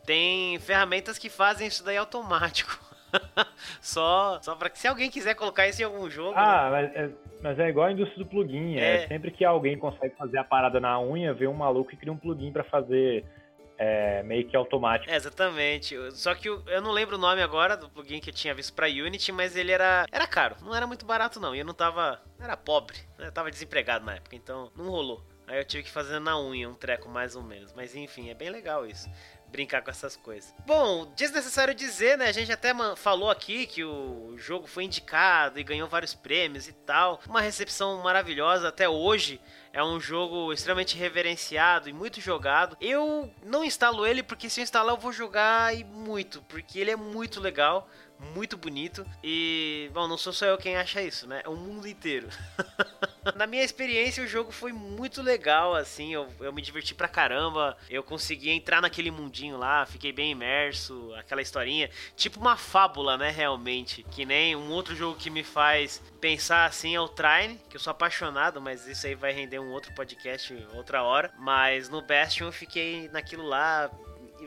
Tem 0.05 0.57
ferramentas 0.59 1.17
que 1.17 1.29
fazem 1.29 1.67
isso 1.67 1.83
daí 1.83 1.97
automático. 1.97 2.79
só, 3.81 4.39
só 4.41 4.55
pra 4.55 4.69
que 4.69 4.79
se 4.79 4.87
alguém 4.87 5.09
quiser 5.09 5.33
colocar 5.33 5.67
isso 5.67 5.81
em 5.81 5.85
algum 5.85 6.09
jogo. 6.09 6.33
Ah, 6.37 6.69
né? 6.69 6.71
mas, 6.71 6.95
é, 6.95 7.09
mas 7.41 7.59
é 7.59 7.69
igual 7.69 7.87
a 7.87 7.91
indústria 7.91 8.23
do 8.23 8.29
plugin. 8.29 8.77
É. 8.77 9.03
é. 9.03 9.07
sempre 9.07 9.31
que 9.31 9.43
alguém 9.43 9.77
consegue 9.77 10.15
fazer 10.15 10.37
a 10.37 10.43
parada 10.43 10.79
na 10.79 10.99
unha, 10.99 11.33
vê 11.33 11.47
um 11.47 11.53
maluco 11.53 11.93
e 11.93 11.97
cria 11.97 12.11
um 12.11 12.17
plugin 12.17 12.51
para 12.51 12.63
fazer 12.63 13.25
é, 13.77 14.23
meio 14.23 14.47
que 14.47 14.55
automático. 14.55 15.11
É, 15.11 15.15
exatamente. 15.15 15.95
Só 16.11 16.33
que 16.33 16.49
eu, 16.49 16.63
eu, 16.67 16.81
não 16.81 16.91
lembro 16.91 17.15
o 17.15 17.19
nome 17.19 17.41
agora 17.41 17.77
do 17.77 17.89
plugin 17.89 18.19
que 18.19 18.29
eu 18.29 18.33
tinha 18.33 18.53
visto 18.53 18.73
pra 18.73 18.87
Unity, 18.87 19.31
mas 19.31 19.55
ele 19.55 19.71
era, 19.71 20.05
era 20.11 20.25
caro. 20.25 20.55
Não 20.61 20.75
era 20.75 20.87
muito 20.87 21.05
barato, 21.05 21.39
não. 21.39 21.55
E 21.55 21.59
eu 21.59 21.65
não 21.65 21.73
tava. 21.73 22.21
Era 22.39 22.57
pobre. 22.57 22.97
Né? 23.17 23.27
Eu 23.27 23.31
tava 23.31 23.51
desempregado 23.51 24.05
na 24.05 24.15
época, 24.15 24.35
então 24.35 24.71
não 24.75 24.89
rolou. 24.89 25.23
Aí 25.47 25.59
eu 25.59 25.63
tive 25.63 25.83
que 25.83 25.89
fazer 25.89 26.19
na 26.19 26.37
unha 26.37 26.67
um 26.67 26.73
treco 26.73 27.07
mais 27.07 27.35
ou 27.35 27.41
menos. 27.43 27.71
Mas 27.73 27.95
enfim, 27.95 28.29
é 28.29 28.33
bem 28.33 28.49
legal 28.49 28.85
isso. 28.85 29.09
brincar 29.49 29.81
com 29.81 29.89
essas 29.89 30.17
coisas. 30.17 30.53
Bom, 30.65 31.09
desnecessário 31.15 31.73
dizer, 31.73 32.17
né? 32.17 32.25
A 32.25 32.33
gente 32.33 32.51
até 32.51 32.73
falou 32.97 33.29
aqui 33.29 33.65
que 33.65 33.81
o 33.81 34.35
jogo 34.37 34.67
foi 34.67 34.83
indicado 34.83 35.57
e 35.57 35.63
ganhou 35.63 35.87
vários 35.87 36.13
prêmios 36.13 36.67
e 36.67 36.73
tal. 36.73 37.21
Uma 37.29 37.39
recepção 37.39 38.01
maravilhosa 38.03 38.67
até 38.67 38.89
hoje. 38.89 39.39
É 39.77 39.83
um 39.83 39.99
jogo 39.99 40.51
extremamente 40.51 40.97
reverenciado 40.97 41.87
e 41.87 41.93
muito 41.93 42.19
jogado. 42.19 42.75
Eu 42.81 43.31
não 43.45 43.63
instalo 43.63 44.07
ele 44.07 44.23
porque 44.23 44.49
se 44.49 44.59
eu 44.59 44.63
instalar 44.63 44.95
eu 44.95 44.99
vou 44.99 45.13
jogar 45.13 45.71
e 45.71 45.83
muito, 45.83 46.41
porque 46.49 46.79
ele 46.79 46.89
é 46.89 46.95
muito 46.95 47.39
legal 47.39 47.87
muito 48.33 48.57
bonito. 48.57 49.05
E, 49.23 49.89
bom, 49.93 50.07
não 50.07 50.17
sou 50.17 50.33
só 50.33 50.45
eu 50.45 50.57
quem 50.57 50.75
acha 50.75 51.01
isso, 51.01 51.27
né? 51.27 51.41
É 51.43 51.49
o 51.49 51.55
mundo 51.55 51.87
inteiro. 51.87 52.27
Na 53.35 53.47
minha 53.47 53.63
experiência, 53.63 54.23
o 54.23 54.27
jogo 54.27 54.51
foi 54.51 54.71
muito 54.71 55.21
legal, 55.21 55.73
assim. 55.73 56.13
Eu, 56.13 56.27
eu 56.39 56.53
me 56.53 56.61
diverti 56.61 56.93
pra 56.93 57.07
caramba. 57.07 57.77
Eu 57.89 58.03
consegui 58.03 58.49
entrar 58.49 58.81
naquele 58.81 59.11
mundinho 59.11 59.57
lá, 59.57 59.85
fiquei 59.85 60.11
bem 60.11 60.31
imerso. 60.31 61.13
Aquela 61.15 61.41
historinha. 61.41 61.89
Tipo 62.15 62.39
uma 62.39 62.55
fábula, 62.55 63.17
né? 63.17 63.29
Realmente. 63.29 64.03
Que 64.03 64.25
nem 64.25 64.55
um 64.55 64.71
outro 64.71 64.95
jogo 64.95 65.17
que 65.17 65.29
me 65.29 65.43
faz 65.43 66.01
pensar 66.21 66.65
assim 66.65 66.95
é 66.95 67.01
o 67.01 67.07
Trine, 67.07 67.59
que 67.69 67.75
eu 67.75 67.79
sou 67.79 67.91
apaixonado, 67.91 68.59
mas 68.59 68.87
isso 68.87 69.05
aí 69.05 69.15
vai 69.15 69.31
render 69.31 69.59
um 69.59 69.71
outro 69.71 69.93
podcast 69.93 70.53
outra 70.73 71.03
hora. 71.03 71.31
Mas 71.37 71.89
no 71.89 72.01
Bastion 72.01 72.47
eu 72.47 72.51
fiquei 72.51 73.09
naquilo 73.09 73.45
lá, 73.45 73.89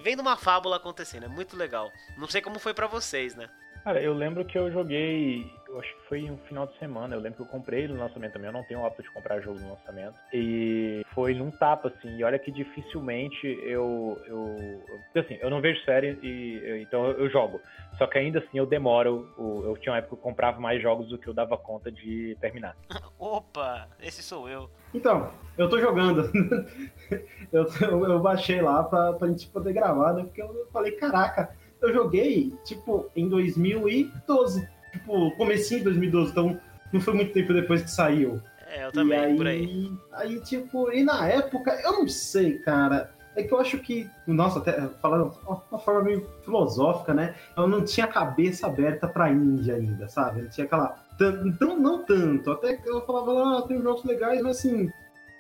vendo 0.03 0.21
uma 0.21 0.37
fábula 0.37 0.77
acontecendo. 0.77 1.25
É 1.25 1.29
muito 1.29 1.57
legal. 1.57 1.91
Não 2.17 2.29
sei 2.29 2.41
como 2.41 2.59
foi 2.59 2.75
para 2.75 2.87
vocês, 2.87 3.35
né? 3.35 3.49
Cara, 3.85 4.01
eu 4.03 4.13
lembro 4.13 4.45
que 4.45 4.59
eu 4.59 4.71
joguei, 4.71 5.51
eu 5.73 5.79
acho 5.79 5.95
que 5.95 6.09
foi 6.09 6.31
um 6.31 6.37
final 6.39 6.67
de 6.67 6.77
semana, 6.79 7.15
eu 7.15 7.21
lembro 7.21 7.37
que 7.37 7.43
eu 7.43 7.47
comprei 7.47 7.87
no 7.87 7.97
lançamento 7.97 8.33
também, 8.33 8.49
eu 8.49 8.53
não 8.53 8.65
tenho 8.65 8.81
o 8.81 8.87
hábito 8.87 9.03
de 9.03 9.11
comprar 9.11 9.41
jogo 9.41 9.59
no 9.61 9.71
lançamento, 9.71 10.15
e 10.33 11.05
foi 11.15 11.35
num 11.35 11.51
tapa, 11.51 11.89
assim, 11.89 12.17
e 12.17 12.25
olha 12.25 12.39
que 12.39 12.51
dificilmente 12.51 13.47
eu, 13.63 14.21
eu, 14.27 14.83
eu 15.15 15.21
assim, 15.23 15.39
eu 15.41 15.49
não 15.49 15.61
vejo 15.61 15.83
série, 15.85 16.19
e, 16.23 16.83
então 16.83 17.07
eu, 17.07 17.21
eu, 17.21 17.31
jogo, 17.31 17.61
só 17.97 18.07
que 18.07 18.19
ainda 18.19 18.41
assim 18.41 18.59
eu 18.59 18.67
demoro, 18.67 19.29
eu 19.39 19.77
tinha 19.81 19.93
uma 19.93 19.99
época 19.99 20.17
que 20.17 20.21
eu 20.21 20.23
comprava 20.23 20.61
mais 20.61 20.83
jogos 20.83 21.09
do 21.09 21.19
que 21.19 21.29
eu 21.29 21.35
dava 21.35 21.57
conta 21.57 21.91
de 21.91 22.37
terminar. 22.41 22.77
Opa, 23.19 23.89
esse 24.01 24.23
sou 24.23 24.49
eu. 24.49 24.69
Então, 24.93 25.31
eu 25.57 25.69
tô 25.69 25.79
jogando, 25.79 26.31
eu, 27.53 27.67
eu, 28.09 28.21
baixei 28.21 28.61
lá 28.61 28.83
pra, 28.83 29.13
pra 29.13 29.29
gente 29.29 29.47
poder 29.49 29.73
gravar, 29.73 30.15
né, 30.15 30.25
porque 30.25 30.43
eu 30.43 30.69
falei, 30.73 30.93
caraca, 30.93 31.57
eu 31.81 31.95
joguei, 31.95 32.53
tipo, 32.65 33.11
em 33.15 33.29
2012. 33.29 34.80
Tipo, 34.93 35.31
comecinho 35.33 35.81
de 35.81 35.85
2012, 35.85 36.31
então 36.31 36.61
não 36.93 37.01
foi 37.01 37.15
muito 37.15 37.33
tempo 37.33 37.53
depois 37.53 37.83
que 37.83 37.91
saiu. 37.91 38.41
É, 38.67 38.87
eu 38.87 38.93
também, 38.93 39.19
aí, 39.19 39.37
por 39.37 39.47
aí. 39.47 39.93
Aí, 40.13 40.41
tipo, 40.41 40.93
e 40.93 41.03
na 41.03 41.27
época, 41.29 41.73
eu 41.83 41.93
não 41.93 42.09
sei, 42.09 42.59
cara. 42.59 43.13
É 43.35 43.43
que 43.43 43.53
eu 43.53 43.61
acho 43.61 43.79
que, 43.79 44.09
nossa, 44.27 44.59
até 44.59 44.89
falando 45.01 45.33
uma 45.47 45.79
forma 45.79 46.03
meio 46.03 46.29
filosófica, 46.45 47.15
né? 47.15 47.35
Eu 47.57 47.69
não 47.69 47.85
tinha 47.85 48.07
a 48.07 48.13
cabeça 48.13 48.67
aberta 48.67 49.07
pra 49.07 49.31
Índia 49.31 49.77
ainda, 49.77 50.09
sabe? 50.09 50.41
Eu 50.41 50.51
tinha 50.51 50.67
aquela. 50.67 50.97
Então, 51.45 51.79
não 51.79 52.05
tanto. 52.05 52.51
Até 52.51 52.77
que 52.77 52.89
eu 52.89 53.05
falava, 53.07 53.59
ah, 53.59 53.63
tem 53.63 53.81
jogos 53.81 54.05
legais, 54.05 54.43
mas 54.43 54.59
assim. 54.59 54.91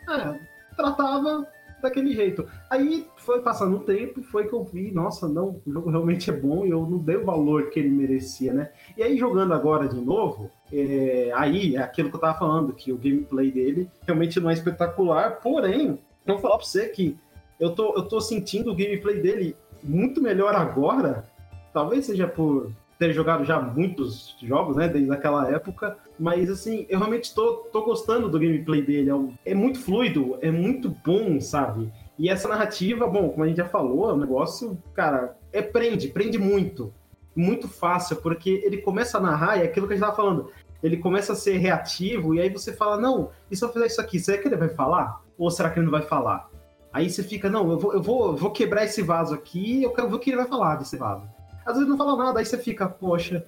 É, 0.08 0.38
tratava 0.76 1.46
daquele 1.82 2.12
jeito. 2.12 2.46
Aí 2.68 3.06
foi 3.16 3.40
passando 3.40 3.76
o 3.76 3.80
tempo, 3.80 4.22
foi 4.22 4.46
que 4.46 4.52
eu 4.52 4.64
vi, 4.64 4.90
nossa, 4.92 5.28
não, 5.28 5.60
o 5.66 5.72
jogo 5.72 5.90
realmente 5.90 6.30
é 6.30 6.32
bom 6.32 6.64
e 6.64 6.70
eu 6.70 6.86
não 6.86 6.98
dei 6.98 7.16
o 7.16 7.24
valor 7.24 7.70
que 7.70 7.78
ele 7.78 7.90
merecia, 7.90 8.52
né? 8.52 8.70
E 8.96 9.02
aí 9.02 9.16
jogando 9.16 9.54
agora 9.54 9.88
de 9.88 10.00
novo, 10.00 10.50
é, 10.72 11.30
aí 11.34 11.76
é 11.76 11.78
aquilo 11.82 12.10
que 12.10 12.16
eu 12.16 12.20
tava 12.20 12.38
falando, 12.38 12.72
que 12.72 12.92
o 12.92 12.98
gameplay 12.98 13.50
dele 13.50 13.90
realmente 14.06 14.38
não 14.40 14.50
é 14.50 14.54
espetacular, 14.54 15.40
porém, 15.40 15.98
eu 16.26 16.34
vou 16.34 16.38
falar 16.38 16.56
pra 16.56 16.66
você 16.66 16.88
que 16.88 17.16
eu 17.58 17.74
tô, 17.74 17.94
eu 17.94 18.02
tô 18.02 18.20
sentindo 18.20 18.70
o 18.70 18.76
gameplay 18.76 19.20
dele 19.20 19.56
muito 19.82 20.22
melhor 20.22 20.54
agora, 20.54 21.28
talvez 21.72 22.06
seja 22.06 22.26
por 22.26 22.70
ter 23.00 23.14
jogado 23.14 23.46
já 23.46 23.58
muitos 23.58 24.36
jogos, 24.42 24.76
né, 24.76 24.86
desde 24.86 25.10
aquela 25.10 25.50
época, 25.50 25.96
mas 26.18 26.50
assim, 26.50 26.84
eu 26.86 26.98
realmente 26.98 27.34
tô 27.34 27.82
gostando 27.82 28.28
do 28.28 28.38
gameplay 28.38 28.82
dele, 28.82 29.10
é, 29.10 29.52
é 29.52 29.54
muito 29.54 29.80
fluido, 29.80 30.36
é 30.42 30.50
muito 30.50 30.94
bom, 31.02 31.40
sabe? 31.40 31.90
E 32.18 32.28
essa 32.28 32.46
narrativa, 32.46 33.06
bom, 33.06 33.30
como 33.30 33.42
a 33.42 33.48
gente 33.48 33.56
já 33.56 33.64
falou, 33.64 34.10
é 34.10 34.12
um 34.12 34.18
negócio, 34.18 34.76
cara, 34.92 35.34
é 35.50 35.62
prende, 35.62 36.08
prende 36.08 36.36
muito, 36.36 36.92
muito 37.34 37.68
fácil, 37.68 38.16
porque 38.16 38.60
ele 38.62 38.76
começa 38.76 39.16
a 39.16 39.20
narrar, 39.20 39.56
e 39.56 39.62
é 39.62 39.64
aquilo 39.64 39.86
que 39.86 39.94
a 39.94 39.96
gente 39.96 40.04
tava 40.04 40.16
falando, 40.16 40.50
ele 40.82 40.98
começa 40.98 41.32
a 41.32 41.36
ser 41.36 41.56
reativo, 41.56 42.34
e 42.34 42.40
aí 42.42 42.50
você 42.50 42.70
fala, 42.70 42.98
não, 42.98 43.30
e 43.50 43.56
se 43.56 43.64
eu 43.64 43.72
fizer 43.72 43.86
isso 43.86 44.00
aqui, 44.02 44.20
será 44.20 44.36
que 44.36 44.46
ele 44.46 44.56
vai 44.56 44.68
falar? 44.68 45.22
Ou 45.38 45.50
será 45.50 45.70
que 45.70 45.78
ele 45.78 45.86
não 45.86 45.92
vai 45.92 46.02
falar? 46.02 46.50
Aí 46.92 47.08
você 47.08 47.22
fica, 47.22 47.48
não, 47.48 47.70
eu 47.70 47.78
vou, 47.78 47.94
eu 47.94 48.02
vou, 48.02 48.26
eu 48.26 48.36
vou 48.36 48.50
quebrar 48.50 48.84
esse 48.84 49.00
vaso 49.00 49.34
aqui, 49.34 49.82
eu 49.82 49.90
quero 49.90 50.10
ver 50.10 50.16
o 50.16 50.18
que 50.18 50.28
ele 50.28 50.36
vai 50.36 50.46
falar 50.46 50.76
desse 50.76 50.98
vaso. 50.98 51.26
Às 51.64 51.74
vezes 51.74 51.88
não 51.88 51.96
fala 51.96 52.16
nada, 52.16 52.38
aí 52.38 52.44
você 52.46 52.58
fica, 52.58 52.88
poxa, 52.88 53.44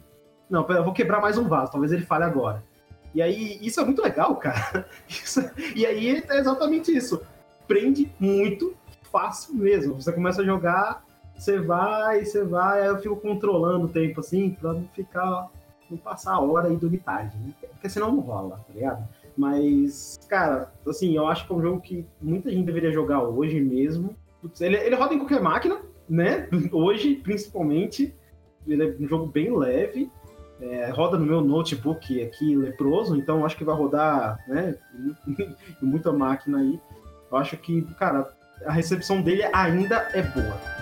não, 0.48 0.66
eu 0.68 0.84
vou 0.84 0.92
quebrar 0.92 1.20
mais 1.20 1.38
um 1.38 1.48
vaso, 1.48 1.72
talvez 1.72 1.92
ele 1.92 2.04
fale 2.04 2.24
agora. 2.24 2.62
E 3.14 3.20
aí, 3.20 3.58
isso 3.60 3.80
é 3.80 3.84
muito 3.84 4.02
legal, 4.02 4.36
cara. 4.36 4.86
Isso, 5.08 5.40
e 5.76 5.84
aí 5.84 6.22
é 6.28 6.38
exatamente 6.38 6.96
isso. 6.96 7.20
Prende 7.68 8.10
muito 8.18 8.74
fácil 9.02 9.54
mesmo. 9.54 9.94
Você 10.00 10.10
começa 10.12 10.40
a 10.40 10.44
jogar, 10.44 11.04
você 11.36 11.60
vai, 11.60 12.24
você 12.24 12.42
vai, 12.42 12.82
aí 12.82 12.88
eu 12.88 12.98
fico 12.98 13.16
controlando 13.16 13.84
o 13.84 13.88
tempo 13.88 14.20
assim, 14.20 14.50
pra 14.50 14.72
não 14.72 14.88
ficar, 14.94 15.50
não 15.90 15.98
passar 15.98 16.32
a 16.32 16.40
hora 16.40 16.72
e 16.72 16.76
dormir 16.76 16.98
tarde, 16.98 17.36
né? 17.36 17.52
Porque 17.72 17.88
senão 17.90 18.12
não 18.12 18.20
rola, 18.20 18.56
tá 18.66 18.72
ligado? 18.72 19.06
Mas, 19.36 20.18
cara, 20.28 20.72
assim, 20.86 21.14
eu 21.16 21.26
acho 21.26 21.46
que 21.46 21.52
é 21.52 21.56
um 21.56 21.62
jogo 21.62 21.80
que 21.80 22.06
muita 22.20 22.50
gente 22.50 22.64
deveria 22.64 22.92
jogar 22.92 23.22
hoje 23.22 23.60
mesmo. 23.60 24.16
Ele, 24.60 24.76
ele 24.76 24.96
roda 24.96 25.14
em 25.14 25.18
qualquer 25.18 25.40
máquina, 25.40 25.80
né? 26.08 26.48
Hoje, 26.72 27.16
principalmente, 27.16 28.14
ele 28.66 28.82
é 28.84 28.96
um 29.00 29.08
jogo 29.08 29.26
bem 29.26 29.56
leve. 29.56 30.10
É, 30.60 30.90
roda 30.90 31.18
no 31.18 31.26
meu 31.26 31.40
notebook 31.40 32.22
aqui 32.22 32.54
leproso, 32.54 33.16
então 33.16 33.44
acho 33.44 33.56
que 33.56 33.64
vai 33.64 33.74
rodar, 33.74 34.38
né? 34.46 34.76
muita 35.82 36.12
máquina 36.12 36.58
aí. 36.58 36.80
Eu 37.30 37.36
acho 37.38 37.56
que, 37.56 37.82
cara, 37.94 38.32
a 38.64 38.70
recepção 38.70 39.20
dele 39.22 39.42
ainda 39.52 40.08
é 40.12 40.22
boa. 40.22 40.81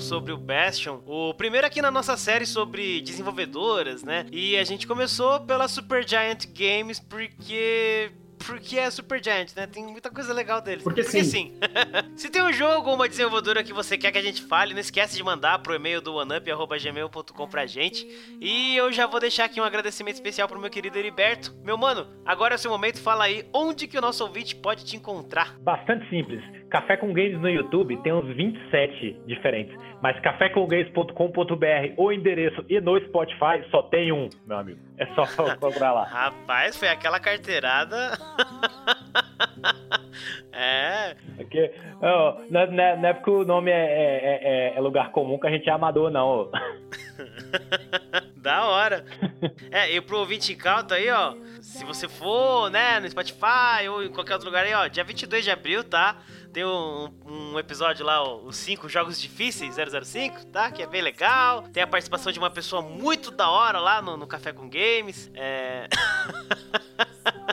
Sobre 0.00 0.32
o 0.32 0.36
Bastion, 0.36 1.00
o 1.06 1.34
primeiro 1.34 1.66
aqui 1.66 1.82
na 1.82 1.90
nossa 1.90 2.16
série 2.16 2.46
sobre 2.46 3.00
desenvolvedoras, 3.00 4.02
né? 4.02 4.26
E 4.32 4.56
a 4.56 4.64
gente 4.64 4.86
começou 4.86 5.40
pela 5.40 5.68
Supergiant 5.68 6.46
Games 6.54 6.98
porque 6.98 8.10
porque 8.46 8.78
é 8.78 8.90
Super 8.90 9.22
Giant, 9.22 9.54
né? 9.54 9.66
Tem 9.66 9.84
muita 9.84 10.10
coisa 10.10 10.32
legal 10.32 10.60
deles. 10.60 10.82
Porque, 10.82 11.02
porque 11.02 11.24
sim. 11.24 11.54
Se 12.16 12.28
tem 12.30 12.42
um 12.42 12.52
jogo 12.52 12.88
ou 12.88 12.96
uma 12.96 13.08
desenvolvedora 13.08 13.62
que 13.62 13.72
você 13.72 13.96
quer 13.98 14.10
que 14.10 14.18
a 14.18 14.22
gente 14.22 14.42
fale, 14.42 14.72
não 14.72 14.80
esquece 14.80 15.16
de 15.16 15.22
mandar 15.22 15.58
pro 15.60 15.74
e-mail 15.74 16.00
do 16.00 16.14
oneup.gmail.com 16.14 17.48
pra 17.48 17.66
gente. 17.66 18.06
E 18.40 18.76
eu 18.76 18.90
já 18.92 19.06
vou 19.06 19.20
deixar 19.20 19.44
aqui 19.44 19.60
um 19.60 19.64
agradecimento 19.64 20.14
especial 20.14 20.48
pro 20.48 20.60
meu 20.60 20.70
querido 20.70 20.98
Heriberto. 20.98 21.54
Meu 21.62 21.76
mano, 21.76 22.06
agora 22.24 22.54
é 22.54 22.56
o 22.56 22.58
seu 22.58 22.70
momento, 22.70 23.00
fala 23.00 23.24
aí 23.24 23.46
onde 23.52 23.86
que 23.86 23.98
o 23.98 24.00
nosso 24.00 24.24
ouvinte 24.24 24.56
pode 24.56 24.84
te 24.84 24.96
encontrar. 24.96 25.58
Bastante 25.60 26.08
simples. 26.08 26.42
Café 26.70 26.96
com 26.96 27.12
Games 27.12 27.40
no 27.40 27.48
YouTube 27.48 27.96
tem 27.98 28.12
uns 28.12 28.34
27 28.34 29.20
diferentes. 29.26 29.76
Mas 30.00 30.18
cafécomgames.com.br, 30.20 31.94
o 31.96 32.12
endereço 32.12 32.64
e 32.68 32.80
no 32.80 32.98
Spotify 33.06 33.62
só 33.70 33.82
tem 33.82 34.12
um, 34.12 34.28
meu 34.46 34.58
amigo. 34.58 34.78
É 34.96 35.06
só 35.14 35.24
procurar 35.58 35.92
lá. 35.92 36.04
Rapaz, 36.04 36.76
foi 36.76 36.88
aquela 36.88 37.18
carteirada. 37.18 38.12
é. 40.52 41.16
Porque, 41.36 41.72
oh, 42.00 42.40
não, 42.48 42.60
é, 42.60 42.96
não, 42.96 43.08
é 43.08 43.14
porque 43.14 43.30
o 43.30 43.44
nome 43.44 43.70
é, 43.72 43.74
é, 43.74 44.40
é, 44.42 44.76
é, 44.76 44.80
lugar 44.80 45.10
comum 45.10 45.38
que 45.38 45.48
a 45.48 45.50
gente 45.50 45.68
é 45.68 45.72
amador, 45.72 46.10
não. 46.10 46.50
da 48.36 48.64
hora. 48.64 49.04
É, 49.70 49.92
e 49.94 50.00
pro 50.00 50.18
ouvinte 50.18 50.52
incauto 50.52 50.94
aí, 50.94 51.10
ó. 51.10 51.34
Se 51.60 51.84
você 51.84 52.08
for, 52.08 52.70
né, 52.70 53.00
no 53.00 53.10
Spotify 53.10 53.88
ou 53.90 54.02
em 54.02 54.08
qualquer 54.10 54.34
outro 54.34 54.48
lugar 54.48 54.64
aí, 54.64 54.72
ó, 54.72 54.86
dia 54.86 55.04
22 55.04 55.44
de 55.44 55.50
abril, 55.50 55.84
tá? 55.84 56.16
Tem 56.52 56.64
um, 56.64 57.08
um 57.24 57.58
episódio 57.58 58.04
lá, 58.04 58.22
os 58.22 58.56
5 58.56 58.88
jogos 58.88 59.20
difíceis 59.20 59.76
005, 59.76 60.46
tá? 60.46 60.70
Que 60.70 60.82
é 60.82 60.86
bem 60.86 61.00
legal. 61.00 61.62
Tem 61.62 61.82
a 61.82 61.86
participação 61.86 62.32
de 62.32 62.38
uma 62.38 62.50
pessoa 62.50 62.82
muito 62.82 63.30
da 63.30 63.48
hora 63.48 63.78
lá 63.78 64.02
no, 64.02 64.16
no 64.16 64.26
Café 64.26 64.52
com 64.52 64.68
Games. 64.68 65.30
É. 65.34 65.88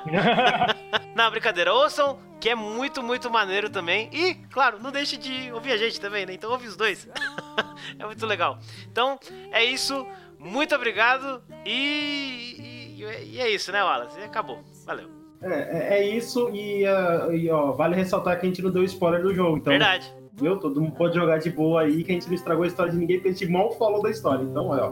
Não, 1.15 1.29
brincadeira, 1.29 1.73
ouçam, 1.73 2.19
que 2.39 2.49
é 2.49 2.55
muito, 2.55 3.03
muito 3.03 3.29
maneiro 3.29 3.69
também. 3.69 4.09
E, 4.11 4.35
claro, 4.49 4.79
não 4.79 4.91
deixe 4.91 5.17
de 5.17 5.51
ouvir 5.51 5.71
a 5.71 5.77
gente 5.77 5.99
também, 5.99 6.25
né? 6.25 6.33
Então 6.33 6.51
ouve 6.51 6.67
os 6.67 6.75
dois. 6.75 7.07
é 7.99 8.05
muito 8.05 8.25
legal. 8.25 8.59
Então, 8.91 9.19
é 9.51 9.63
isso. 9.63 10.07
Muito 10.39 10.73
obrigado. 10.75 11.43
E, 11.65 12.95
e, 12.97 13.03
e 13.33 13.41
é 13.41 13.49
isso, 13.49 13.71
né, 13.71 13.83
Wallace? 13.83 14.19
Acabou. 14.21 14.63
Valeu. 14.85 15.16
É, 15.41 15.49
é, 15.49 15.99
é 15.99 16.07
isso, 16.07 16.49
e, 16.49 16.83
uh, 16.83 17.31
e, 17.33 17.49
ó, 17.49 17.71
vale 17.71 17.95
ressaltar 17.95 18.39
que 18.39 18.45
a 18.45 18.49
gente 18.49 18.61
não 18.61 18.71
deu 18.71 18.83
spoiler 18.83 19.21
do 19.21 19.33
jogo. 19.33 19.57
Então, 19.57 19.71
Verdade. 19.71 20.11
Viu? 20.33 20.57
Todo 20.57 20.79
mundo 20.79 20.93
pode 20.93 21.15
jogar 21.15 21.39
de 21.39 21.49
boa 21.49 21.81
aí, 21.81 22.03
que 22.03 22.11
a 22.11 22.13
gente 22.13 22.27
não 22.27 22.35
estragou 22.35 22.63
a 22.63 22.67
história 22.67 22.91
de 22.91 22.97
ninguém, 22.97 23.17
porque 23.17 23.29
a 23.29 23.31
gente 23.31 23.51
mal 23.51 23.71
falou 23.71 24.01
da 24.01 24.09
história. 24.09 24.43
Então, 24.43 24.67
olha, 24.67 24.83
ó. 24.85 24.91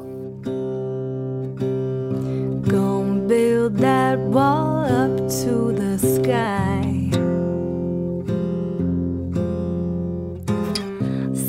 Gonna 2.68 3.28
build 3.28 3.78
that 3.80 4.18
wall 4.32 4.86
up 4.86 5.22
to 5.44 5.72
the 5.74 5.98
sky. 5.98 7.12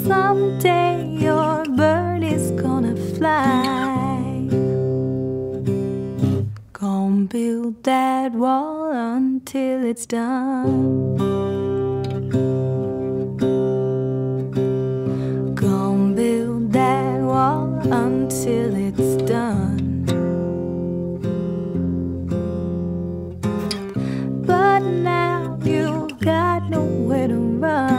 Someday 0.07 1.07
your 1.19 1.65
bird 1.75 2.23
is 2.23 2.51
gonna 2.53 2.95
fly. 3.17 3.86
Build 7.29 7.83
that 7.83 8.33
wall 8.33 8.93
until 8.93 9.85
it's 9.85 10.07
done. 10.07 11.17
Build 16.15 16.73
that 16.73 17.21
wall 17.21 17.79
until 17.93 18.75
it's 18.75 19.23
done. 19.25 20.05
But 24.47 24.81
now 24.81 25.59
you've 25.63 26.19
got 26.21 26.71
nowhere 26.71 27.29
to 27.29 27.35
run. 27.35 27.96